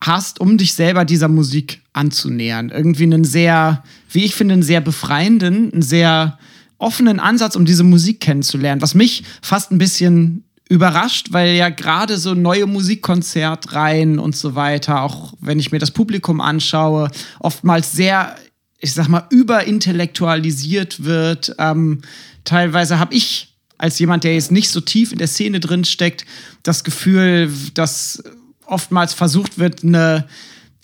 hast, 0.00 0.40
um 0.40 0.58
dich 0.58 0.74
selber 0.74 1.04
dieser 1.04 1.28
Musik 1.28 1.82
anzunähern. 1.92 2.70
Irgendwie 2.70 3.04
einen 3.04 3.24
sehr, 3.24 3.82
wie 4.10 4.24
ich 4.24 4.34
finde, 4.34 4.54
einen 4.54 4.62
sehr 4.62 4.80
befreienden, 4.80 5.72
einen 5.72 5.82
sehr 5.82 6.38
offenen 6.78 7.18
Ansatz, 7.18 7.56
um 7.56 7.64
diese 7.64 7.84
Musik 7.84 8.20
kennenzulernen, 8.20 8.80
was 8.80 8.94
mich 8.94 9.24
fast 9.42 9.72
ein 9.72 9.78
bisschen 9.78 10.44
überrascht, 10.68 11.28
weil 11.30 11.54
ja 11.54 11.70
gerade 11.70 12.18
so 12.18 12.34
neue 12.34 12.66
Musikkonzertreihen 12.66 14.18
und 14.18 14.36
so 14.36 14.54
weiter, 14.54 15.02
auch 15.02 15.32
wenn 15.40 15.58
ich 15.58 15.72
mir 15.72 15.78
das 15.78 15.90
Publikum 15.90 16.40
anschaue, 16.40 17.10
oftmals 17.40 17.92
sehr, 17.92 18.36
ich 18.78 18.92
sag 18.92 19.08
mal, 19.08 19.26
überintellektualisiert 19.30 21.04
wird. 21.04 21.54
Ähm, 21.58 22.02
teilweise 22.44 22.98
habe 22.98 23.14
ich 23.14 23.56
als 23.78 23.98
jemand, 23.98 24.24
der 24.24 24.34
jetzt 24.34 24.52
nicht 24.52 24.70
so 24.70 24.80
tief 24.80 25.12
in 25.12 25.18
der 25.18 25.28
Szene 25.28 25.60
drin 25.60 25.84
steckt, 25.84 26.26
das 26.64 26.84
Gefühl, 26.84 27.50
dass 27.74 28.22
oftmals 28.68 29.14
versucht 29.14 29.58
wird, 29.58 29.82
eine 29.82 30.26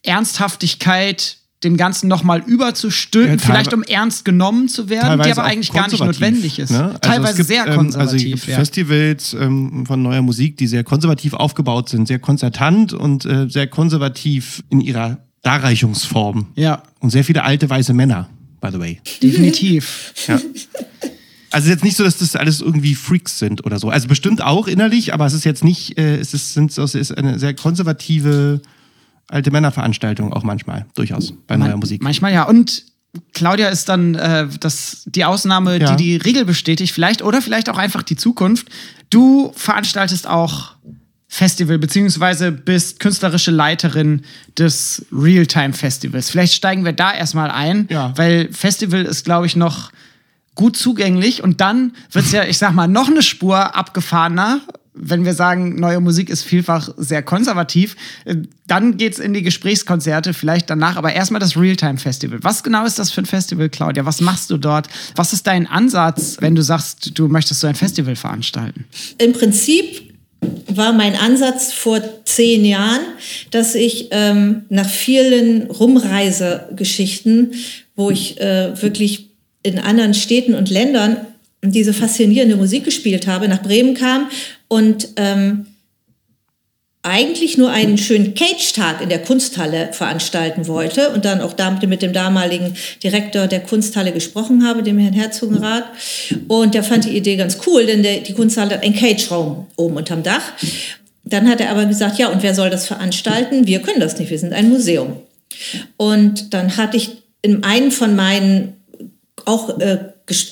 Ernsthaftigkeit 0.03 1.39
dem 1.65 1.77
Ganzen 1.77 2.09
nochmal 2.09 2.43
überzustülpen, 2.47 3.39
ja, 3.39 3.45
vielleicht 3.45 3.73
um 3.73 3.83
ernst 3.83 4.25
genommen 4.25 4.69
zu 4.69 4.91
werden, 4.91 5.23
die 5.23 5.31
aber 5.31 5.45
eigentlich 5.45 5.73
gar 5.73 5.89
nicht 5.89 6.05
notwendig 6.05 6.59
ist. 6.59 6.71
Ne? 6.71 6.85
Also 6.85 6.99
teilweise 6.99 7.37
gibt, 7.39 7.49
sehr 7.49 7.75
konservativ. 7.75 8.25
Ähm, 8.25 8.33
also 8.35 8.51
ja. 8.51 8.57
Festivals 8.57 9.33
ähm, 9.33 9.87
von 9.87 10.03
neuer 10.03 10.23
Musik, 10.23 10.59
die 10.59 10.67
sehr 10.67 10.85
konservativ 10.85 11.33
aufgebaut 11.33 11.89
sind, 11.89 12.07
sehr 12.07 12.19
konzertant 12.19 12.93
und 12.93 13.25
äh, 13.25 13.49
sehr 13.49 13.67
konservativ 13.67 14.63
in 14.69 14.81
ihrer 14.81 15.19
Darreichungsform. 15.43 16.49
Ja. 16.55 16.83
Und 17.01 17.11
sehr 17.11 17.25
viele 17.25 17.45
alte 17.45 17.69
weiße 17.69 17.95
Männer, 17.95 18.29
by 18.61 18.69
the 18.71 18.79
way. 18.79 19.01
Definitiv. 19.23 20.13
ja. 20.29 20.39
Also 21.55 21.71
jetzt 21.71 21.85
nicht 21.85 21.97
so, 21.97 22.03
dass 22.03 22.19
das 22.19 22.35
alles 22.35 22.61
irgendwie 22.61 22.97
Freaks 22.97 23.39
sind 23.39 23.65
oder 23.65 23.79
so. 23.79 23.89
Also 23.89 24.09
bestimmt 24.09 24.43
auch 24.43 24.67
innerlich, 24.67 25.15
aber 25.15 25.25
es 25.25 25.35
ist 25.35 25.45
jetzt 25.45 25.63
nicht, 25.63 25.97
äh, 25.97 26.17
es 26.17 26.35
ist, 26.35 26.53
sind, 26.53 26.77
es 26.77 26.95
ist 26.97 27.17
eine 27.17 27.39
sehr 27.39 27.55
konservative 27.55 28.61
alte 29.29 29.53
Männerveranstaltung 29.53 30.33
auch 30.33 30.43
manchmal, 30.43 30.85
durchaus, 30.97 31.33
bei 31.47 31.57
neuer 31.57 31.77
Musik. 31.77 32.03
Manchmal 32.03 32.33
ja. 32.33 32.43
Und 32.43 32.83
Claudia 33.35 33.69
ist 33.69 33.89
dann 33.89 34.17
äh, 34.17 34.49
das, 34.59 35.05
die 35.07 35.25
Ausnahme, 35.25 35.81
ja. 35.81 35.95
die 35.95 36.03
die 36.03 36.17
Regel 36.17 36.45
bestätigt, 36.45 36.93
vielleicht 36.93 37.23
oder 37.23 37.41
vielleicht 37.41 37.71
auch 37.71 37.79
einfach 37.79 38.03
die 38.03 38.17
Zukunft. 38.17 38.67
Du 39.11 39.53
veranstaltest 39.55 40.27
auch 40.27 40.75
Festival, 41.29 41.79
beziehungsweise 41.79 42.51
bist 42.51 42.99
künstlerische 42.99 43.53
Leiterin 43.53 44.23
des 44.59 45.07
Realtime 45.13 45.73
Festivals. 45.73 46.31
Vielleicht 46.31 46.55
steigen 46.55 46.85
wir 46.85 46.93
da 46.93 47.15
erstmal 47.15 47.53
ein, 47.53 47.87
ja. 47.91 48.13
weil 48.17 48.53
Festival 48.53 49.05
ist, 49.05 49.25
glaube 49.25 49.47
ich, 49.47 49.55
noch 49.55 49.93
gut 50.55 50.77
zugänglich 50.77 51.43
und 51.43 51.61
dann 51.61 51.93
wird 52.13 52.27
es 52.27 52.33
ja, 52.33 52.45
ich 52.45 52.59
sag 52.59 52.73
mal, 52.73 52.87
noch 52.87 53.09
eine 53.09 53.23
Spur 53.23 53.77
abgefahrener. 53.77 54.61
Wenn 54.97 55.25
wir 55.25 55.35
sagen, 55.35 55.75
neue 55.81 55.99
Musik 55.99 56.31
ist 56.31 56.45
vielfach 56.45 56.91
sehr 56.97 57.21
konservativ, 57.23 57.97
äh, 58.25 58.37
dann 58.69 58.97
geht's 58.97 59.19
in 59.19 59.35
die 59.35 59.43
Gesprächskonzerte, 59.43 60.35
vielleicht 60.35 60.71
danach, 60.71 60.97
aber 60.97 61.13
erstmal 61.13 61.41
das 61.41 61.57
Realtime 61.57 61.99
Festival. 61.99 62.39
Was 62.43 62.63
genau 62.63 62.85
ist 62.85 63.01
das 63.01 63.11
für 63.11 63.23
ein 63.23 63.27
Festival, 63.27 63.69
Claudia? 63.69 64.07
Was 64.07 64.21
machst 64.21 64.51
du 64.51 64.57
dort? 64.57 64.87
Was 65.17 65.33
ist 65.33 65.49
dein 65.49 65.67
Ansatz, 65.67 66.37
wenn 66.39 66.55
du 66.55 66.63
sagst, 66.63 67.19
du 67.19 67.27
möchtest 67.27 67.61
so 67.61 67.67
ein 67.67 67.75
Festival 67.75 68.15
veranstalten? 68.15 68.85
Im 69.19 69.33
Prinzip 69.33 70.15
war 70.69 70.93
mein 70.93 71.17
Ansatz 71.17 71.73
vor 71.73 72.01
zehn 72.25 72.65
Jahren, 72.65 73.01
dass 73.51 73.75
ich 73.75 74.09
ähm, 74.13 74.65
nach 74.69 74.89
vielen 74.89 75.71
Rumreisegeschichten, 75.71 77.55
wo 77.97 78.11
ich 78.11 78.41
äh, 78.41 78.81
wirklich 78.81 79.34
in 79.65 79.81
anderen 79.81 80.15
Städten 80.15 80.55
und 80.55 80.71
Ländern 80.71 81.17
diese 81.63 81.93
faszinierende 81.93 82.57
Musik 82.57 82.85
gespielt 82.85 83.27
habe, 83.27 83.49
nach 83.49 83.63
Bremen 83.63 83.95
kam 83.95 84.29
und 84.69 85.09
ähm, 85.17 85.67
eigentlich 87.03 87.59
nur 87.59 87.71
einen 87.71 87.99
schönen 87.99 88.35
Cage-Tag 88.35 89.03
in 89.03 89.11
der 89.11 89.21
Kunsthalle 89.21 89.93
veranstalten 89.93 90.67
wollte 90.67 91.11
und 91.11 91.27
dann 91.27 91.43
auch 91.43 91.53
damit 91.53 91.87
mit 91.87 92.01
dem 92.01 92.15
damaligen 92.15 92.75
Direktor 93.03 93.47
der 93.47 93.61
Kunsthalle 93.61 94.13
gesprochen 94.13 94.67
habe, 94.67 94.83
dem 94.83 94.99
Herrn 94.99 95.13
Herzogenrath. 95.13 95.85
Und 96.49 96.73
der 96.73 96.83
fand 96.83 97.05
die 97.05 97.15
Idee 97.15 97.37
ganz 97.37 97.59
cool, 97.67 97.85
denn 97.85 98.03
der, 98.03 98.21
die 98.21 98.33
Kunsthalle 98.33 98.77
hat 98.77 98.83
einen 98.83 98.97
Cage-Raum 98.97 99.67
oben 99.77 99.97
unterm 99.97 100.23
Dach. 100.23 100.53
Dann 101.25 101.49
hat 101.49 101.61
er 101.61 101.71
aber 101.71 101.85
gesagt, 101.85 102.19
ja, 102.19 102.29
und 102.29 102.43
wer 102.43 102.55
soll 102.55 102.71
das 102.71 102.87
veranstalten? 102.87 103.67
Wir 103.67 103.81
können 103.81 104.01
das 104.01 104.19
nicht, 104.19 104.31
wir 104.31 104.39
sind 104.39 104.55
ein 104.55 104.71
Museum. 104.71 105.17
Und 105.99 106.55
dann 106.55 106.79
hatte 106.79 106.97
ich 106.97 107.11
in 107.43 107.65
einem 107.65 107.91
von 107.91 108.17
meinen 108.17 108.75
auch 109.47 109.79
äh, 109.79 109.99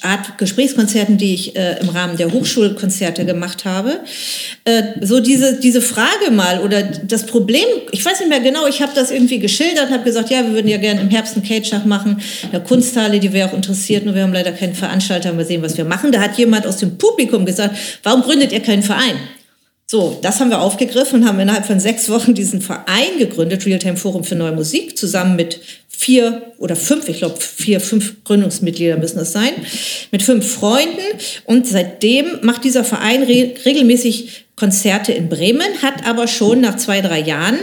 Art 0.03 0.37
Gesprächskonzerten, 0.37 1.17
die 1.17 1.33
ich 1.33 1.57
äh, 1.57 1.81
im 1.81 1.89
Rahmen 1.89 2.19
der 2.19 2.31
Hochschulkonzerte 2.31 3.25
gemacht 3.25 3.65
habe, 3.65 4.01
äh, 4.65 4.83
so 5.01 5.21
diese, 5.21 5.59
diese 5.61 5.81
Frage 5.81 6.31
mal 6.31 6.61
oder 6.61 6.83
das 6.83 7.25
Problem, 7.25 7.65
ich 7.91 8.05
weiß 8.05 8.21
nicht 8.21 8.29
mehr 8.29 8.41
genau, 8.41 8.67
ich 8.67 8.83
habe 8.83 8.93
das 8.95 9.11
irgendwie 9.11 9.39
geschildert, 9.39 9.91
habe 9.91 10.05
gesagt, 10.05 10.29
ja, 10.29 10.45
wir 10.45 10.53
würden 10.53 10.69
ja 10.69 10.77
gerne 10.77 11.01
im 11.01 11.09
Herbst 11.09 11.37
einen 11.37 11.47
Cage-Tag 11.47 11.87
machen, 11.87 12.21
eine 12.53 12.63
Kunsthalle, 12.63 13.19
die 13.19 13.33
wäre 13.33 13.49
auch 13.49 13.55
interessiert, 13.55 14.05
nur 14.05 14.15
wir 14.15 14.25
haben 14.25 14.35
leider 14.35 14.53
keinen 14.53 14.75
Veranstalter, 14.75 15.33
mal 15.33 15.47
sehen, 15.47 15.63
was 15.63 15.79
wir 15.79 15.87
machen. 15.87 16.13
Da 16.13 16.21
hat 16.21 16.37
jemand 16.37 16.67
aus 16.67 16.77
dem 16.77 16.99
Publikum 16.99 17.47
gesagt, 17.47 17.75
warum 18.03 18.21
gründet 18.23 18.53
ihr 18.53 18.61
keinen 18.61 18.83
Verein? 18.83 19.17
So, 19.93 20.19
das 20.23 20.41
haben 20.41 20.49
wir 20.49 20.63
aufgegriffen 20.63 21.21
und 21.21 21.29
haben 21.29 21.39
innerhalb 21.39 21.67
von 21.67 21.79
sechs 21.79 22.09
Wochen 22.09 22.33
diesen 22.33 22.63
Verein 22.63 23.19
gegründet, 23.19 23.67
Realtime 23.67 23.99
Forum 23.99 24.25
für 24.25 24.35
Neue 24.35 24.53
Musik, 24.53 24.97
zusammen 24.97 25.37
mit 25.37 25.61
vier 25.97 26.53
oder 26.59 26.75
fünf, 26.75 27.09
ich 27.09 27.19
glaube 27.19 27.39
vier, 27.39 27.81
fünf 27.81 28.25
Gründungsmitglieder 28.25 28.97
müssen 28.97 29.19
das 29.19 29.33
sein, 29.33 29.51
mit 30.11 30.23
fünf 30.23 30.53
Freunden. 30.53 31.01
Und 31.45 31.67
seitdem 31.67 32.41
macht 32.43 32.65
dieser 32.65 32.85
Verein 32.85 33.23
re 33.23 33.55
regelmäßig 33.65 34.47
Konzerte 34.55 35.13
in 35.13 35.29
Bremen, 35.29 35.67
hat 35.83 36.07
aber 36.07 36.29
schon 36.29 36.61
nach 36.61 36.77
zwei, 36.77 37.01
drei 37.01 37.21
Jahren, 37.21 37.59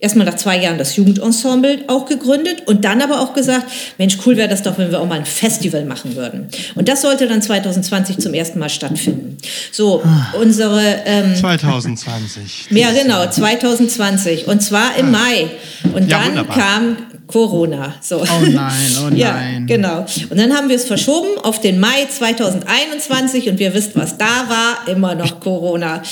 erstmal 0.00 0.26
nach 0.26 0.36
zwei 0.36 0.58
Jahren 0.58 0.78
das 0.78 0.96
Jugendensemble 0.96 1.84
auch 1.86 2.06
gegründet 2.06 2.62
und 2.66 2.84
dann 2.84 3.02
aber 3.02 3.20
auch 3.20 3.34
gesagt, 3.34 3.70
Mensch, 3.98 4.16
cool 4.24 4.36
wäre 4.36 4.48
das 4.48 4.62
doch, 4.62 4.76
wenn 4.78 4.90
wir 4.90 5.00
auch 5.00 5.06
mal 5.06 5.18
ein 5.18 5.26
Festival 5.26 5.84
machen 5.84 6.16
würden. 6.16 6.48
Und 6.74 6.88
das 6.88 7.02
sollte 7.02 7.28
dann 7.28 7.42
2020 7.42 8.18
zum 8.18 8.34
ersten 8.34 8.58
Mal 8.58 8.70
stattfinden. 8.70 9.36
So, 9.70 10.02
unsere... 10.40 11.02
Ähm, 11.04 11.36
2020. 11.36 12.68
Ja, 12.70 12.90
genau, 12.90 13.28
2020. 13.28 14.48
Und 14.48 14.60
zwar 14.60 14.96
im 14.96 15.14
ah. 15.14 15.18
Mai. 15.18 15.50
Und 15.92 16.10
ja, 16.10 16.18
dann 16.18 16.28
wunderbar. 16.30 16.58
kam 16.58 16.96
Corona. 17.30 17.94
So. 18.00 18.20
Oh 18.20 18.46
nein, 18.46 18.72
oh 19.00 19.04
nein. 19.10 19.16
Ja, 19.16 19.40
genau. 19.66 20.06
Und 20.28 20.38
dann 20.38 20.52
haben 20.54 20.68
wir 20.68 20.76
es 20.76 20.84
verschoben 20.84 21.38
auf 21.42 21.60
den 21.60 21.78
Mai 21.78 22.06
2021 22.08 23.48
und 23.48 23.58
wir 23.58 23.72
wisst, 23.74 23.96
was 23.96 24.18
da 24.18 24.48
war, 24.48 24.88
immer 24.88 25.14
noch 25.14 25.40
Corona. 25.40 26.02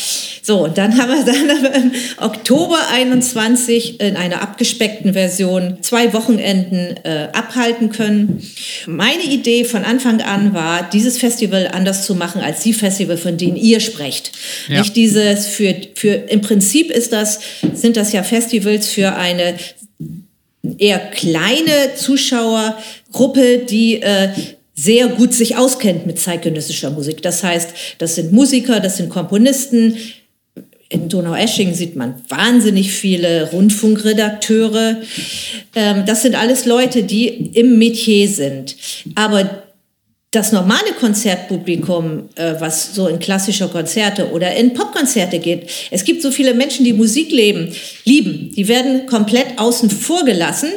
So, 0.43 0.65
und 0.65 0.79
dann 0.79 0.97
haben 0.97 1.11
wir 1.11 1.25
dann 1.73 1.83
im 1.83 1.93
Oktober 2.19 2.79
21 2.93 4.01
in 4.01 4.17
einer 4.17 4.43
abgespeckten 4.43 5.13
Version 5.13 5.79
zwei 5.83 6.13
Wochenenden 6.13 6.97
äh, 7.05 7.29
abhalten 7.33 7.91
können. 7.91 8.43
Meine 8.87 9.25
Idee 9.25 9.65
von 9.65 9.85
Anfang 9.85 10.21
an 10.23 10.55
war, 10.55 10.89
dieses 10.91 11.19
Festival 11.19 11.69
anders 11.73 12.07
zu 12.07 12.15
machen 12.15 12.41
als 12.41 12.63
die 12.63 12.73
Festival, 12.73 13.17
von 13.17 13.37
denen 13.37 13.57
ihr 13.57 13.81
sprecht. 13.81 14.33
Ja. 14.69 14.79
Nicht 14.79 14.97
dieses 14.97 15.47
für, 15.47 15.75
für, 15.95 16.15
im 16.15 16.41
Prinzip 16.41 16.91
ist 16.91 17.13
das, 17.13 17.41
sind 17.75 17.97
das 17.97 18.13
ja 18.13 18.23
Festivals 18.23 18.89
für 18.89 19.17
eine 19.17 19.55
eher 20.79 20.99
kleine 20.99 21.95
Zuschauergruppe, 21.97 23.59
die 23.69 24.03
äh, 24.03 24.29
sehr 24.75 25.09
gut 25.09 25.35
sich 25.35 25.57
auskennt 25.57 26.07
mit 26.07 26.21
zeitgenössischer 26.21 26.91
Musik. 26.91 27.23
Das 27.23 27.43
heißt, 27.43 27.71
das 27.99 28.15
sind 28.15 28.33
Musiker, 28.33 28.79
das 28.79 28.97
sind 28.97 29.09
Komponisten. 29.09 29.97
In 30.89 31.09
Donaueschingen 31.09 31.75
sieht 31.75 31.97
man 31.97 32.15
wahnsinnig 32.29 32.93
viele 32.93 33.51
Rundfunkredakteure. 33.51 34.99
Ähm, 35.75 36.05
das 36.07 36.23
sind 36.23 36.35
alles 36.35 36.65
Leute, 36.65 37.03
die 37.03 37.27
im 37.27 37.79
Metier 37.79 38.29
sind. 38.29 38.77
Aber 39.15 39.68
das 40.31 40.53
normale 40.53 40.93
Konzertpublikum, 41.01 42.29
äh, 42.35 42.55
was 42.59 42.95
so 42.95 43.09
in 43.09 43.19
klassische 43.19 43.69
Konzerte 43.69 44.31
oder 44.31 44.55
in 44.55 44.75
Popkonzerte 44.75 45.39
geht, 45.39 45.71
es 45.91 46.05
gibt 46.05 46.21
so 46.21 46.31
viele 46.31 46.53
Menschen, 46.53 46.85
die 46.85 46.93
Musik 46.93 47.31
leben, 47.31 47.75
lieben, 48.05 48.53
die 48.55 48.69
werden 48.69 49.07
komplett 49.07 49.59
außen 49.59 49.89
vor 49.89 50.25
gelassen. 50.25 50.71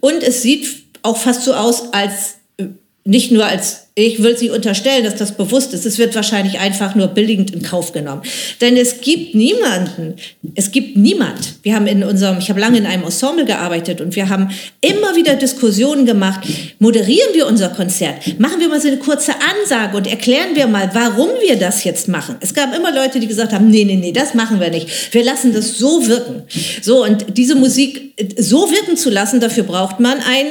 Und 0.00 0.22
es 0.22 0.40
sieht 0.42 0.84
auch 1.02 1.18
fast 1.18 1.42
so 1.42 1.52
aus, 1.52 1.92
als 1.92 2.36
äh, 2.56 2.64
nicht 3.04 3.30
nur 3.30 3.44
als 3.44 3.83
ich 3.96 4.20
will 4.24 4.36
Sie 4.36 4.50
unterstellen, 4.50 5.04
dass 5.04 5.14
das 5.14 5.36
bewusst 5.36 5.72
ist. 5.72 5.86
Es 5.86 5.98
wird 5.98 6.16
wahrscheinlich 6.16 6.58
einfach 6.58 6.96
nur 6.96 7.06
billigend 7.06 7.52
in 7.52 7.62
Kauf 7.62 7.92
genommen. 7.92 8.22
Denn 8.60 8.76
es 8.76 9.00
gibt 9.00 9.36
niemanden, 9.36 10.14
es 10.56 10.72
gibt 10.72 10.96
niemand. 10.96 11.54
Wir 11.62 11.76
haben 11.76 11.86
in 11.86 12.02
unserem, 12.02 12.38
ich 12.38 12.48
habe 12.50 12.58
lange 12.58 12.78
in 12.78 12.86
einem 12.86 13.04
Ensemble 13.04 13.44
gearbeitet 13.44 14.00
und 14.00 14.16
wir 14.16 14.28
haben 14.28 14.50
immer 14.80 15.14
wieder 15.14 15.34
Diskussionen 15.36 16.06
gemacht. 16.06 16.40
Moderieren 16.80 17.34
wir 17.34 17.46
unser 17.46 17.68
Konzert? 17.68 18.40
Machen 18.40 18.58
wir 18.58 18.68
mal 18.68 18.80
so 18.80 18.88
eine 18.88 18.98
kurze 18.98 19.32
Ansage 19.34 19.96
und 19.96 20.08
erklären 20.08 20.56
wir 20.56 20.66
mal, 20.66 20.90
warum 20.92 21.28
wir 21.46 21.54
das 21.54 21.84
jetzt 21.84 22.08
machen. 22.08 22.34
Es 22.40 22.52
gab 22.52 22.76
immer 22.76 22.92
Leute, 22.92 23.20
die 23.20 23.28
gesagt 23.28 23.52
haben, 23.52 23.70
nee, 23.70 23.84
nee, 23.84 23.94
nee, 23.94 24.10
das 24.10 24.34
machen 24.34 24.58
wir 24.58 24.70
nicht. 24.70 25.14
Wir 25.14 25.22
lassen 25.22 25.52
das 25.52 25.78
so 25.78 26.08
wirken. 26.08 26.42
So, 26.82 27.04
und 27.04 27.36
diese 27.36 27.54
Musik 27.54 28.12
so 28.38 28.72
wirken 28.72 28.96
zu 28.96 29.10
lassen, 29.10 29.38
dafür 29.38 29.62
braucht 29.62 30.00
man 30.00 30.18
ein 30.18 30.46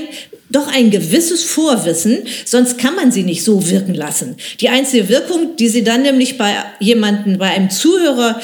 doch 0.53 0.67
ein 0.67 0.91
gewisses 0.91 1.43
Vorwissen, 1.43 2.19
sonst 2.45 2.77
kann 2.77 2.95
man 2.95 3.11
sie 3.11 3.23
nicht 3.23 3.43
so 3.43 3.69
wirken 3.69 3.93
lassen. 3.93 4.37
Die 4.61 4.69
einzige 4.69 5.09
Wirkung, 5.09 5.55
die 5.57 5.67
sie 5.67 5.83
dann 5.83 6.03
nämlich 6.03 6.37
bei 6.37 6.53
jemanden, 6.79 7.37
bei 7.37 7.49
einem 7.49 7.69
Zuhörer 7.69 8.39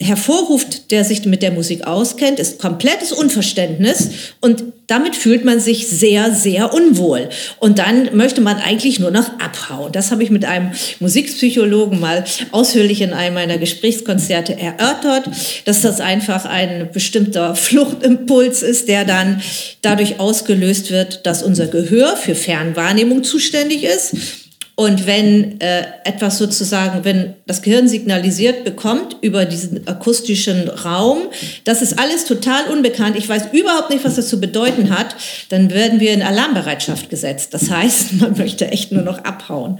hervorruft, 0.00 0.90
der 0.90 1.04
sich 1.04 1.24
mit 1.24 1.42
der 1.42 1.52
Musik 1.52 1.86
auskennt, 1.86 2.38
ist 2.38 2.58
komplettes 2.58 3.12
Unverständnis 3.12 4.10
und 4.40 4.73
damit 4.86 5.16
fühlt 5.16 5.44
man 5.44 5.60
sich 5.60 5.88
sehr, 5.88 6.32
sehr 6.32 6.74
unwohl. 6.74 7.28
Und 7.58 7.78
dann 7.78 8.14
möchte 8.16 8.40
man 8.40 8.58
eigentlich 8.58 9.00
nur 9.00 9.10
noch 9.10 9.38
abhauen. 9.38 9.92
Das 9.92 10.10
habe 10.10 10.22
ich 10.22 10.30
mit 10.30 10.44
einem 10.44 10.72
Musikpsychologen 11.00 12.00
mal 12.00 12.24
ausführlich 12.52 13.00
in 13.00 13.12
einem 13.12 13.34
meiner 13.34 13.58
Gesprächskonzerte 13.58 14.58
erörtert, 14.58 15.28
dass 15.64 15.82
das 15.82 16.00
einfach 16.00 16.44
ein 16.44 16.90
bestimmter 16.92 17.54
Fluchtimpuls 17.56 18.62
ist, 18.62 18.88
der 18.88 19.04
dann 19.04 19.40
dadurch 19.82 20.20
ausgelöst 20.20 20.90
wird, 20.90 21.26
dass 21.26 21.42
unser 21.42 21.66
Gehör 21.66 22.16
für 22.16 22.34
Fernwahrnehmung 22.34 23.24
zuständig 23.24 23.84
ist 23.84 24.43
und 24.76 25.06
wenn 25.06 25.60
äh, 25.60 25.84
etwas 26.02 26.36
sozusagen, 26.36 27.04
wenn 27.04 27.34
das 27.46 27.62
Gehirn 27.62 27.86
signalisiert 27.86 28.64
bekommt 28.64 29.16
über 29.20 29.44
diesen 29.44 29.86
akustischen 29.86 30.68
Raum, 30.68 31.18
das 31.62 31.80
ist 31.80 31.96
alles 32.00 32.24
total 32.24 32.66
unbekannt, 32.72 33.16
ich 33.16 33.28
weiß 33.28 33.52
überhaupt 33.52 33.90
nicht, 33.90 34.04
was 34.04 34.16
das 34.16 34.28
zu 34.28 34.40
bedeuten 34.40 34.90
hat, 34.90 35.14
dann 35.50 35.70
werden 35.70 36.00
wir 36.00 36.12
in 36.12 36.22
Alarmbereitschaft 36.22 37.08
gesetzt. 37.08 37.54
Das 37.54 37.70
heißt, 37.70 38.14
man 38.20 38.36
möchte 38.36 38.66
echt 38.66 38.90
nur 38.90 39.02
noch 39.02 39.18
abhauen. 39.18 39.78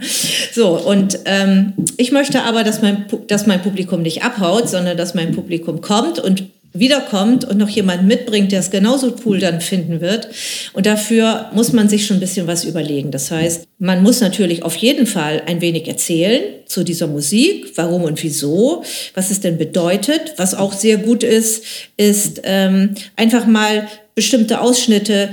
So, 0.53 0.77
und 0.79 1.19
ähm, 1.25 1.73
ich 1.97 2.13
möchte 2.13 2.43
aber, 2.43 2.63
dass 2.63 2.81
mein, 2.81 3.05
dass 3.27 3.47
mein 3.47 3.61
Publikum 3.61 4.01
nicht 4.01 4.23
abhaut, 4.23 4.69
sondern 4.69 4.95
dass 4.95 5.13
mein 5.13 5.33
Publikum 5.33 5.81
kommt 5.81 6.19
und 6.19 6.45
wiederkommt 6.79 7.45
und 7.45 7.57
noch 7.57 7.69
jemand 7.69 8.05
mitbringt, 8.05 8.51
der 8.51 8.59
es 8.59 8.71
genauso 8.71 9.15
cool 9.25 9.39
dann 9.39 9.61
finden 9.61 10.01
wird. 10.01 10.27
Und 10.73 10.85
dafür 10.85 11.49
muss 11.53 11.73
man 11.73 11.89
sich 11.89 12.05
schon 12.05 12.17
ein 12.17 12.19
bisschen 12.19 12.47
was 12.47 12.65
überlegen. 12.65 13.11
Das 13.11 13.31
heißt, 13.31 13.65
man 13.79 14.03
muss 14.03 14.21
natürlich 14.21 14.63
auf 14.63 14.75
jeden 14.75 15.07
Fall 15.07 15.43
ein 15.45 15.61
wenig 15.61 15.87
erzählen 15.87 16.41
zu 16.65 16.83
dieser 16.83 17.07
Musik, 17.07 17.71
warum 17.75 18.03
und 18.03 18.21
wieso, 18.23 18.83
was 19.13 19.31
es 19.31 19.39
denn 19.39 19.57
bedeutet. 19.57 20.33
Was 20.37 20.53
auch 20.53 20.73
sehr 20.73 20.97
gut 20.97 21.23
ist, 21.23 21.63
ist 21.97 22.41
ähm, 22.43 22.95
einfach 23.15 23.47
mal 23.47 23.87
bestimmte 24.15 24.61
Ausschnitte 24.61 25.31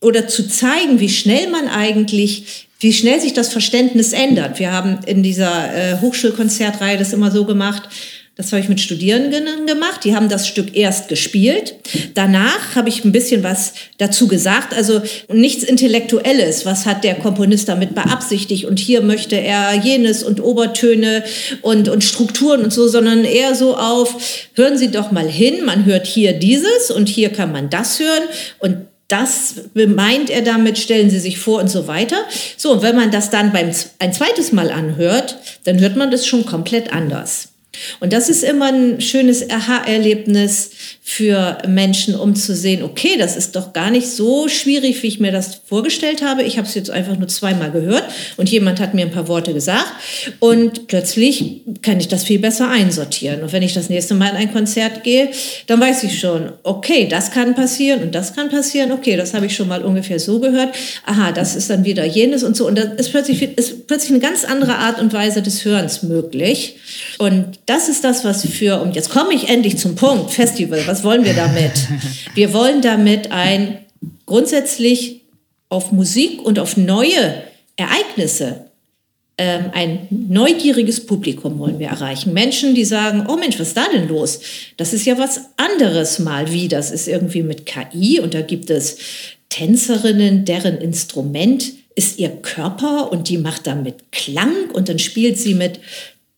oder 0.00 0.28
zu 0.28 0.48
zeigen, 0.48 1.00
wie 1.00 1.10
schnell 1.10 1.48
man 1.50 1.68
eigentlich 1.68 2.66
wie 2.80 2.94
schnell 2.94 3.20
sich 3.20 3.34
das 3.34 3.52
Verständnis 3.52 4.14
ändert. 4.14 4.58
Wir 4.58 4.72
haben 4.72 5.00
in 5.04 5.22
dieser 5.22 5.74
äh, 5.74 6.00
Hochschulkonzertreihe 6.00 6.96
das 6.96 7.12
immer 7.12 7.30
so 7.30 7.44
gemacht, 7.44 7.82
das 8.36 8.52
habe 8.52 8.62
ich 8.62 8.70
mit 8.70 8.80
Studierenden 8.80 9.66
gemacht. 9.66 10.02
Die 10.04 10.14
haben 10.14 10.30
das 10.30 10.48
Stück 10.48 10.74
erst 10.74 11.08
gespielt. 11.08 11.74
Danach 12.14 12.74
habe 12.74 12.88
ich 12.88 13.04
ein 13.04 13.12
bisschen 13.12 13.42
was 13.42 13.74
dazu 13.98 14.28
gesagt. 14.28 14.72
Also 14.72 15.02
nichts 15.28 15.62
Intellektuelles. 15.62 16.64
Was 16.64 16.86
hat 16.86 17.04
der 17.04 17.16
Komponist 17.16 17.68
damit 17.68 17.94
beabsichtigt? 17.94 18.64
Und 18.64 18.78
hier 18.78 19.02
möchte 19.02 19.36
er 19.36 19.74
jenes 19.74 20.22
und 20.22 20.42
Obertöne 20.42 21.22
und, 21.60 21.90
und 21.90 22.02
Strukturen 22.02 22.62
und 22.62 22.72
so, 22.72 22.88
sondern 22.88 23.24
eher 23.26 23.54
so 23.54 23.76
auf, 23.76 24.16
hören 24.54 24.78
Sie 24.78 24.90
doch 24.90 25.10
mal 25.10 25.28
hin. 25.28 25.66
Man 25.66 25.84
hört 25.84 26.06
hier 26.06 26.32
dieses 26.32 26.90
und 26.90 27.10
hier 27.10 27.28
kann 27.30 27.52
man 27.52 27.68
das 27.68 28.00
hören. 28.00 28.22
Und 28.58 28.76
das 29.08 29.56
meint 29.74 30.30
er 30.30 30.42
damit, 30.42 30.78
stellen 30.78 31.10
Sie 31.10 31.18
sich 31.18 31.38
vor 31.38 31.60
und 31.60 31.68
so 31.68 31.88
weiter. 31.88 32.16
So, 32.56 32.72
und 32.72 32.82
wenn 32.82 32.96
man 32.96 33.10
das 33.10 33.28
dann 33.28 33.52
beim, 33.52 33.70
ein 33.98 34.12
zweites 34.14 34.52
Mal 34.52 34.70
anhört, 34.70 35.36
dann 35.64 35.78
hört 35.78 35.96
man 35.96 36.10
das 36.10 36.26
schon 36.26 36.46
komplett 36.46 36.92
anders. 36.92 37.48
Und 38.00 38.12
das 38.12 38.28
ist 38.28 38.42
immer 38.42 38.72
ein 38.72 39.00
schönes 39.00 39.48
Aha-Erlebnis 39.48 40.70
für 41.02 41.58
Menschen, 41.66 42.14
um 42.14 42.34
zu 42.34 42.54
sehen, 42.54 42.82
okay, 42.82 43.16
das 43.18 43.36
ist 43.36 43.56
doch 43.56 43.72
gar 43.72 43.90
nicht 43.90 44.08
so 44.08 44.48
schwierig, 44.48 45.02
wie 45.02 45.06
ich 45.06 45.20
mir 45.20 45.32
das 45.32 45.60
vorgestellt 45.66 46.22
habe. 46.22 46.42
Ich 46.42 46.58
habe 46.58 46.68
es 46.68 46.74
jetzt 46.74 46.90
einfach 46.90 47.16
nur 47.16 47.28
zweimal 47.28 47.70
gehört 47.70 48.04
und 48.36 48.48
jemand 48.48 48.80
hat 48.80 48.94
mir 48.94 49.02
ein 49.02 49.10
paar 49.10 49.28
Worte 49.28 49.54
gesagt 49.54 49.86
und 50.40 50.88
plötzlich 50.88 51.62
kann 51.82 51.98
ich 52.00 52.08
das 52.08 52.24
viel 52.24 52.38
besser 52.38 52.68
einsortieren. 52.70 53.42
Und 53.42 53.52
wenn 53.52 53.62
ich 53.62 53.74
das 53.74 53.88
nächste 53.88 54.14
Mal 54.14 54.30
in 54.30 54.36
ein 54.36 54.52
Konzert 54.52 55.04
gehe, 55.04 55.30
dann 55.66 55.80
weiß 55.80 56.04
ich 56.04 56.18
schon, 56.18 56.52
okay, 56.62 57.06
das 57.08 57.30
kann 57.30 57.54
passieren 57.54 58.02
und 58.02 58.14
das 58.14 58.34
kann 58.34 58.48
passieren. 58.48 58.92
Okay, 58.92 59.16
das 59.16 59.34
habe 59.34 59.46
ich 59.46 59.56
schon 59.56 59.68
mal 59.68 59.82
ungefähr 59.84 60.18
so 60.18 60.40
gehört. 60.40 60.74
Aha, 61.06 61.32
das 61.32 61.56
ist 61.56 61.70
dann 61.70 61.84
wieder 61.84 62.04
jenes 62.04 62.42
und 62.42 62.56
so. 62.56 62.66
Und 62.66 62.76
da 62.76 62.82
ist 62.82 63.10
plötzlich, 63.10 63.42
ist 63.42 63.86
plötzlich 63.86 64.10
eine 64.10 64.20
ganz 64.20 64.44
andere 64.44 64.76
Art 64.76 65.00
und 65.00 65.12
Weise 65.12 65.42
des 65.42 65.64
Hörens 65.64 66.02
möglich. 66.02 66.76
Und 67.18 67.59
das 67.66 67.88
ist 67.88 68.04
das, 68.04 68.24
was 68.24 68.46
für, 68.46 68.80
und 68.80 68.96
jetzt 68.96 69.10
komme 69.10 69.34
ich 69.34 69.48
endlich 69.48 69.78
zum 69.78 69.94
Punkt, 69.94 70.30
Festival, 70.30 70.82
was 70.86 71.04
wollen 71.04 71.24
wir 71.24 71.34
damit? 71.34 71.72
Wir 72.34 72.52
wollen 72.52 72.82
damit 72.82 73.32
ein 73.32 73.78
grundsätzlich 74.26 75.22
auf 75.68 75.92
Musik 75.92 76.42
und 76.42 76.58
auf 76.58 76.76
neue 76.76 77.42
Ereignisse 77.76 78.70
ähm, 79.40 79.70
ein 79.72 80.06
neugieriges 80.10 81.06
Publikum 81.06 81.58
wollen 81.58 81.78
wir 81.78 81.88
erreichen. 81.88 82.34
Menschen, 82.34 82.74
die 82.74 82.84
sagen, 82.84 83.24
oh 83.26 83.36
Mensch, 83.36 83.58
was 83.58 83.68
ist 83.68 83.76
da 83.78 83.86
denn 83.90 84.06
los? 84.06 84.40
Das 84.76 84.92
ist 84.92 85.06
ja 85.06 85.16
was 85.16 85.40
anderes 85.56 86.18
mal 86.18 86.52
wie. 86.52 86.68
Das 86.68 86.90
ist 86.90 87.08
irgendwie 87.08 87.42
mit 87.42 87.64
KI 87.64 88.20
und 88.20 88.34
da 88.34 88.42
gibt 88.42 88.68
es 88.68 88.98
Tänzerinnen, 89.48 90.44
deren 90.44 90.76
Instrument 90.76 91.72
ist 91.94 92.18
ihr 92.18 92.28
Körper 92.28 93.10
und 93.10 93.30
die 93.30 93.38
macht 93.38 93.66
damit 93.66 94.12
Klang 94.12 94.70
und 94.74 94.90
dann 94.90 94.98
spielt 94.98 95.38
sie 95.38 95.54
mit 95.54 95.80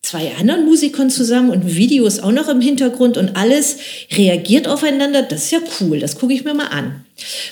zwei 0.03 0.33
anderen 0.39 0.65
Musikern 0.65 1.11
zusammen 1.11 1.51
und 1.51 1.77
Videos 1.77 2.19
auch 2.19 2.33
noch 2.33 2.49
im 2.49 2.61
Hintergrund 2.61 3.17
und 3.17 3.37
alles 3.37 3.77
reagiert 4.11 4.69
aufeinander. 4.69 5.23
Das 5.23 5.45
ist 5.45 5.53
ja 5.53 5.61
cool, 5.81 6.01
das 6.01 6.19
gucke 6.19 6.35
ich 6.35 6.45
mir 6.45 6.55
mal 6.55 6.69
an. 6.69 7.05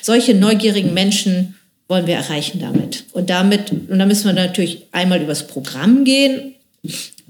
Solche 0.03 0.35
neugierigen 0.35 0.93
Menschen 0.93 1.55
wollen 1.89 2.07
wir 2.07 2.15
erreichen 2.15 2.61
damit. 2.61 3.05
Und 3.13 3.31
damit, 3.31 3.71
und 3.71 3.99
da 3.99 4.07
müssen 4.07 4.27
wir 4.27 4.33
natürlich 4.33 4.87
einmal 4.93 5.23
übers 5.23 5.47
Programm 5.47 6.05
gehen, 6.05 6.55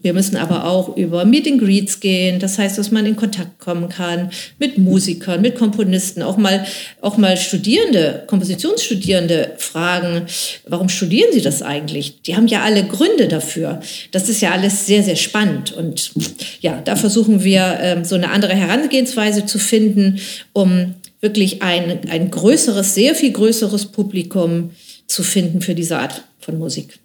wir 0.02 0.14
müssen 0.14 0.36
aber 0.36 0.64
auch 0.64 0.96
über 0.96 1.24
Meet 1.24 1.46
and 1.46 1.60
Greets 1.60 2.00
gehen. 2.00 2.40
Das 2.40 2.58
heißt, 2.58 2.78
dass 2.78 2.90
man 2.90 3.06
in 3.06 3.16
Kontakt 3.16 3.58
kommen 3.58 3.88
kann 3.88 4.30
mit 4.58 4.78
Musikern, 4.78 5.40
mit 5.40 5.56
Komponisten, 5.56 6.22
auch 6.22 6.36
mal, 6.36 6.66
auch 7.00 7.16
mal 7.16 7.36
Studierende, 7.36 8.24
Kompositionsstudierende 8.26 9.54
fragen, 9.58 10.26
warum 10.66 10.88
studieren 10.88 11.32
sie 11.32 11.42
das 11.42 11.62
eigentlich? 11.62 12.22
Die 12.22 12.36
haben 12.36 12.46
ja 12.46 12.62
alle 12.62 12.84
Gründe 12.84 13.28
dafür. 13.28 13.80
Das 14.12 14.28
ist 14.28 14.40
ja 14.40 14.52
alles 14.52 14.86
sehr, 14.86 15.02
sehr 15.02 15.16
spannend. 15.16 15.72
Und 15.72 16.12
ja, 16.60 16.80
da 16.80 16.96
versuchen 16.96 17.44
wir, 17.44 17.78
ähm, 17.80 18.04
so 18.04 18.14
eine 18.14 18.30
andere 18.30 18.54
Herangehensweise 18.54 19.46
zu 19.46 19.58
finden, 19.58 20.20
um 20.52 20.94
wirklich 21.20 21.62
ein, 21.62 22.08
ein 22.08 22.30
größeres, 22.30 22.94
sehr 22.94 23.14
viel 23.14 23.32
größeres 23.32 23.86
Publikum 23.86 24.70
zu 25.06 25.22
finden 25.22 25.60
für 25.60 25.74
diese 25.74 25.98
Art 25.98 26.24
von 26.38 26.58
Musik. 26.58 26.98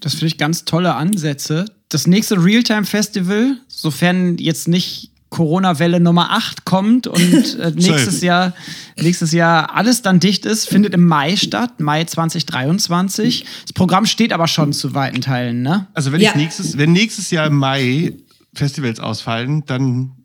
Das 0.00 0.14
finde 0.14 0.26
ich 0.26 0.38
ganz 0.38 0.64
tolle 0.64 0.94
Ansätze. 0.94 1.66
Das 1.94 2.08
nächste 2.08 2.42
Realtime-Festival, 2.42 3.56
sofern 3.68 4.36
jetzt 4.38 4.66
nicht 4.66 5.12
Corona-Welle 5.30 6.00
Nummer 6.00 6.32
8 6.32 6.64
kommt 6.64 7.06
und 7.06 7.56
äh, 7.60 7.70
nächstes 7.76 8.20
Jahr 8.20 8.52
nächstes 8.96 9.30
Jahr 9.30 9.76
alles 9.76 10.02
dann 10.02 10.18
dicht 10.18 10.44
ist, 10.44 10.68
findet 10.68 10.92
im 10.92 11.06
Mai 11.06 11.36
statt, 11.36 11.78
Mai 11.78 12.02
2023. 12.02 13.44
Das 13.62 13.72
Programm 13.74 14.06
steht 14.06 14.32
aber 14.32 14.48
schon 14.48 14.72
zu 14.72 14.92
weiten 14.94 15.20
Teilen, 15.20 15.62
ne? 15.62 15.86
Also 15.94 16.10
wenn, 16.10 16.20
ja. 16.20 16.30
ich 16.30 16.36
nächstes, 16.36 16.76
wenn 16.76 16.90
nächstes 16.90 17.30
Jahr 17.30 17.46
im 17.46 17.58
Mai 17.58 18.14
Festivals 18.54 18.98
ausfallen, 18.98 19.62
dann 19.66 20.16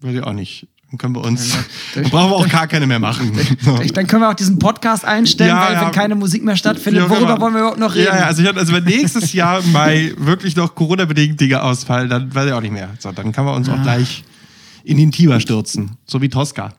würde 0.00 0.20
ich 0.20 0.24
auch 0.24 0.32
nicht 0.32 0.68
dann 0.90 0.96
können 0.96 1.14
wir 1.16 1.22
uns, 1.22 1.54
dann 1.94 2.04
brauchen 2.10 2.30
wir 2.30 2.36
auch 2.36 2.48
gar 2.48 2.66
keine 2.66 2.86
mehr 2.86 2.98
machen. 2.98 3.30
Dann 3.94 4.06
können 4.06 4.22
wir 4.22 4.30
auch 4.30 4.34
diesen 4.34 4.58
Podcast 4.58 5.04
einstellen, 5.04 5.50
ja, 5.50 5.66
weil 5.66 5.74
ja. 5.74 5.82
wenn 5.82 5.92
keine 5.92 6.14
Musik 6.14 6.42
mehr 6.42 6.56
stattfindet, 6.56 7.02
ja, 7.02 7.10
worüber 7.10 7.38
wollen 7.40 7.52
wir 7.52 7.60
überhaupt 7.60 7.78
noch 7.78 7.94
reden? 7.94 8.06
Ja, 8.06 8.24
also, 8.24 8.42
ich, 8.42 8.56
also 8.56 8.72
wenn 8.72 8.84
nächstes 8.84 9.34
Jahr 9.34 9.60
im 9.64 9.70
Mai 9.72 10.14
wirklich 10.16 10.56
noch 10.56 10.74
Corona-bedingt 10.74 11.38
Dinge 11.38 11.62
ausfallen, 11.62 12.08
dann 12.08 12.34
weiß 12.34 12.46
ich 12.46 12.52
auch 12.52 12.62
nicht 12.62 12.72
mehr. 12.72 12.88
So, 12.98 13.12
dann 13.12 13.32
können 13.32 13.46
wir 13.46 13.54
uns 13.54 13.68
auch 13.68 13.82
gleich 13.82 14.24
in 14.82 14.96
den 14.96 15.12
Tiber 15.12 15.40
stürzen, 15.40 15.98
so 16.06 16.22
wie 16.22 16.30
Tosca. 16.30 16.72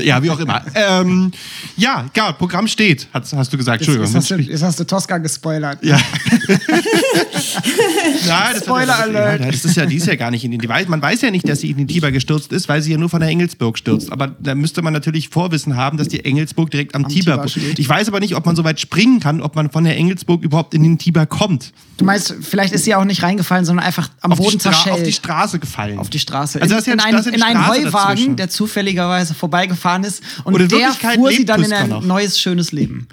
Ja, 0.00 0.22
wie 0.22 0.30
auch 0.30 0.38
immer. 0.38 0.62
ähm, 0.74 1.32
ja, 1.76 2.04
ja, 2.14 2.32
Programm 2.32 2.68
steht, 2.68 3.08
hast, 3.12 3.32
hast 3.32 3.52
du 3.52 3.56
gesagt. 3.56 3.78
Entschuldigung. 3.80 4.06
Jetzt, 4.06 4.14
hast 4.14 4.30
du, 4.30 4.36
jetzt 4.36 4.62
hast 4.62 4.80
du 4.80 4.84
Tosca 4.84 5.18
gespoilert. 5.18 5.82
Ja. 5.82 5.98
Nein, 8.26 8.56
Spoiler 8.62 8.98
Alert. 8.98 9.40
Ja, 9.40 9.50
das 9.50 9.64
ist 9.64 9.76
ja, 9.76 9.86
die 9.86 9.96
ist 9.96 10.06
ja 10.06 10.14
gar 10.14 10.30
nicht 10.30 10.44
in 10.44 10.50
den 10.50 10.60
Man 10.88 11.02
weiß 11.02 11.22
ja 11.22 11.30
nicht, 11.30 11.48
dass 11.48 11.60
sie 11.60 11.70
in 11.70 11.78
den 11.78 11.88
Tiber 11.88 12.12
gestürzt 12.12 12.52
ist, 12.52 12.68
weil 12.68 12.82
sie 12.82 12.92
ja 12.92 12.98
nur 12.98 13.08
von 13.08 13.20
der 13.20 13.28
Engelsburg 13.30 13.78
stürzt. 13.78 14.12
Aber 14.12 14.28
da 14.38 14.54
müsste 14.54 14.82
man 14.82 14.92
natürlich 14.92 15.30
Vorwissen 15.30 15.76
haben, 15.76 15.98
dass 15.98 16.08
die 16.08 16.24
Engelsburg 16.24 16.70
direkt 16.70 16.94
am, 16.94 17.04
am 17.04 17.10
Tiber, 17.10 17.32
Tiber 17.36 17.48
steht. 17.48 17.78
Ich 17.78 17.88
weiß 17.88 18.08
aber 18.08 18.20
nicht, 18.20 18.36
ob 18.36 18.46
man 18.46 18.54
so 18.54 18.64
weit 18.64 18.78
springen 18.80 19.20
kann, 19.20 19.40
ob 19.40 19.56
man 19.56 19.70
von 19.70 19.84
der 19.84 19.96
Engelsburg 19.96 20.42
überhaupt 20.42 20.74
in 20.74 20.82
den 20.82 20.98
Tiber 20.98 21.26
kommt. 21.26 21.72
Du 21.96 22.04
meinst, 22.04 22.34
vielleicht 22.40 22.74
ist 22.74 22.84
sie 22.84 22.94
auch 22.94 23.04
nicht 23.04 23.22
reingefallen, 23.22 23.64
sondern 23.64 23.86
einfach 23.86 24.10
am 24.20 24.32
auf 24.32 24.38
Boden 24.38 24.60
zerschellt. 24.60 24.96
Auf 24.96 25.02
die 25.02 25.12
Straße 25.12 25.58
gefallen. 25.58 25.98
Auf 25.98 26.10
die 26.10 26.18
Straße. 26.18 26.60
Also 26.60 26.74
das 26.74 26.86
in, 26.86 26.94
in, 26.94 27.00
ein, 27.00 27.14
in 27.14 27.42
einen 27.42 27.66
Heuwagen, 27.66 27.92
dazwischen. 27.92 28.36
der 28.36 28.50
zufälligerweise 28.50 29.34
vorbei 29.34 29.54
vorbeigefahren 29.54 30.04
ist 30.04 30.22
und 30.44 30.54
Oder 30.54 30.66
der 30.66 30.90
fuhr 30.92 31.30
sie 31.30 31.44
dann 31.44 31.62
in 31.62 31.72
ein 31.72 32.06
neues, 32.06 32.40
schönes 32.40 32.72
Leben. 32.72 33.08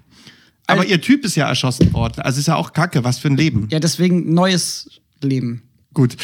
Aber 0.72 0.82
also, 0.82 0.92
ihr 0.92 1.02
Typ 1.02 1.26
ist 1.26 1.36
ja 1.36 1.48
erschossen 1.48 1.94
worden. 1.94 2.22
Also 2.22 2.40
ist 2.40 2.48
ja 2.48 2.56
auch 2.56 2.74
kacke, 2.74 3.04
was 3.04 3.20
für 3.20 3.28
ein 3.28 3.38
Leben. 3.38 3.68
Ja, 3.72 3.80
deswegen 3.80 4.34
neues 4.34 4.90
Leben. 5.22 5.64
Gut. 5.94 6.16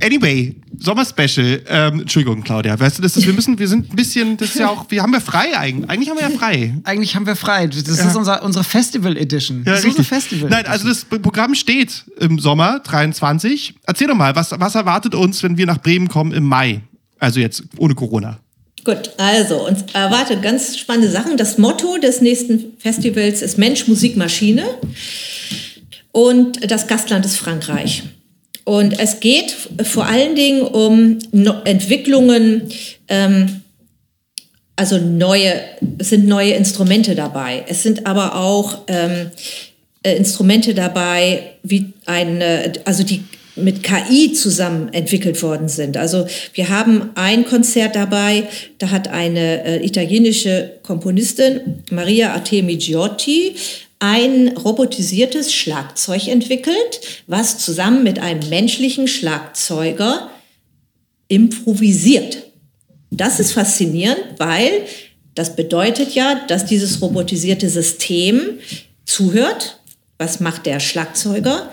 Anyway, 0.00 0.54
Sommerspecial. 0.78 1.60
Ähm, 1.66 2.00
Entschuldigung, 2.00 2.44
Claudia. 2.44 2.78
Weißt 2.78 2.98
du, 2.98 3.02
das 3.02 3.16
ist, 3.16 3.26
wir 3.26 3.32
müssen, 3.32 3.58
wir 3.58 3.66
sind 3.66 3.90
ein 3.92 3.96
bisschen, 3.96 4.36
das 4.36 4.50
ist 4.50 4.60
ja 4.60 4.68
auch, 4.68 4.88
wir 4.88 5.02
haben 5.02 5.12
ja 5.12 5.18
frei 5.18 5.56
eigentlich. 5.58 5.90
Eigentlich 5.90 6.10
haben 6.10 6.18
wir 6.18 6.30
ja 6.30 6.38
frei. 6.38 6.74
Eigentlich 6.84 7.16
haben 7.16 7.26
wir 7.26 7.34
frei. 7.34 7.66
Das 7.66 7.78
ist 7.78 8.14
unser, 8.14 8.44
unsere 8.44 8.62
Festival 8.62 9.16
Edition. 9.16 9.64
Ja, 9.64 9.72
das 9.72 9.80
ist 9.80 9.86
richtig. 9.86 9.98
unsere 9.98 10.14
Festival. 10.14 10.50
Nein, 10.50 10.66
also 10.66 10.86
das 10.86 11.04
Programm 11.04 11.56
steht 11.56 12.04
im 12.20 12.38
Sommer 12.38 12.78
23. 12.80 13.74
Erzähl 13.84 14.06
doch 14.06 14.14
mal, 14.14 14.36
was, 14.36 14.52
was 14.52 14.76
erwartet 14.76 15.16
uns, 15.16 15.42
wenn 15.42 15.56
wir 15.56 15.66
nach 15.66 15.78
Bremen 15.78 16.06
kommen 16.06 16.32
im 16.32 16.44
Mai? 16.44 16.82
Also 17.18 17.40
jetzt 17.40 17.64
ohne 17.78 17.96
Corona. 17.96 18.38
Gut, 18.86 19.10
also 19.16 19.66
uns 19.66 19.80
erwartet 19.94 20.42
ganz 20.42 20.78
spannende 20.78 21.10
Sachen. 21.10 21.36
Das 21.36 21.58
Motto 21.58 21.98
des 21.98 22.20
nächsten 22.20 22.74
Festivals 22.78 23.42
ist 23.42 23.58
Mensch, 23.58 23.88
Musik, 23.88 24.16
Maschine. 24.16 24.62
Und 26.12 26.70
das 26.70 26.86
Gastland 26.86 27.26
ist 27.26 27.36
Frankreich. 27.36 28.04
Und 28.62 28.96
es 29.00 29.18
geht 29.18 29.56
vor 29.82 30.06
allen 30.06 30.36
Dingen 30.36 30.62
um 30.62 31.18
Entwicklungen, 31.64 32.68
ähm, 33.08 33.60
also 34.76 34.98
neue, 34.98 35.60
es 35.98 36.10
sind 36.10 36.28
neue 36.28 36.52
Instrumente 36.52 37.16
dabei. 37.16 37.64
Es 37.66 37.82
sind 37.82 38.06
aber 38.06 38.36
auch 38.36 38.84
ähm, 38.86 39.32
äh, 40.04 40.14
Instrumente 40.14 40.74
dabei, 40.74 41.54
wie 41.64 41.92
eine, 42.04 42.72
also 42.84 43.02
die 43.02 43.24
mit 43.56 43.82
KI 43.82 44.32
zusammen 44.32 44.92
entwickelt 44.92 45.42
worden 45.42 45.68
sind. 45.68 45.96
Also 45.96 46.26
wir 46.54 46.68
haben 46.68 47.10
ein 47.14 47.44
Konzert 47.44 47.96
dabei, 47.96 48.48
da 48.78 48.90
hat 48.90 49.08
eine 49.08 49.64
äh, 49.64 49.84
italienische 49.84 50.78
Komponistin, 50.82 51.82
Maria 51.90 52.34
Artemi 52.34 52.76
Giotti, 52.76 53.56
ein 53.98 54.48
robotisiertes 54.56 55.54
Schlagzeug 55.54 56.28
entwickelt, 56.28 57.00
was 57.26 57.58
zusammen 57.58 58.02
mit 58.02 58.18
einem 58.18 58.46
menschlichen 58.50 59.08
Schlagzeuger 59.08 60.30
improvisiert. 61.28 62.42
Das 63.10 63.40
ist 63.40 63.52
faszinierend, 63.52 64.22
weil 64.38 64.82
das 65.34 65.56
bedeutet 65.56 66.14
ja, 66.14 66.46
dass 66.48 66.66
dieses 66.66 67.00
robotisierte 67.00 67.70
System 67.70 68.58
zuhört. 69.04 69.80
Was 70.18 70.40
macht 70.40 70.66
der 70.66 70.80
Schlagzeuger? 70.80 71.70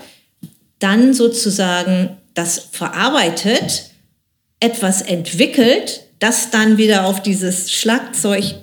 Dann 0.84 1.14
sozusagen 1.14 2.18
das 2.34 2.68
verarbeitet, 2.70 3.92
etwas 4.60 5.00
entwickelt, 5.00 6.02
das 6.18 6.50
dann 6.50 6.76
wieder 6.76 7.06
auf 7.06 7.22
dieses 7.22 7.72
Schlagzeug 7.72 8.54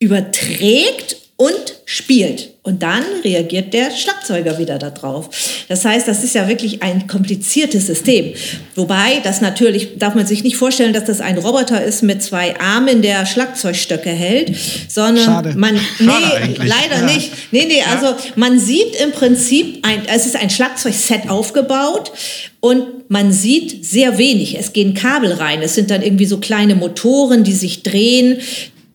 überträgt 0.00 1.19
und 1.40 1.80
spielt. 1.86 2.50
Und 2.62 2.82
dann 2.82 3.02
reagiert 3.24 3.72
der 3.72 3.90
Schlagzeuger 3.90 4.58
wieder 4.58 4.76
darauf. 4.78 5.30
Das 5.70 5.86
heißt, 5.86 6.06
das 6.06 6.22
ist 6.22 6.34
ja 6.34 6.48
wirklich 6.48 6.82
ein 6.82 7.06
kompliziertes 7.06 7.86
System. 7.86 8.34
Wobei, 8.74 9.20
das 9.24 9.40
natürlich, 9.40 9.96
darf 9.96 10.14
man 10.14 10.26
sich 10.26 10.44
nicht 10.44 10.58
vorstellen, 10.58 10.92
dass 10.92 11.06
das 11.06 11.22
ein 11.22 11.38
Roboter 11.38 11.82
ist 11.82 12.02
mit 12.02 12.22
zwei 12.22 12.60
Armen, 12.60 13.00
der 13.00 13.24
Schlagzeugstöcke 13.24 14.10
hält, 14.10 14.54
sondern 14.88 15.24
Schade. 15.24 15.54
man, 15.56 15.76
nee, 15.76 15.80
Schade 16.04 16.54
leider 16.58 17.06
Ja. 17.08 17.14
nicht. 17.14 17.30
Nee, 17.52 17.64
nee, 17.66 17.82
also 17.90 18.14
man 18.36 18.60
sieht 18.60 18.94
im 19.02 19.12
Prinzip, 19.12 19.78
ein, 19.86 20.02
es 20.14 20.26
ist 20.26 20.36
ein 20.36 20.50
Schlagzeugset 20.50 21.30
aufgebaut 21.30 22.12
und 22.60 23.08
man 23.08 23.32
sieht 23.32 23.86
sehr 23.86 24.18
wenig. 24.18 24.58
Es 24.58 24.74
gehen 24.74 24.92
Kabel 24.92 25.32
rein. 25.32 25.62
Es 25.62 25.74
sind 25.74 25.90
dann 25.90 26.02
irgendwie 26.02 26.26
so 26.26 26.36
kleine 26.36 26.74
Motoren, 26.74 27.44
die 27.44 27.54
sich 27.54 27.82
drehen, 27.82 28.36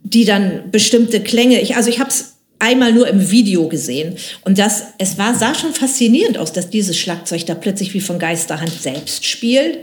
die 0.03 0.25
dann 0.25 0.69
bestimmte 0.69 1.21
Klänge. 1.21 1.59
Ich, 1.61 1.75
also 1.75 1.89
ich 1.89 1.99
habe 1.99 2.11
es 2.11 2.34
einmal 2.65 2.91
nur 2.91 3.07
im 3.07 3.29
Video 3.31 3.67
gesehen 3.67 4.15
und 4.43 4.57
das 4.57 4.83
es 4.97 5.17
war 5.17 5.35
sah 5.35 5.53
schon 5.53 5.73
faszinierend 5.73 6.37
aus, 6.37 6.51
dass 6.51 6.69
dieses 6.69 6.97
Schlagzeug 6.97 7.45
da 7.45 7.53
plötzlich 7.53 7.93
wie 7.93 8.01
von 8.01 8.17
Geisterhand 8.17 8.71
selbst 8.81 9.23
spielt 9.25 9.77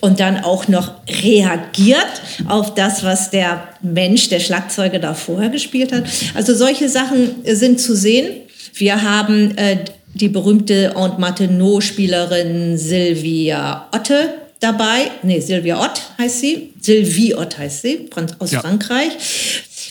und 0.00 0.20
dann 0.20 0.44
auch 0.44 0.68
noch 0.68 0.92
reagiert 1.22 2.20
auf 2.46 2.74
das, 2.74 3.02
was 3.02 3.30
der 3.30 3.68
Mensch, 3.82 4.28
der 4.28 4.40
Schlagzeuger 4.40 4.98
da 4.98 5.14
vorher 5.14 5.48
gespielt 5.48 5.92
hat. 5.92 6.04
Also 6.34 6.54
solche 6.54 6.88
Sachen 6.88 7.36
sind 7.44 7.80
zu 7.80 7.96
sehen. 7.96 8.26
Wir 8.74 9.02
haben 9.02 9.56
äh, 9.56 9.78
die 10.14 10.28
berühmte 10.28 10.94
Aunt 10.96 11.18
Martineau-Spielerin 11.18 12.76
Sylvia 12.76 13.88
Otte 13.92 14.34
dabei. 14.60 15.10
Nee, 15.22 15.40
Sylvia 15.40 15.80
Ott 15.82 16.00
heißt 16.18 16.40
sie. 16.40 16.72
Sylvie 16.80 17.34
Ott 17.34 17.58
heißt 17.58 17.82
sie, 17.82 18.10
aus 18.38 18.52
Ja. 18.52 18.60
Frankreich. 18.60 19.12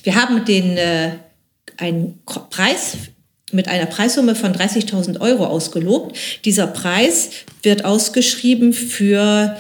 Wir 0.03 0.15
haben 0.15 0.45
den, 0.45 0.77
äh, 0.77 1.11
einen 1.77 2.19
Preis 2.25 2.97
mit 3.51 3.67
einer 3.67 3.85
Preissumme 3.85 4.35
von 4.35 4.53
30.000 4.53 5.21
Euro 5.21 5.45
ausgelobt. 5.45 6.17
Dieser 6.45 6.67
Preis 6.67 7.29
wird 7.63 7.85
ausgeschrieben 7.85 8.73
für 8.73 9.55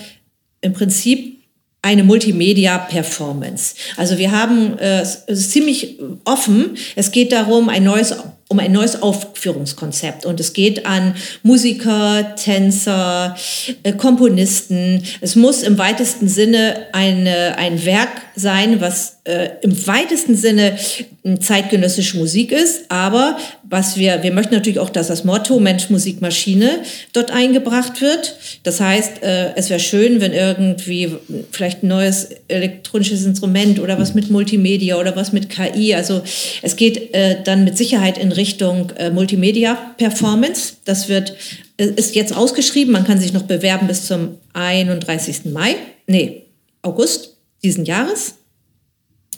im 0.61 0.73
Prinzip 0.73 1.35
eine 1.81 2.03
Multimedia-Performance. 2.03 3.75
Also 3.95 4.17
wir 4.17 4.31
haben 4.31 4.77
äh, 4.79 5.01
es 5.01 5.15
ist 5.27 5.51
ziemlich 5.51 5.99
offen. 6.25 6.77
Es 6.95 7.11
geht 7.11 7.31
darum, 7.31 7.69
ein 7.69 7.83
neues 7.83 8.15
um 8.47 8.59
ein 8.59 8.71
neues 8.71 9.01
Aufführungskonzept. 9.35 10.25
Und 10.25 10.39
es 10.39 10.53
geht 10.53 10.85
an 10.85 11.15
Musiker, 11.43 12.35
Tänzer, 12.35 13.35
äh, 13.83 13.93
Komponisten. 13.93 15.03
Es 15.21 15.35
muss 15.35 15.63
im 15.63 15.77
weitesten 15.77 16.27
Sinne 16.27 16.87
eine, 16.93 17.57
ein 17.57 17.85
Werk 17.85 18.09
sein, 18.35 18.81
was 18.81 19.17
äh, 19.25 19.49
im 19.61 19.87
weitesten 19.87 20.35
Sinne 20.35 20.77
äh, 21.23 21.39
zeitgenössische 21.39 22.17
Musik 22.17 22.51
ist. 22.51 22.89
Aber 22.89 23.37
was 23.63 23.97
wir, 23.97 24.21
wir 24.21 24.31
möchten 24.31 24.53
natürlich 24.53 24.79
auch, 24.79 24.89
dass 24.89 25.07
das 25.07 25.23
Motto 25.23 25.59
Mensch, 25.59 25.89
Musik, 25.89 26.21
Maschine 26.21 26.81
dort 27.13 27.31
eingebracht 27.31 28.01
wird. 28.01 28.35
Das 28.63 28.79
heißt, 28.79 29.23
äh, 29.23 29.55
es 29.55 29.69
wäre 29.69 29.79
schön, 29.79 30.21
wenn 30.21 30.33
irgendwie 30.33 31.13
vielleicht 31.51 31.83
ein 31.83 31.87
neues 31.87 32.29
elektronisches 32.47 33.25
Instrument 33.25 33.79
oder 33.79 33.97
was 33.97 34.13
mit 34.13 34.29
Multimedia 34.29 34.97
oder 34.97 35.15
was 35.15 35.33
mit 35.33 35.49
KI. 35.49 35.95
Also 35.95 36.21
es 36.61 36.75
geht 36.75 37.13
äh, 37.13 37.37
dann 37.43 37.63
mit 37.63 37.77
Sicherheit 37.77 38.17
in 38.17 38.31
Richtung 38.31 38.91
äh, 38.97 39.09
Multimedia-Performance. 39.25 40.77
Das 40.85 41.09
wird, 41.09 41.35
äh, 41.77 41.85
ist 41.85 42.15
jetzt 42.15 42.35
ausgeschrieben. 42.35 42.93
Man 42.93 43.05
kann 43.05 43.19
sich 43.19 43.33
noch 43.33 43.43
bewerben 43.43 43.87
bis 43.87 44.05
zum 44.05 44.37
31. 44.53 45.51
Mai. 45.51 45.75
Nee, 46.07 46.43
August 46.81 47.37
diesen 47.63 47.85
Jahres. 47.85 48.35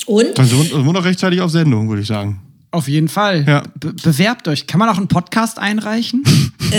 Und 0.05 0.37
Dann 0.37 0.45
sind 0.45 0.71
wir 0.71 0.93
noch 0.93 1.05
rechtzeitig 1.05 1.41
auf 1.41 1.51
Sendung, 1.51 1.89
würde 1.89 2.01
ich 2.01 2.07
sagen. 2.07 2.41
Auf 2.71 2.87
jeden 2.89 3.07
Fall. 3.07 3.45
Ja. 3.47 3.63
Be 3.79 3.93
bewerbt 3.93 4.47
euch. 4.47 4.67
Kann 4.67 4.79
man 4.79 4.89
auch 4.89 4.97
einen 4.97 5.07
Podcast 5.07 5.57
einreichen? 5.57 6.23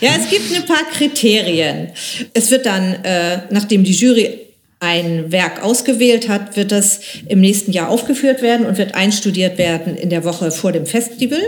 Ja, 0.00 0.10
es 0.18 0.28
gibt 0.28 0.54
ein 0.54 0.66
paar 0.66 0.84
Kriterien. 0.92 1.88
Es 2.34 2.50
wird 2.50 2.66
dann, 2.66 2.82
äh, 3.04 3.42
nachdem 3.50 3.84
die 3.84 3.92
Jury 3.92 4.38
ein 4.82 5.30
Werk 5.30 5.62
ausgewählt 5.62 6.28
hat, 6.28 6.56
wird 6.56 6.72
das 6.72 7.00
im 7.28 7.40
nächsten 7.40 7.70
Jahr 7.70 7.88
aufgeführt 7.88 8.42
werden 8.42 8.66
und 8.66 8.78
wird 8.78 8.96
einstudiert 8.96 9.56
werden 9.56 9.96
in 9.96 10.10
der 10.10 10.24
Woche 10.24 10.50
vor 10.50 10.72
dem 10.72 10.86
Festival. 10.86 11.40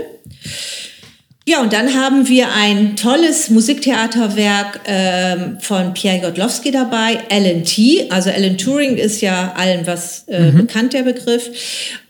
Ja, 1.47 1.61
und 1.61 1.73
dann 1.73 1.93
haben 1.93 2.27
wir 2.29 2.47
ein 2.53 2.95
tolles 2.95 3.49
Musiktheaterwerk 3.49 4.79
ähm, 4.87 5.57
von 5.59 5.93
Pierre 5.93 6.21
Godlowski 6.21 6.71
dabei, 6.71 7.19
Alan 7.29 7.65
T. 7.65 8.07
Also 8.09 8.31
Alan 8.31 8.57
Turing 8.57 8.95
ist 8.95 9.21
ja 9.21 9.53
allen 9.55 9.85
was 9.85 10.23
äh, 10.27 10.51
bekannt, 10.51 10.93
der 10.93 11.03
Begriff. 11.03 11.51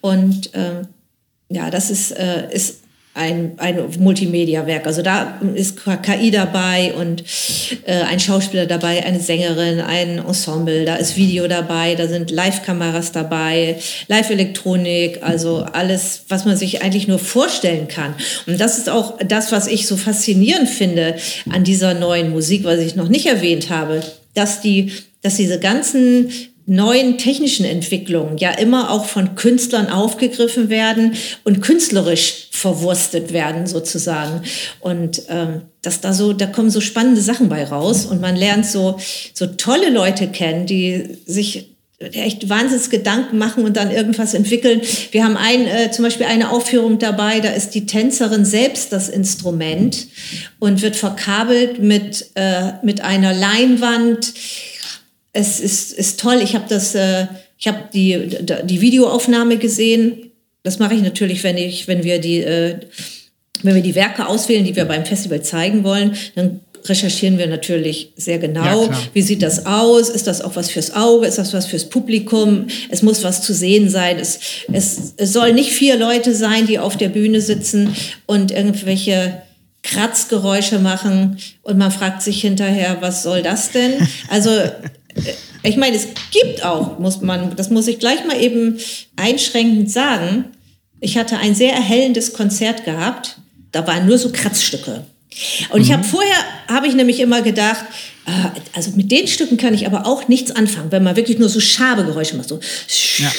Und 0.02 0.52
ähm, 0.54 0.88
ja, 1.50 1.72
das 1.72 1.90
ist, 1.90 2.12
äh, 2.12 2.54
ist 2.54 2.82
ein, 3.16 3.54
ein 3.58 3.80
Multimedia-Werk. 3.98 4.86
Also 4.86 5.02
da 5.02 5.40
ist 5.56 5.80
KI 6.04 6.32
dabei 6.32 6.94
und 7.00 7.24
äh, 7.86 8.02
ein 8.02 8.20
Schauspieler 8.20 8.66
dabei, 8.66 9.06
eine 9.06 9.22
Sängerin, 9.22 9.80
ein 9.80 10.20
Ensemble, 10.20 10.84
da 10.84 10.96
ist 10.96 11.16
Video 11.16 11.48
dabei, 11.48 11.96
da 11.96 12.08
sind 12.08 12.30
Live-Kameras 12.30 13.14
dabei, 13.14 13.78
Live-Elektronik, 14.10 15.24
also 15.24 15.66
alles, 15.72 16.26
was 16.28 16.44
man 16.44 16.58
sich 16.58 16.84
eigentlich 16.84 17.08
nur 17.08 17.20
vorstellen 17.20 17.88
kann. 17.88 18.16
Und 18.48 18.60
das 18.60 18.78
ist 18.78 18.90
auch 18.90 19.18
das, 19.26 19.54
was 19.54 19.68
ich 19.68 19.88
so 19.88 19.96
faszinierend 19.96 20.70
finde 20.70 21.16
an 21.50 21.64
dieser 21.64 21.94
neuen 21.94 22.32
Musik, 22.32 22.66
was 22.66 22.80
ich 22.80 22.96
noch 22.96 23.08
nicht 23.08 23.28
erwähnt 23.28 23.70
habe, 23.70 24.04
dass 24.34 24.60
die, 24.60 24.92
dass 25.22 25.36
diese 25.38 25.60
ganzen 25.60 26.32
neuen 26.68 27.18
technischen 27.18 27.66
Entwicklungen 27.66 28.38
ja 28.38 28.52
immer 28.52 28.90
auch 28.90 29.06
von 29.06 29.36
Künstlern 29.36 29.88
aufgegriffen 29.88 30.70
werden 30.70 31.16
und 31.44 31.62
künstlerisch 31.62 32.48
verwurstet 32.52 33.34
werden 33.34 33.68
sozusagen. 33.68 34.42
Und 34.80 35.24
ähm, 35.30 35.62
dass 35.82 36.02
da 36.02 36.14
so, 36.14 36.34
da 36.34 36.48
kommen 36.48 36.72
so 36.72 36.82
spannende 36.82 37.22
Sachen 37.22 37.50
bei 37.50 37.64
raus 37.64 38.06
und 38.06 38.20
man 38.22 38.36
lernt 38.36 38.66
so, 38.66 38.98
so 39.34 39.46
tolle 39.46 39.90
Leute 39.92 40.28
kennen, 40.28 40.66
die 40.66 41.20
sich 41.28 41.76
echt 42.00 42.50
Wahnsinns 42.50 42.90
Gedanken 42.90 43.38
machen 43.38 43.64
und 43.64 43.78
dann 43.78 43.90
irgendwas 43.90 44.34
entwickeln. 44.34 44.82
Wir 45.12 45.24
haben 45.24 45.38
ein, 45.38 45.66
äh, 45.68 45.92
zum 45.92 46.04
Beispiel 46.04 46.26
eine 46.26 46.52
Aufführung 46.52 47.00
dabei, 47.00 47.40
da 47.40 47.50
ist 47.50 47.70
die 47.70 47.86
Tänzerin 47.86 48.44
selbst 48.44 48.92
das 48.92 49.08
Instrument 49.08 50.08
und 50.60 50.82
wird 50.82 50.96
verkabelt 50.96 51.82
mit, 51.82 52.32
äh, 52.36 52.74
mit 52.84 53.02
einer 53.02 53.34
Leinwand 53.34 54.34
es 55.36 55.60
ist, 55.60 55.92
ist 55.92 56.20
toll. 56.20 56.40
Ich 56.42 56.56
habe 56.56 56.66
das, 56.70 56.96
äh, 56.96 57.28
ich 57.58 57.68
habe 57.68 57.80
die, 57.94 58.38
die 58.64 58.82
Videoaufnahme 58.82 59.58
gesehen. 59.58 60.32
Das 60.64 60.80
mache 60.80 60.96
ich 60.96 61.02
natürlich, 61.02 61.44
wenn 61.44 61.58
ich, 61.58 61.90
wenn 61.90 62.04
wir 62.04 62.20
die, 62.20 62.40
äh, 62.40 62.78
wenn 63.62 63.76
wir 63.76 63.82
die 63.82 63.96
Werke 63.96 64.28
auswählen, 64.28 64.64
die 64.64 64.76
wir 64.76 64.86
beim 64.86 65.06
Festival 65.06 65.42
zeigen 65.44 65.84
wollen, 65.84 66.16
dann 66.36 66.62
recherchieren 66.86 67.38
wir 67.38 67.48
natürlich 67.48 68.14
sehr 68.16 68.38
genau. 68.38 68.86
Ja, 68.86 69.02
Wie 69.14 69.22
sieht 69.22 69.42
das 69.42 69.66
aus? 69.66 70.08
Ist 70.08 70.28
das 70.28 70.40
auch 70.40 70.56
was 70.56 70.70
fürs 70.70 70.94
Auge? 70.94 71.28
Ist 71.28 71.38
das 71.38 71.52
was 71.52 71.66
fürs 71.66 71.90
Publikum? 71.90 72.68
Es 72.90 73.02
muss 73.02 73.24
was 73.24 73.42
zu 73.42 73.54
sehen 73.54 73.90
sein. 73.90 74.18
Es, 74.18 74.40
es, 74.72 75.16
es 75.18 75.34
soll 75.34 75.52
nicht 75.52 75.72
vier 75.72 75.98
Leute 75.98 76.34
sein, 76.34 76.66
die 76.66 76.80
auf 76.80 76.96
der 76.96 77.10
Bühne 77.10 77.42
sitzen 77.42 77.94
und 78.26 78.52
irgendwelche 78.52 79.42
Kratzgeräusche 79.84 80.80
machen 80.80 81.38
und 81.62 81.78
man 81.78 81.92
fragt 81.92 82.22
sich 82.22 82.42
hinterher, 82.42 82.98
was 83.02 83.22
soll 83.22 83.42
das 83.44 83.72
denn? 83.72 83.94
Also 84.30 84.50
ich 85.64 85.78
meine, 85.78 85.96
es 85.96 86.08
gibt 86.32 86.64
auch, 86.64 87.00
muss 87.00 87.22
man, 87.22 87.56
das 87.56 87.70
muss 87.70 87.88
ich 87.88 88.00
gleich 88.00 88.26
mal 88.26 88.42
eben 88.42 88.80
einschränkend 89.16 89.92
sagen. 89.92 90.46
Ich 91.00 91.18
hatte 91.18 91.38
ein 91.38 91.56
sehr 91.56 91.74
erhellendes 91.74 92.34
Konzert 92.34 92.86
gehabt. 92.86 93.38
Da 93.72 93.86
waren 93.88 94.06
nur 94.06 94.18
so 94.18 94.32
Kratzstücke. 94.32 95.06
Und 95.70 95.80
mhm. 95.80 95.86
ich 95.86 95.92
habe 95.92 96.04
vorher, 96.04 96.36
habe 96.68 96.88
ich 96.88 96.96
nämlich 96.96 97.20
immer 97.20 97.42
gedacht, 97.42 97.86
äh, 98.26 98.32
also 98.74 98.92
mit 98.92 99.12
den 99.12 99.28
Stücken 99.28 99.58
kann 99.58 99.74
ich 99.74 99.86
aber 99.86 100.06
auch 100.06 100.28
nichts 100.28 100.52
anfangen, 100.52 100.92
wenn 100.92 101.04
man 101.04 101.16
wirklich 101.16 101.40
nur 101.40 101.50
so 101.50 101.60
Schabegeräusche 101.60 102.38
macht. 102.38 102.50
So. 102.50 102.60
Ja. 103.18 103.32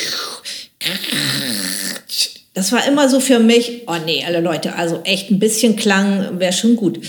Das 2.55 2.73
war 2.73 2.87
immer 2.87 3.09
so 3.09 3.21
für 3.21 3.39
mich, 3.39 3.83
oh 3.87 3.97
nee, 4.05 4.25
alle 4.27 4.41
Leute, 4.41 4.75
also 4.75 5.01
echt 5.05 5.31
ein 5.31 5.39
bisschen 5.39 5.77
Klang 5.77 6.39
wäre 6.39 6.53
schon 6.53 6.77
gut. 6.77 7.01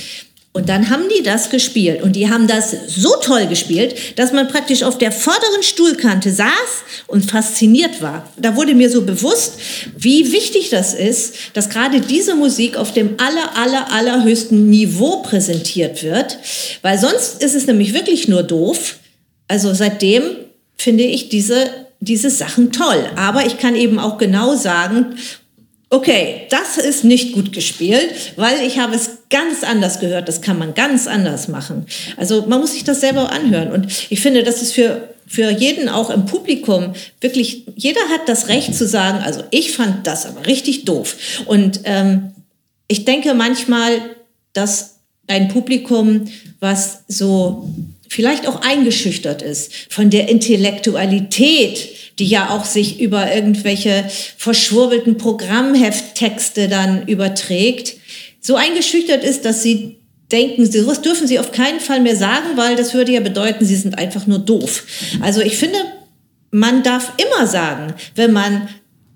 Und 0.53 0.69
dann 0.69 0.89
haben 0.89 1.03
die 1.15 1.21
das 1.21 1.51
gespielt 1.51 2.01
und 2.01 2.15
die 2.15 2.31
haben 2.31 2.47
das 2.47 2.75
so 2.87 3.13
toll 3.21 3.45
gespielt, 3.45 3.95
dass 4.15 4.33
man 4.33 4.47
praktisch 4.47 4.81
auf 4.81 4.97
der 4.97 5.11
vorderen 5.11 5.61
Stuhlkante 5.61 6.31
saß 6.31 6.49
und 7.05 7.29
fasziniert 7.29 8.01
war. 8.01 8.27
Da 8.37 8.55
wurde 8.55 8.73
mir 8.73 8.89
so 8.89 9.03
bewusst, 9.03 9.59
wie 9.95 10.31
wichtig 10.31 10.69
das 10.71 10.95
ist, 10.95 11.35
dass 11.53 11.69
gerade 11.69 12.01
diese 12.01 12.33
Musik 12.33 12.75
auf 12.75 12.91
dem 12.91 13.17
aller, 13.19 13.55
aller, 13.55 13.93
allerhöchsten 13.93 14.69
Niveau 14.69 15.21
präsentiert 15.21 16.01
wird, 16.01 16.39
weil 16.81 16.97
sonst 16.97 17.43
ist 17.43 17.53
es 17.53 17.67
nämlich 17.67 17.93
wirklich 17.93 18.27
nur 18.27 18.41
doof. 18.41 18.95
Also 19.47 19.75
seitdem 19.75 20.23
finde 20.75 21.03
ich 21.03 21.29
diese 21.29 21.69
diese 21.99 22.29
Sachen 22.29 22.71
toll. 22.71 23.09
Aber 23.15 23.45
ich 23.45 23.57
kann 23.57 23.75
eben 23.75 23.99
auch 23.99 24.17
genau 24.17 24.55
sagen, 24.55 25.17
okay, 25.89 26.47
das 26.49 26.77
ist 26.77 27.03
nicht 27.03 27.33
gut 27.33 27.53
gespielt, 27.53 28.33
weil 28.35 28.65
ich 28.65 28.79
habe 28.79 28.95
es 28.95 29.16
ganz 29.29 29.63
anders 29.63 29.99
gehört. 29.99 30.27
Das 30.27 30.41
kann 30.41 30.57
man 30.57 30.73
ganz 30.73 31.07
anders 31.07 31.47
machen. 31.47 31.85
Also 32.15 32.45
man 32.47 32.59
muss 32.59 32.73
sich 32.73 32.83
das 32.83 33.01
selber 33.01 33.31
anhören. 33.31 33.71
Und 33.71 33.87
ich 34.09 34.19
finde, 34.21 34.43
das 34.43 34.61
ist 34.61 34.73
für 34.73 35.09
für 35.27 35.51
jeden 35.51 35.89
auch 35.89 36.09
im 36.09 36.25
Publikum 36.25 36.93
wirklich, 37.19 37.65
jeder 37.75 37.99
hat 38.09 38.29
das 38.29 38.47
Recht 38.47 38.73
zu 38.73 38.87
sagen, 38.87 39.19
also 39.19 39.43
ich 39.51 39.73
fand 39.73 40.07
das 40.07 40.25
aber 40.25 40.47
richtig 40.47 40.85
doof. 40.85 41.17
Und 41.45 41.81
ähm, 41.83 42.31
ich 42.87 43.03
denke 43.03 43.33
manchmal, 43.33 43.99
dass 44.53 44.95
ein 45.27 45.49
Publikum, 45.49 46.29
was 46.61 47.03
so 47.09 47.69
vielleicht 48.07 48.47
auch 48.47 48.61
eingeschüchtert 48.61 49.41
ist 49.41 49.73
von 49.89 50.09
der 50.09 50.29
Intellektualität, 50.29 51.89
die 52.19 52.25
ja 52.25 52.49
auch 52.51 52.63
sich 52.63 53.01
über 53.01 53.33
irgendwelche 53.33 54.09
verschwurbelten 54.37 55.17
Programmhefttexte 55.17 56.69
dann 56.69 57.05
überträgt, 57.05 57.96
so 58.39 58.55
eingeschüchtert 58.55 59.23
ist, 59.23 59.45
dass 59.45 59.63
sie 59.63 59.97
denken, 60.31 60.69
sowas 60.69 61.01
dürfen 61.01 61.27
sie 61.27 61.39
auf 61.39 61.51
keinen 61.51 61.79
Fall 61.79 62.01
mehr 62.01 62.15
sagen, 62.15 62.55
weil 62.55 62.75
das 62.75 62.93
würde 62.93 63.13
ja 63.13 63.21
bedeuten, 63.21 63.65
sie 63.65 63.75
sind 63.75 63.97
einfach 63.97 64.27
nur 64.27 64.39
doof. 64.39 64.83
Also 65.21 65.41
ich 65.41 65.57
finde, 65.57 65.79
man 66.51 66.83
darf 66.83 67.13
immer 67.17 67.47
sagen, 67.47 67.93
wenn 68.15 68.33
man 68.33 68.67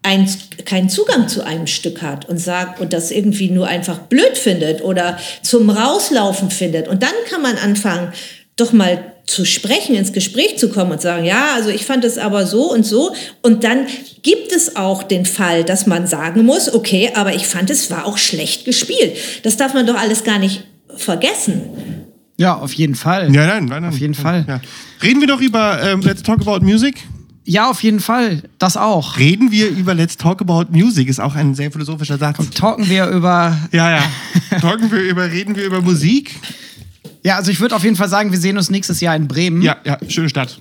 ein, 0.04 0.28
keinen 0.66 0.90
Zugang 0.90 1.28
zu 1.28 1.46
einem 1.46 1.68
Stück 1.68 2.02
hat 2.02 2.28
und 2.28 2.38
sagt 2.38 2.80
und 2.80 2.92
das 2.94 3.12
irgendwie 3.12 3.52
nur 3.52 3.68
einfach 3.68 4.00
blöd 4.00 4.38
findet 4.38 4.84
oder 4.84 5.18
zum 5.44 5.70
Rauslaufen 5.70 6.50
findet. 6.50 6.88
Und 6.88 7.04
dann 7.04 7.14
kann 7.30 7.42
man 7.42 7.58
anfangen, 7.58 8.12
doch 8.56 8.74
mal 8.74 9.11
zu 9.26 9.46
sprechen, 9.46 9.96
ins 9.96 10.14
Gespräch 10.14 10.58
zu 10.58 10.70
kommen 10.70 10.92
und 10.92 11.02
sagen, 11.02 11.26
ja, 11.26 11.54
also 11.56 11.70
ich 11.70 11.86
fand 11.86 12.04
es 12.04 12.18
aber 12.18 12.46
so 12.46 12.72
und 12.72 12.86
so. 12.86 13.14
Und 13.42 13.64
dann 13.64 13.88
gibt 14.24 14.52
es 14.52 14.76
auch 14.76 15.04
den 15.04 15.26
Fall, 15.26 15.64
dass 15.64 15.88
man 15.88 16.08
sagen 16.08 16.46
muss, 16.46 16.74
okay, 16.74 17.12
aber 17.16 17.34
ich 17.34 17.48
fand 17.48 17.70
es 17.70 17.90
war 17.90 18.06
auch 18.06 18.18
schlecht 18.18 18.66
gespielt. 18.66 19.16
Das 19.44 19.58
darf 19.58 19.74
man 19.74 19.86
doch 19.86 19.96
alles 19.96 20.24
gar 20.24 20.40
nicht 20.40 20.66
vergessen. 20.96 21.64
Ja, 22.38 22.56
auf 22.56 22.74
jeden 22.74 22.96
Fall. 22.96 23.34
Ja, 23.34 23.46
nein, 23.46 23.66
nein, 23.66 23.84
nein. 23.84 23.92
Auf 23.92 24.00
jeden 24.00 24.16
Fall. 24.16 24.46
Ja. 24.48 24.62
Reden 25.04 25.22
wir 25.22 25.28
doch 25.28 25.42
über 25.42 25.82
ähm, 25.84 26.02
Let's 26.02 26.24
Talk 26.24 26.42
About 26.42 26.66
Music. 26.66 26.96
Ja, 27.44 27.70
auf 27.70 27.82
jeden 27.84 28.00
Fall. 28.00 28.44
Das 28.60 28.78
auch. 28.78 29.18
Reden 29.18 29.52
wir 29.52 29.70
über 29.70 29.94
Let's 29.94 30.18
Talk 30.18 30.42
About 30.42 30.72
Music, 30.72 31.08
ist 31.08 31.20
auch 31.20 31.36
ein 31.36 31.56
sehr 31.56 31.72
philosophischer 31.72 32.18
Satz. 32.18 32.40
Und 32.40 32.56
talken 32.56 32.88
wir 32.90 33.08
über. 33.08 33.58
Ja, 33.72 33.92
ja. 33.92 34.04
talken 34.60 34.92
wir 34.92 35.02
über, 35.02 35.30
reden 35.32 35.56
wir 35.56 35.66
über 35.66 35.82
Musik. 35.82 36.36
Ja, 37.24 37.36
also 37.38 37.52
ich 37.52 37.60
würde 37.60 37.76
auf 37.76 37.84
jeden 37.84 37.96
Fall 37.96 38.10
sagen, 38.10 38.32
wir 38.32 38.40
sehen 38.40 38.58
uns 38.58 38.70
nächstes 38.70 39.00
Jahr 39.00 39.16
in 39.16 39.28
Bremen. 39.28 39.62
Ja, 39.62 39.78
ja, 39.84 39.98
schöne 40.08 40.30
Stadt. 40.30 40.60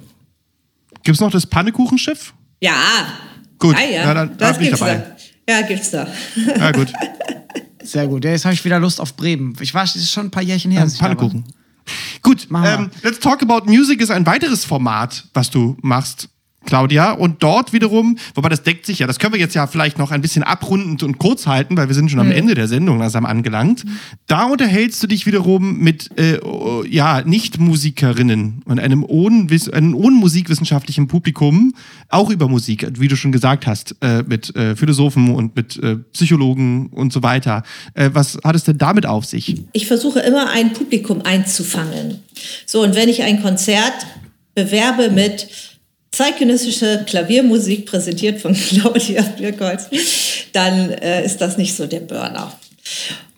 Gibt 1.02 1.16
es 1.16 1.20
noch 1.20 1.30
das 1.30 1.46
Pannekuchenschiff? 1.46 2.34
Ja. 2.60 2.74
Gut, 3.58 3.78
ja, 3.78 3.84
ja. 3.84 3.90
ja 4.04 4.14
dann 4.14 4.36
das 4.36 4.58
gibt's 4.58 4.78
dabei. 4.78 4.96
da. 5.46 5.52
Ja, 5.52 5.62
gibt's 5.62 5.90
da. 5.90 6.06
Ja, 6.58 6.72
gut. 6.72 6.92
Sehr 7.82 8.06
gut. 8.06 8.24
Ja, 8.24 8.30
jetzt 8.30 8.44
habe 8.44 8.54
ich 8.54 8.64
wieder 8.64 8.78
Lust 8.78 9.00
auf 9.00 9.16
Bremen. 9.16 9.56
Ich 9.60 9.74
war, 9.74 9.82
das 9.82 9.96
ist 9.96 10.12
schon 10.12 10.26
ein 10.26 10.30
paar 10.30 10.42
Jährchen 10.42 10.70
her. 10.70 10.86
Ja, 10.86 10.98
Pannekuchen. 10.98 11.44
Gut, 12.22 12.46
ähm, 12.50 12.90
Let's 13.02 13.18
Talk 13.18 13.42
About 13.42 13.68
Music 13.68 14.00
ist 14.00 14.10
ein 14.10 14.26
weiteres 14.26 14.64
Format, 14.64 15.24
was 15.34 15.50
du 15.50 15.76
machst. 15.80 16.28
Claudia. 16.66 17.12
Und 17.12 17.42
dort 17.42 17.72
wiederum, 17.72 18.18
wobei 18.34 18.48
das 18.48 18.62
deckt 18.62 18.86
sich 18.86 18.98
ja, 18.98 19.06
das 19.06 19.18
können 19.18 19.32
wir 19.32 19.40
jetzt 19.40 19.54
ja 19.54 19.66
vielleicht 19.66 19.98
noch 19.98 20.10
ein 20.10 20.20
bisschen 20.20 20.42
abrundend 20.42 21.02
und 21.02 21.18
kurz 21.18 21.46
halten, 21.46 21.76
weil 21.76 21.88
wir 21.88 21.94
sind 21.94 22.10
schon 22.10 22.20
am 22.20 22.26
mhm. 22.26 22.32
Ende 22.32 22.54
der 22.54 22.68
Sendung 22.68 22.98
langsam 22.98 23.26
angelangt. 23.26 23.84
Mhm. 23.84 23.98
Da 24.26 24.44
unterhältst 24.44 25.02
du 25.02 25.06
dich 25.06 25.26
wiederum 25.26 25.78
mit 25.78 26.10
äh, 26.18 26.38
ja, 26.88 27.22
Nicht-Musikerinnen 27.22 28.62
und 28.66 28.78
einem 28.78 29.04
ohne, 29.04 29.46
einem 29.72 29.94
ohne 29.94 30.16
musikwissenschaftlichen 30.16 31.08
Publikum, 31.08 31.74
auch 32.08 32.30
über 32.30 32.48
Musik, 32.48 32.86
wie 32.98 33.08
du 33.08 33.16
schon 33.16 33.32
gesagt 33.32 33.66
hast, 33.66 33.96
äh, 34.00 34.22
mit 34.22 34.54
äh, 34.54 34.76
Philosophen 34.76 35.34
und 35.34 35.56
mit 35.56 35.76
äh, 35.82 35.96
Psychologen 36.12 36.88
und 36.88 37.12
so 37.12 37.22
weiter. 37.22 37.62
Äh, 37.94 38.10
was 38.12 38.38
hat 38.44 38.54
es 38.54 38.64
denn 38.64 38.78
damit 38.78 39.06
auf 39.06 39.24
sich? 39.24 39.62
Ich 39.72 39.86
versuche 39.86 40.20
immer 40.20 40.50
ein 40.50 40.72
Publikum 40.72 41.22
einzufangen. 41.22 42.18
So, 42.66 42.82
und 42.82 42.94
wenn 42.94 43.08
ich 43.08 43.22
ein 43.22 43.42
Konzert 43.42 44.06
bewerbe 44.54 45.10
mit 45.10 45.48
zeitgenössische 46.12 47.04
Klaviermusik 47.06 47.86
präsentiert 47.86 48.40
von 48.40 48.54
Claudia 48.68 49.22
Birkholz, 49.22 49.88
dann 50.52 50.90
äh, 50.90 51.24
ist 51.24 51.40
das 51.40 51.56
nicht 51.56 51.76
so 51.76 51.86
der 51.86 52.00
Burner. 52.00 52.52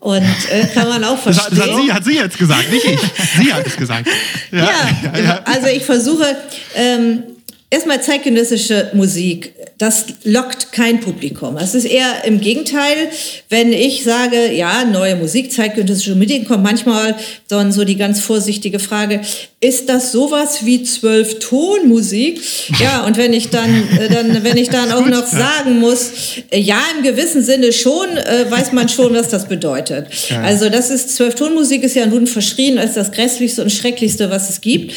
Und 0.00 0.22
äh, 0.50 0.66
kann 0.74 0.88
man 0.88 1.04
auch 1.04 1.18
verstehen. 1.18 1.56
Das 1.56 1.68
hat, 1.68 1.76
sie, 1.76 1.92
hat 1.92 2.04
sie 2.04 2.16
jetzt 2.16 2.38
gesagt, 2.38 2.72
nicht 2.72 2.84
ich. 2.84 3.00
Sie 3.38 3.52
hat 3.52 3.66
es 3.66 3.76
gesagt. 3.76 4.08
Ja, 4.50 4.68
ja, 5.02 5.18
ja. 5.18 5.42
also 5.44 5.68
ich 5.68 5.82
versuche 5.82 6.36
ähm, 6.74 7.22
erstmal 7.70 8.02
zeitgenössische 8.02 8.90
Musik 8.92 9.54
das 9.82 10.06
lockt 10.22 10.70
kein 10.70 11.00
Publikum. 11.00 11.56
Es 11.56 11.74
ist 11.74 11.86
eher 11.86 12.24
im 12.24 12.40
Gegenteil, 12.40 13.10
wenn 13.48 13.72
ich 13.72 14.04
sage, 14.04 14.52
ja, 14.52 14.84
neue 14.84 15.16
Musik, 15.16 15.50
zeitgenössische 15.50 16.14
Musik, 16.14 16.46
kommt 16.46 16.62
manchmal 16.62 17.16
dann 17.48 17.72
so 17.72 17.84
die 17.84 17.96
ganz 17.96 18.20
vorsichtige 18.20 18.78
Frage, 18.78 19.22
ist 19.62 19.88
das 19.88 20.10
sowas 20.10 20.66
wie 20.66 20.82
zwölf 20.82 21.38
Tonmusik? 21.38 22.40
Ja, 22.80 23.06
und 23.06 23.16
wenn 23.16 23.32
ich 23.32 23.48
dann, 23.50 23.88
äh, 23.96 24.08
dann 24.08 24.42
wenn 24.42 24.56
ich 24.56 24.68
dann 24.68 24.90
auch 24.90 25.06
noch 25.06 25.24
sagen 25.24 25.78
muss, 25.78 26.10
äh, 26.50 26.58
ja, 26.58 26.80
im 26.96 27.04
gewissen 27.04 27.44
Sinne 27.44 27.72
schon, 27.72 28.08
äh, 28.16 28.50
weiß 28.50 28.72
man 28.72 28.88
schon, 28.88 29.14
was 29.14 29.28
das 29.28 29.46
bedeutet. 29.48 30.08
Also 30.42 30.68
das 30.68 30.90
ist, 30.90 31.14
zwölf 31.14 31.36
Tonmusik 31.36 31.84
ist 31.84 31.94
ja 31.94 32.06
nun 32.06 32.26
verschrien 32.26 32.76
als 32.76 32.94
das 32.94 33.12
grässlichste 33.12 33.62
und 33.62 33.70
schrecklichste, 33.70 34.30
was 34.30 34.50
es 34.50 34.60
gibt. 34.60 34.94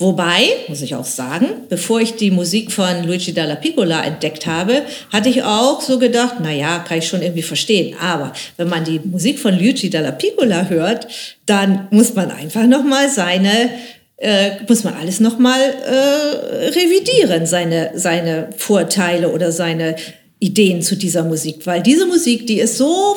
Wobei, 0.00 0.48
muss 0.66 0.82
ich 0.82 0.96
auch 0.96 1.04
sagen, 1.04 1.46
bevor 1.68 2.00
ich 2.00 2.14
die 2.14 2.32
Musik 2.32 2.72
von 2.72 3.04
Luigi 3.04 3.32
Dalla 3.32 3.54
Piccola 3.54 4.04
entdeckt 4.04 4.46
habe, 4.46 4.82
hatte 5.12 5.28
ich 5.28 5.44
auch 5.44 5.80
so 5.80 5.98
gedacht, 5.98 6.36
na 6.42 6.52
ja, 6.52 6.80
kann 6.80 6.98
ich 6.98 7.06
schon 7.06 7.22
irgendwie 7.22 7.42
verstehen. 7.42 7.96
Aber 8.00 8.32
wenn 8.56 8.68
man 8.68 8.84
die 8.84 9.00
Musik 9.04 9.38
von 9.38 9.56
Luigi 9.56 9.90
Dalla 9.90 10.10
Piccola 10.10 10.68
hört, 10.68 11.06
dann 11.46 11.86
muss 11.90 12.14
man 12.14 12.32
einfach 12.32 12.66
noch 12.66 12.84
mal 12.84 13.08
seine 13.08 13.70
äh, 14.18 14.62
muss 14.68 14.84
man 14.84 14.94
alles 14.94 15.20
nochmal 15.20 15.60
äh, 15.60 16.68
revidieren, 16.68 17.46
seine, 17.46 17.92
seine 17.94 18.50
Vorteile 18.56 19.32
oder 19.32 19.52
seine 19.52 19.96
Ideen 20.40 20.82
zu 20.82 20.96
dieser 20.96 21.24
Musik. 21.24 21.66
Weil 21.66 21.82
diese 21.82 22.06
Musik, 22.06 22.46
die 22.46 22.60
ist 22.60 22.76
so 22.76 23.16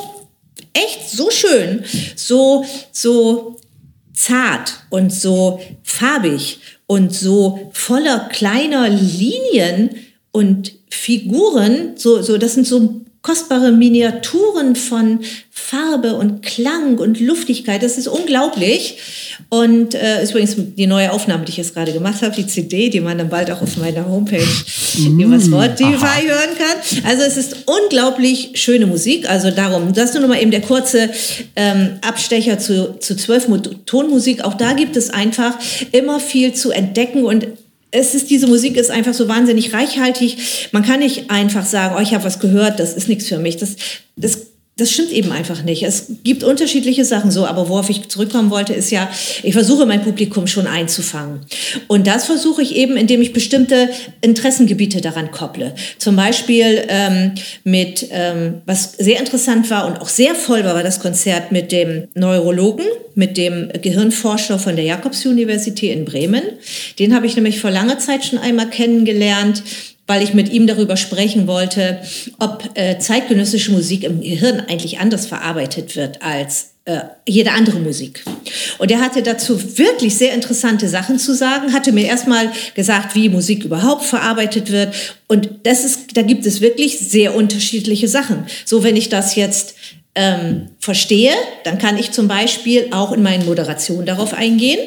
echt 0.73 1.09
so 1.09 1.29
schön, 1.31 1.83
so, 2.15 2.65
so 2.91 3.57
zart 4.13 4.73
und 4.89 5.11
so 5.11 5.59
farbig 5.83 6.59
und 6.85 7.13
so 7.13 7.71
voller 7.73 8.29
kleiner 8.29 8.87
Linien 8.89 9.89
und 10.31 10.73
Figuren, 10.89 11.93
so, 11.95 12.21
so, 12.21 12.37
das 12.37 12.53
sind 12.53 12.67
so 12.67 13.00
kostbare 13.21 13.71
Miniaturen 13.71 14.75
von 14.75 15.19
Farbe 15.51 16.15
und 16.15 16.41
Klang 16.41 16.97
und 16.97 17.19
Luftigkeit. 17.19 17.83
Das 17.83 17.97
ist 17.97 18.07
unglaublich. 18.07 18.97
Und 19.49 19.93
äh, 19.93 20.23
ist 20.23 20.31
übrigens 20.31 20.55
die 20.57 20.87
neue 20.87 21.11
Aufnahme, 21.11 21.45
die 21.45 21.51
ich 21.51 21.57
jetzt 21.57 21.73
gerade 21.73 21.93
gemacht 21.93 22.21
habe, 22.21 22.35
die 22.35 22.47
CD, 22.47 22.89
die 22.89 22.99
man 22.99 23.17
dann 23.17 23.29
bald 23.29 23.51
auch 23.51 23.61
auf 23.61 23.77
meiner 23.77 24.07
Homepage 24.07 24.43
mm, 24.97 25.19
über 25.19 25.39
Spotify 25.39 26.25
hören 26.25 26.57
kann. 26.57 27.03
Also 27.05 27.23
es 27.23 27.37
ist 27.37 27.57
unglaublich 27.67 28.51
schöne 28.55 28.87
Musik. 28.87 29.29
Also 29.29 29.51
darum, 29.51 29.93
das 29.93 30.13
nur 30.13 30.21
noch 30.23 30.29
mal 30.29 30.41
eben 30.41 30.51
der 30.51 30.61
kurze 30.61 31.09
ähm, 31.55 31.99
Abstecher 32.01 32.57
zu, 32.57 32.97
zu 32.99 33.15
zwölf 33.15 33.47
Tonmusik. 33.85 34.43
Auch 34.43 34.55
da 34.55 34.73
gibt 34.73 34.97
es 34.97 35.09
einfach 35.11 35.57
immer 35.91 36.19
viel 36.19 36.53
zu 36.53 36.71
entdecken 36.71 37.25
und 37.25 37.45
es 37.91 38.15
ist, 38.15 38.29
diese 38.29 38.47
Musik 38.47 38.77
ist 38.77 38.89
einfach 38.89 39.13
so 39.13 39.27
wahnsinnig 39.27 39.73
reichhaltig. 39.73 40.69
Man 40.71 40.83
kann 40.83 40.99
nicht 40.99 41.29
einfach 41.29 41.65
sagen, 41.65 41.95
oh, 41.97 42.01
ich 42.01 42.13
habe 42.13 42.23
was 42.23 42.39
gehört, 42.39 42.79
das 42.79 42.93
ist 42.93 43.09
nichts 43.09 43.27
für 43.27 43.37
mich. 43.37 43.57
Das, 43.57 43.75
das 44.15 44.50
das 44.81 44.91
stimmt 44.91 45.11
eben 45.11 45.31
einfach 45.31 45.63
nicht. 45.63 45.83
Es 45.83 46.07
gibt 46.23 46.43
unterschiedliche 46.43 47.05
Sachen 47.05 47.29
so, 47.29 47.45
aber 47.45 47.69
worauf 47.69 47.89
ich 47.91 48.09
zurückkommen 48.09 48.49
wollte, 48.49 48.73
ist 48.73 48.89
ja, 48.89 49.09
ich 49.43 49.53
versuche 49.53 49.85
mein 49.85 50.01
Publikum 50.01 50.47
schon 50.47 50.65
einzufangen. 50.65 51.41
Und 51.87 52.07
das 52.07 52.25
versuche 52.25 52.63
ich 52.63 52.75
eben, 52.75 52.97
indem 52.97 53.21
ich 53.21 53.31
bestimmte 53.31 53.89
Interessengebiete 54.21 54.99
daran 54.99 55.29
kopple. 55.29 55.75
Zum 55.99 56.15
Beispiel 56.15 56.83
ähm, 56.87 57.33
mit, 57.63 58.07
ähm, 58.09 58.61
was 58.65 58.93
sehr 58.93 59.19
interessant 59.19 59.69
war 59.69 59.85
und 59.85 60.01
auch 60.01 60.09
sehr 60.09 60.33
voll 60.33 60.63
war, 60.63 60.73
war 60.73 60.83
das 60.83 60.99
Konzert 60.99 61.51
mit 61.51 61.71
dem 61.71 62.07
Neurologen, 62.15 62.85
mit 63.13 63.37
dem 63.37 63.69
Gehirnforscher 63.81 64.57
von 64.57 64.75
der 64.75 64.85
Jakobs-Universität 64.85 65.95
in 65.95 66.05
Bremen. 66.05 66.41
Den 66.97 67.13
habe 67.13 67.27
ich 67.27 67.35
nämlich 67.35 67.59
vor 67.59 67.69
langer 67.69 67.99
Zeit 67.99 68.25
schon 68.25 68.39
einmal 68.39 68.69
kennengelernt 68.69 69.61
weil 70.07 70.23
ich 70.23 70.33
mit 70.33 70.51
ihm 70.51 70.67
darüber 70.67 70.97
sprechen 70.97 71.47
wollte, 71.47 72.01
ob 72.39 72.69
äh, 72.75 72.97
zeitgenössische 72.99 73.71
Musik 73.71 74.03
im 74.03 74.21
Gehirn 74.21 74.59
eigentlich 74.67 74.99
anders 74.99 75.25
verarbeitet 75.25 75.95
wird 75.95 76.21
als 76.21 76.71
äh, 76.85 77.01
jede 77.27 77.51
andere 77.51 77.79
Musik. 77.79 78.23
Und 78.79 78.89
er 78.91 78.99
hatte 78.99 79.21
dazu 79.21 79.77
wirklich 79.77 80.17
sehr 80.17 80.33
interessante 80.33 80.89
Sachen 80.89 81.19
zu 81.19 81.35
sagen, 81.35 81.73
hatte 81.73 81.91
mir 81.91 82.05
erstmal 82.05 82.51
gesagt, 82.73 83.15
wie 83.15 83.29
Musik 83.29 83.63
überhaupt 83.63 84.03
verarbeitet 84.03 84.71
wird. 84.71 84.93
Und 85.27 85.49
das 85.63 85.85
ist, 85.85 86.17
da 86.17 86.23
gibt 86.23 86.45
es 86.45 86.59
wirklich 86.59 86.97
sehr 86.99 87.35
unterschiedliche 87.35 88.07
Sachen. 88.07 88.45
So, 88.65 88.83
wenn 88.83 88.97
ich 88.97 89.09
das 89.09 89.35
jetzt 89.35 89.75
ähm, 90.15 90.69
verstehe, 90.79 91.33
dann 91.63 91.77
kann 91.77 91.97
ich 91.97 92.11
zum 92.11 92.27
Beispiel 92.27 92.87
auch 92.91 93.11
in 93.11 93.21
meinen 93.21 93.45
Moderationen 93.45 94.05
darauf 94.05 94.33
eingehen. 94.33 94.79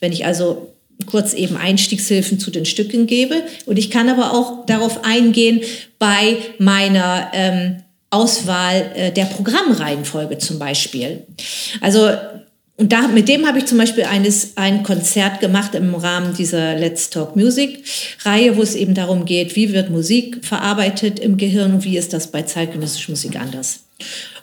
Wenn 0.00 0.12
ich 0.12 0.26
also 0.26 0.74
kurz 1.06 1.34
eben 1.34 1.56
Einstiegshilfen 1.56 2.38
zu 2.38 2.50
den 2.50 2.64
Stücken 2.64 3.06
gebe. 3.06 3.42
Und 3.66 3.78
ich 3.78 3.90
kann 3.90 4.08
aber 4.08 4.32
auch 4.32 4.66
darauf 4.66 5.04
eingehen 5.04 5.60
bei 5.98 6.38
meiner 6.58 7.30
ähm, 7.32 7.82
Auswahl 8.10 8.92
äh, 8.94 9.12
der 9.12 9.24
Programmreihenfolge 9.24 10.38
zum 10.38 10.58
Beispiel. 10.58 11.26
Also 11.80 12.08
und 12.80 12.92
da, 12.92 13.08
mit 13.08 13.28
dem 13.28 13.44
habe 13.44 13.58
ich 13.58 13.66
zum 13.66 13.76
Beispiel 13.76 14.04
eines, 14.04 14.56
ein 14.56 14.84
Konzert 14.84 15.40
gemacht 15.40 15.74
im 15.74 15.96
Rahmen 15.96 16.34
dieser 16.34 16.76
Let's 16.76 17.10
Talk 17.10 17.34
Music 17.34 17.82
Reihe, 18.22 18.56
wo 18.56 18.62
es 18.62 18.76
eben 18.76 18.94
darum 18.94 19.24
geht, 19.24 19.56
wie 19.56 19.72
wird 19.72 19.90
Musik 19.90 20.44
verarbeitet 20.44 21.18
im 21.18 21.36
Gehirn 21.36 21.74
und 21.74 21.84
wie 21.84 21.98
ist 21.98 22.12
das 22.12 22.28
bei 22.28 22.42
zeitgenössischer 22.42 23.10
Musik 23.10 23.34
anders. 23.34 23.80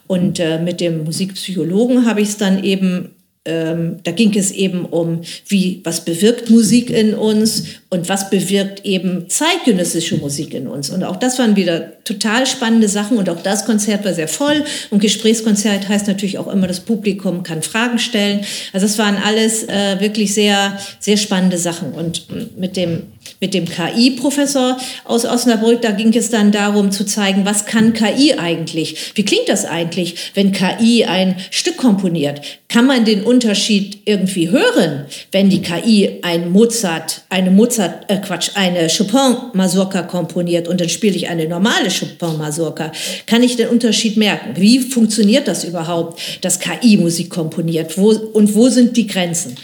Und 0.07 0.41
äh, 0.41 0.59
mit 0.59 0.81
dem 0.81 1.05
Musikpsychologen 1.05 2.05
habe 2.05 2.19
ich 2.19 2.27
es 2.27 2.37
dann 2.37 2.61
eben 2.61 3.14
ähm, 3.45 3.97
da 4.03 4.11
ging 4.11 4.35
es 4.35 4.51
eben 4.51 4.85
um, 4.85 5.21
wie, 5.47 5.81
was 5.83 6.03
bewirkt 6.03 6.49
Musik 6.49 6.89
in 6.89 7.13
uns 7.13 7.65
und 7.89 8.09
was 8.09 8.31
bewirkt 8.31 8.83
eben 8.85 9.29
zeitgenössische 9.29 10.17
Musik 10.17 10.53
in 10.55 10.67
uns. 10.67 10.89
Und 10.89 11.03
auch 11.03 11.15
das 11.15 11.37
waren 11.37 11.55
wieder 11.55 12.03
total 12.03 12.47
spannende 12.47 12.89
Sachen 12.89 13.17
und 13.17 13.29
auch 13.29 13.41
das 13.41 13.65
Konzert 13.65 14.03
war 14.03 14.13
sehr 14.13 14.27
voll. 14.27 14.63
Und 14.89 14.99
Gesprächskonzert 14.99 15.87
heißt 15.87 16.07
natürlich 16.07 16.39
auch 16.39 16.51
immer, 16.51 16.67
das 16.67 16.79
Publikum 16.79 17.43
kann 17.43 17.61
Fragen 17.61 17.99
stellen. 17.99 18.41
Also 18.73 18.87
es 18.87 18.97
waren 18.97 19.17
alles 19.17 19.63
äh, 19.63 19.99
wirklich 19.99 20.33
sehr, 20.33 20.77
sehr 20.99 21.17
spannende 21.17 21.59
Sachen. 21.59 21.93
Und 21.93 22.25
mit 22.59 22.75
dem 22.75 23.03
mit 23.39 23.53
dem 23.53 23.65
KI-Professor 23.65 24.77
aus 25.03 25.25
Osnabrück. 25.25 25.81
Da 25.81 25.91
ging 25.91 26.13
es 26.15 26.29
dann 26.29 26.51
darum 26.51 26.91
zu 26.91 27.05
zeigen, 27.05 27.45
was 27.45 27.65
kann 27.65 27.93
KI 27.93 28.35
eigentlich? 28.37 29.13
Wie 29.15 29.25
klingt 29.25 29.49
das 29.49 29.65
eigentlich, 29.65 30.15
wenn 30.33 30.51
KI 30.51 31.05
ein 31.05 31.35
Stück 31.51 31.77
komponiert? 31.77 32.41
Kann 32.67 32.87
man 32.87 33.05
den 33.05 33.23
Unterschied 33.23 33.99
irgendwie 34.05 34.49
hören, 34.49 35.05
wenn 35.31 35.49
die 35.49 35.61
KI 35.61 36.19
ein 36.23 36.51
Mozart, 36.51 37.21
eine 37.29 37.51
Mozart, 37.51 38.09
äh 38.09 38.17
Quatsch, 38.17 38.51
eine 38.55 38.87
Chopin-Mazurka 38.87 40.03
komponiert 40.03 40.67
und 40.67 40.81
dann 40.81 40.89
spiele 40.89 41.15
ich 41.15 41.29
eine 41.29 41.47
normale 41.47 41.89
Chopin-Mazurka? 41.89 42.91
Kann 43.27 43.43
ich 43.43 43.55
den 43.55 43.69
Unterschied 43.69 44.17
merken? 44.17 44.55
Wie 44.55 44.79
funktioniert 44.79 45.47
das 45.47 45.63
überhaupt, 45.63 46.19
dass 46.41 46.59
KI 46.59 46.97
Musik 46.97 47.29
komponiert? 47.29 47.97
Wo, 47.97 48.09
und 48.09 48.55
wo 48.55 48.69
sind 48.69 48.97
die 48.97 49.07
Grenzen? 49.07 49.55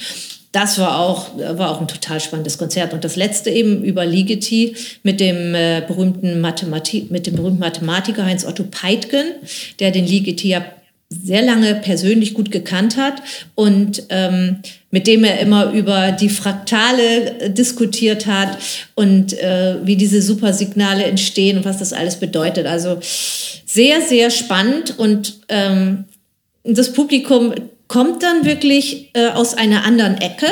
Das 0.52 0.80
war 0.80 1.00
auch, 1.00 1.38
war 1.38 1.72
auch 1.72 1.80
ein 1.80 1.88
total 1.88 2.20
spannendes 2.20 2.58
Konzert. 2.58 2.94
Und 2.94 3.04
das 3.04 3.16
letzte 3.16 3.50
eben 3.50 3.84
über 3.84 4.06
Ligeti 4.06 4.76
mit 5.04 5.20
dem 5.20 5.56
äh, 5.56 5.82
berühmten 5.88 6.42
Mathematik, 6.42 7.10
mit 7.10 7.26
dem 7.26 7.36
berühmten 7.36 7.60
Mathematiker 7.60 8.26
Heinz 8.26 8.46
Otto 8.46 8.66
Peitgen, 8.70 9.26
der 9.80 9.92
den 9.92 10.06
Ligeti 10.06 10.50
ja 10.50 10.66
sehr 11.10 11.42
lange 11.42 11.76
persönlich 11.76 12.34
gut 12.34 12.52
gekannt 12.52 12.96
hat 12.96 13.22
und 13.56 14.04
ähm, 14.10 14.58
mit 14.92 15.08
dem 15.08 15.26
er 15.26 15.40
immer 15.40 15.72
über 15.72 16.12
die 16.14 16.30
Fraktale 16.30 17.40
äh, 17.40 17.50
diskutiert 17.50 18.28
hat 18.28 18.58
und 18.96 19.34
äh, 19.34 19.76
wie 19.84 19.98
diese 19.98 20.22
Supersignale 20.22 21.04
entstehen 21.04 21.58
und 21.58 21.66
was 21.66 21.80
das 21.80 21.92
alles 21.92 22.16
bedeutet. 22.16 22.66
Also 22.66 22.98
sehr, 23.02 24.02
sehr 24.02 24.32
spannend 24.32 24.98
und 24.98 25.40
ähm, 25.50 26.06
das 26.64 26.94
Publikum 26.94 27.54
kommt 27.92 28.24
dann 28.24 28.46
wirklich 28.46 29.10
äh, 29.16 29.28
aus 29.32 29.54
einer 29.54 29.84
anderen 29.84 30.16
Ecke 30.16 30.48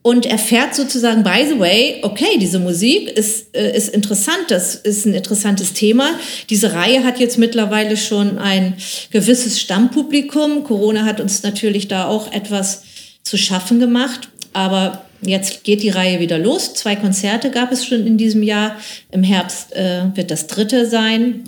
und 0.00 0.24
erfährt 0.24 0.74
sozusagen, 0.74 1.22
by 1.22 1.44
the 1.46 1.60
way, 1.60 2.00
okay, 2.00 2.38
diese 2.40 2.58
Musik 2.58 3.10
ist, 3.10 3.54
äh, 3.54 3.76
ist 3.76 3.90
interessant, 3.90 4.46
das 4.48 4.74
ist 4.74 5.04
ein 5.04 5.12
interessantes 5.12 5.74
Thema. 5.74 6.18
Diese 6.48 6.72
Reihe 6.72 7.04
hat 7.04 7.20
jetzt 7.20 7.36
mittlerweile 7.36 7.98
schon 7.98 8.38
ein 8.38 8.72
gewisses 9.10 9.60
Stammpublikum. 9.60 10.64
Corona 10.64 11.04
hat 11.04 11.20
uns 11.20 11.42
natürlich 11.42 11.88
da 11.88 12.06
auch 12.06 12.32
etwas 12.32 12.84
zu 13.22 13.36
schaffen 13.36 13.78
gemacht, 13.78 14.30
aber 14.54 15.04
jetzt 15.20 15.64
geht 15.64 15.82
die 15.82 15.90
Reihe 15.90 16.20
wieder 16.20 16.38
los. 16.38 16.72
Zwei 16.72 16.96
Konzerte 16.96 17.50
gab 17.50 17.70
es 17.70 17.84
schon 17.84 18.06
in 18.06 18.16
diesem 18.16 18.42
Jahr. 18.42 18.76
Im 19.10 19.24
Herbst 19.24 19.76
äh, 19.76 20.04
wird 20.14 20.30
das 20.30 20.46
dritte 20.46 20.86
sein. 20.88 21.44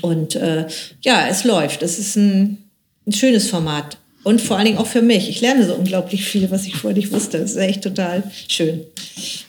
Und 0.00 0.34
äh, 0.34 0.66
ja, 1.02 1.28
es 1.28 1.44
läuft. 1.44 1.84
Es 1.84 2.00
ist 2.00 2.16
ein, 2.16 2.58
ein 3.06 3.12
schönes 3.12 3.48
Format. 3.48 3.98
Und 4.24 4.40
vor 4.40 4.56
allen 4.56 4.66
Dingen 4.66 4.78
auch 4.78 4.86
für 4.86 5.02
mich. 5.02 5.28
Ich 5.28 5.40
lerne 5.40 5.66
so 5.66 5.74
unglaublich 5.74 6.24
viel, 6.24 6.50
was 6.50 6.66
ich 6.66 6.76
vorher 6.76 6.96
nicht 6.96 7.12
wusste. 7.12 7.38
Das 7.38 7.52
ist 7.52 7.56
echt 7.56 7.82
total 7.82 8.22
schön. 8.48 8.80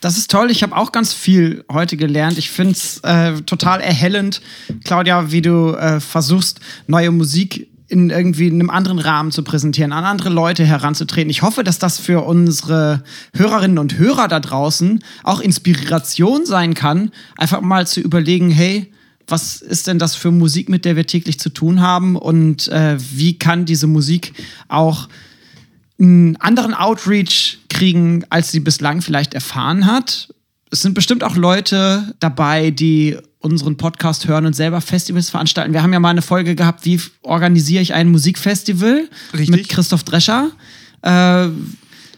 Das 0.02 0.18
ist 0.18 0.32
toll. 0.32 0.50
Ich 0.50 0.64
habe 0.64 0.76
auch 0.76 0.92
ganz 0.92 1.14
viel 1.14 1.64
heute 1.72 1.96
gelernt. 1.96 2.38
Ich 2.38 2.50
finde 2.50 2.74
es 2.74 3.00
äh, 3.04 3.34
total 3.42 3.82
erhellend, 3.82 4.42
Claudia, 4.84 5.32
wie 5.32 5.42
du 5.42 5.74
äh, 5.74 6.00
versuchst, 6.00 6.60
neue 6.88 7.12
Musik 7.12 7.68
in 7.88 8.10
irgendwie 8.10 8.50
einem 8.50 8.72
anderen 8.72 8.98
Rahmen 8.98 9.32
zu 9.32 9.44
präsentieren, 9.44 9.94
an 9.94 10.04
andere 10.04 10.30
Leute 10.30 10.66
heranzutreten. 10.66 11.30
Ich 11.30 11.44
hoffe, 11.44 11.64
dass 11.64 11.78
das 11.78 12.00
für 12.00 12.26
unsere 12.26 13.04
Hörerinnen 13.36 13.78
und 13.78 14.00
Hörer 14.00 14.28
da 14.28 14.40
draußen 14.40 15.04
auch 15.24 15.40
Inspiration 15.40 16.48
sein 16.48 16.74
kann, 16.74 17.12
einfach 17.38 17.62
mal 17.62 17.86
zu 17.86 18.00
überlegen, 18.00 18.50
hey, 18.50 18.92
was 19.28 19.62
ist 19.62 19.88
denn 19.88 20.00
das 20.00 20.16
für 20.16 20.32
Musik, 20.32 20.70
mit 20.70 20.86
der 20.86 20.96
wir 20.96 21.08
täglich 21.08 21.40
zu 21.40 21.50
tun 21.50 21.82
haben 21.82 22.16
und 22.16 22.68
äh, 22.68 22.98
wie 23.00 23.38
kann 23.38 23.66
diese 23.66 23.88
Musik 23.88 24.34
auch 24.68 25.08
einen 26.00 26.36
anderen 26.38 26.74
Outreach 26.74 27.60
kriegen, 27.70 28.26
als 28.30 28.52
sie 28.52 28.60
bislang 28.60 29.02
vielleicht 29.02 29.34
erfahren 29.34 29.86
hat. 29.86 30.34
Es 30.72 30.82
sind 30.82 30.94
bestimmt 30.94 31.24
auch 31.24 31.36
Leute 31.36 32.16
dabei, 32.20 32.72
die 32.72 33.18
unseren 33.40 33.78
Podcast 33.78 34.28
hören 34.28 34.46
und 34.46 34.56
selber 34.56 34.82
Festivals 34.82 35.30
veranstalten. 35.30 35.74
Wir 35.74 35.84
haben 35.84 35.94
ja 35.94 36.00
mal 36.00 36.10
eine 36.10 36.22
Folge 36.22 36.56
gehabt, 36.56 36.86
wie 36.86 37.00
organisiere 37.22 37.82
ich 37.82 37.94
ein 37.94 38.10
Musikfestival 38.10 39.10
Richtig. 39.34 39.50
mit 39.50 39.70
Christoph 39.70 40.04
Drescher. 40.04 40.52
Äh, 41.02 41.50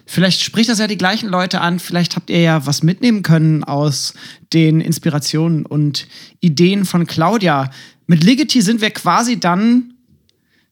Vielleicht 0.05 0.41
spricht 0.41 0.69
das 0.69 0.79
ja 0.79 0.87
die 0.87 0.97
gleichen 0.97 1.29
Leute 1.29 1.61
an, 1.61 1.79
vielleicht 1.79 2.15
habt 2.15 2.29
ihr 2.29 2.41
ja 2.41 2.65
was 2.65 2.83
mitnehmen 2.83 3.23
können 3.23 3.63
aus 3.63 4.13
den 4.53 4.79
Inspirationen 4.79 5.65
und 5.65 6.07
Ideen 6.41 6.85
von 6.85 7.07
Claudia. 7.07 7.71
Mit 8.05 8.23
Ligeti 8.23 8.61
sind 8.61 8.81
wir 8.81 8.91
quasi 8.91 9.39
dann 9.39 9.95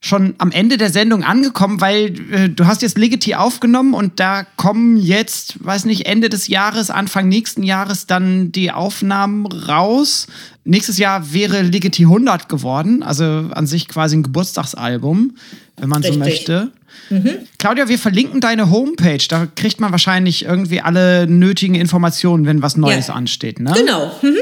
schon 0.04 0.36
am 0.38 0.52
Ende 0.52 0.78
der 0.78 0.90
Sendung 0.90 1.24
angekommen, 1.24 1.80
weil 1.80 2.14
äh, 2.30 2.50
du 2.50 2.68
hast 2.68 2.82
jetzt 2.82 2.98
Ligeti 2.98 3.36
aufgenommen 3.36 3.94
und 3.94 4.20
da 4.20 4.44
kommen 4.44 4.98
jetzt, 4.98 5.64
weiß 5.64 5.86
nicht, 5.86 6.06
Ende 6.06 6.28
des 6.28 6.50
Jahres, 6.50 6.90
Anfang 6.92 7.30
nächsten 7.30 7.64
Jahres 7.64 8.06
dann 8.06 8.52
die 8.52 8.72
Aufnahmen 8.72 9.46
raus. 9.46 10.28
Nächstes 10.66 10.98
Jahr 10.98 11.32
wäre 11.32 11.62
Ligeti 11.62 12.04
100 12.04 12.50
geworden, 12.50 13.02
also 13.02 13.24
an 13.24 13.66
sich 13.66 13.88
quasi 13.88 14.18
ein 14.18 14.24
Geburtstagsalbum, 14.24 15.38
wenn 15.78 15.90
man 15.90 16.02
Richtig. 16.04 16.14
so 16.14 16.20
möchte. 16.20 16.72
Mhm. 17.10 17.40
Claudia, 17.58 17.88
wir 17.88 18.00
verlinken 18.00 18.42
deine 18.42 18.70
Homepage. 18.70 19.26
Da 19.28 19.46
kriegt 19.46 19.80
man 19.80 19.92
wahrscheinlich 19.92 20.46
irgendwie 20.46 20.82
alle 20.82 21.28
nötigen 21.28 21.76
Informationen, 21.76 22.46
wenn 22.46 22.62
was 22.62 22.78
Neues 22.78 23.08
ja. 23.08 23.14
ansteht. 23.14 23.60
Ne? 23.60 23.74
Genau. 23.76 24.12
Mhm. 24.22 24.38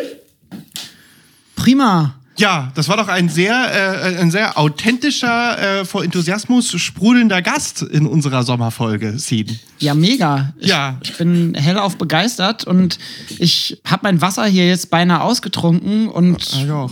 Prima. 1.56 2.16
Ja, 2.38 2.72
das 2.74 2.88
war 2.88 2.98
doch 2.98 3.08
ein 3.08 3.30
sehr, 3.30 3.54
äh, 3.54 4.18
ein 4.20 4.32
sehr 4.32 4.58
authentischer, 4.58 5.82
äh, 5.82 5.86
vor 5.86 6.04
Enthusiasmus 6.04 6.72
sprudelnder 6.72 7.42
Gast 7.42 7.84
in 7.84 8.08
unserer 8.08 8.42
Sommerfolge, 8.44 9.20
Seed. 9.20 9.60
Ja, 9.78 9.94
mega. 9.94 10.54
Ich, 10.60 10.70
Ja. 10.70 10.98
Ich 11.04 11.18
bin 11.18 11.54
hellauf 11.54 11.98
begeistert 11.98 12.64
und 12.64 12.98
ich 13.38 13.80
habe 13.86 14.02
mein 14.04 14.22
Wasser 14.22 14.46
hier 14.46 14.68
jetzt 14.68 14.90
beinahe 14.90 15.22
ausgetrunken 15.22 16.08
und 16.08 16.42
Ich 16.42 16.72
auch. 16.72 16.92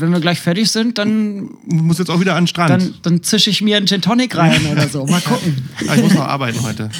Wenn 0.00 0.10
wir 0.12 0.20
gleich 0.20 0.40
fertig 0.40 0.70
sind, 0.70 0.98
dann, 0.98 1.50
Muss 1.66 1.98
jetzt 1.98 2.10
auch 2.10 2.20
wieder 2.20 2.34
an 2.34 2.42
den 2.42 2.48
Strand. 2.48 2.70
dann, 2.70 2.94
dann 3.02 3.22
zische 3.22 3.50
ich 3.50 3.62
mir 3.62 3.76
einen 3.76 3.86
Gin 3.86 4.00
Tonic 4.02 4.36
rein 4.36 4.66
oder 4.66 4.88
so. 4.88 5.06
Mal 5.06 5.20
gucken. 5.20 5.68
Ah, 5.88 5.94
ich 5.94 6.02
muss 6.02 6.14
noch 6.14 6.26
arbeiten 6.26 6.60
heute. 6.62 6.90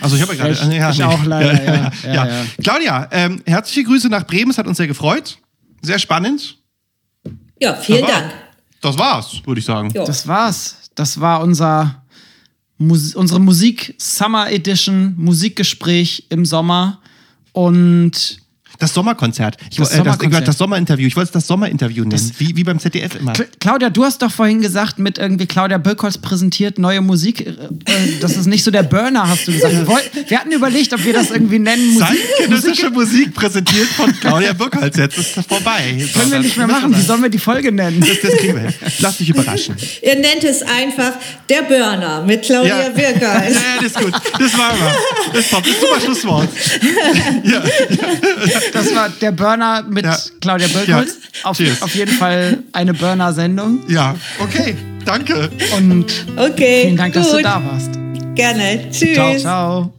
Also 0.00 0.16
ich 0.16 0.22
habe 0.22 0.34
ja 0.34 0.44
gerade. 0.52 0.74
Ich- 0.92 0.98
ich 0.98 1.04
auch 1.04 1.24
leider, 1.24 1.64
ja. 1.64 1.92
Ja, 2.04 2.26
ja. 2.26 2.44
Claudia, 2.62 3.08
ähm, 3.12 3.42
herzliche 3.46 3.84
Grüße 3.84 4.08
nach 4.08 4.26
Bremen. 4.26 4.50
Es 4.50 4.58
hat 4.58 4.66
uns 4.66 4.76
sehr 4.76 4.86
gefreut. 4.86 5.38
Sehr 5.82 5.98
spannend. 5.98 6.58
Ja, 7.60 7.74
vielen 7.74 8.02
Das 8.02 8.10
Dank. 8.10 8.32
Das 8.80 8.98
war's, 8.98 9.40
würde 9.44 9.58
ich 9.60 9.64
sagen. 9.64 9.90
Ja. 9.94 10.04
Das 10.04 10.26
war's. 10.26 10.76
Das 10.94 11.20
war 11.20 11.40
unser 11.42 12.02
Mus 12.78 13.14
unsere 13.14 13.40
Musik 13.40 13.94
Summer 13.98 14.50
Edition 14.50 15.14
Musikgespräch 15.16 16.26
im 16.30 16.44
Sommer 16.44 17.00
und 17.52 18.38
Das 18.82 18.94
Sommerkonzert. 18.94 19.56
Ich, 19.70 19.76
Das 19.76 19.90
das, 19.90 19.98
äh, 19.98 20.02
das, 20.02 20.04
Sommerkonzert. 20.16 20.48
das 20.48 20.58
Sommerinterview. 20.58 21.06
Ich 21.06 21.14
wollte 21.14 21.28
es 21.28 21.32
das 21.32 21.46
Sommerinterview 21.46 22.04
nennen. 22.04 22.32
wie, 22.38 22.56
wie 22.56 22.64
beim 22.64 22.80
ZDF 22.80 23.14
immer. 23.14 23.32
Cl- 23.32 23.46
Claudia, 23.60 23.90
du 23.90 24.04
hast 24.04 24.20
doch 24.22 24.32
vorhin 24.32 24.60
gesagt, 24.60 24.98
mit 24.98 25.18
irgendwie 25.18 25.46
Claudia 25.46 25.78
Birkholz 25.78 26.18
präsentiert 26.18 26.78
neue 26.78 27.00
Musik. 27.00 27.46
Äh, 27.46 27.52
das 28.20 28.36
ist 28.36 28.46
nicht 28.46 28.64
so 28.64 28.72
der 28.72 28.82
Burner, 28.82 29.28
hast 29.28 29.46
du 29.46 29.52
gesagt. 29.52 29.72
Wir, 29.72 29.86
woll- 29.86 30.00
wir 30.26 30.36
hatten 30.38 30.50
überlegt, 30.50 30.92
ob 30.92 31.04
wir 31.04 31.12
das 31.12 31.30
irgendwie 31.30 31.60
nennen. 31.60 31.96
Zeitgenössische 31.96 32.90
Musik 32.90 33.32
präsentiert 33.34 33.86
von 33.88 34.12
Claudia 34.20 34.52
Burkholz. 34.52 34.96
Jetzt 34.96 35.16
ist 35.16 35.36
es 35.36 35.46
vorbei. 35.46 36.04
So, 36.12 36.18
können 36.18 36.30
wir 36.32 36.38
das 36.38 36.46
nicht 36.46 36.56
mehr 36.56 36.66
machen. 36.66 36.96
Wie 36.96 37.00
sollen 37.02 37.22
wir 37.22 37.28
die 37.30 37.38
Folge 37.38 37.70
nennen? 37.70 38.00
Das, 38.00 38.20
das 38.20 38.32
kriegen 38.40 38.54
wir 38.56 38.62
hin. 38.62 38.74
Lass 38.98 39.18
dich 39.18 39.28
überraschen. 39.28 39.76
Ihr 40.02 40.16
nennt 40.16 40.42
es 40.42 40.60
einfach 40.62 41.12
der 41.48 41.62
Burner 41.62 42.24
mit 42.24 42.42
Claudia 42.42 42.82
Ja. 42.82 42.88
Birkholz. 42.88 43.22
Ja, 43.54 43.60
das 43.80 43.84
ist 43.86 43.98
gut. 44.00 44.12
Das 44.40 44.58
war 44.58 44.72
wir. 44.74 44.94
Das 45.34 45.40
ist 45.44 45.50
top. 45.52 45.62
Das 45.62 45.72
ist 45.72 45.80
super 45.80 46.00
Schlusswort. 46.00 46.48
Ja. 47.44 47.62
Das 48.72 48.94
war 48.94 49.08
der 49.08 49.32
Burner 49.32 49.82
mit 49.88 50.04
Ja. 50.04 50.16
Claudia 50.40 50.68
Birkholz. 50.68 51.16
Ja. 51.42 51.44
Auf, 51.50 51.58
auf 51.80 51.94
jeden 51.94 52.12
Fall 52.12 52.58
eine 52.72 52.94
Burner-Sendung. 52.94 53.80
ja, 53.88 54.14
okay. 54.38 54.76
Danke. 55.04 55.50
Und 55.76 56.06
Okay. 56.36 56.82
vielen 56.84 56.96
Dank, 56.96 57.12
gut. 57.14 57.22
dass 57.24 57.32
du 57.32 57.42
da 57.42 57.60
warst. 57.64 57.90
Gerne. 58.36 58.88
Tschüss. 58.90 59.14
Ciao, 59.14 59.36
ciao. 59.38 59.92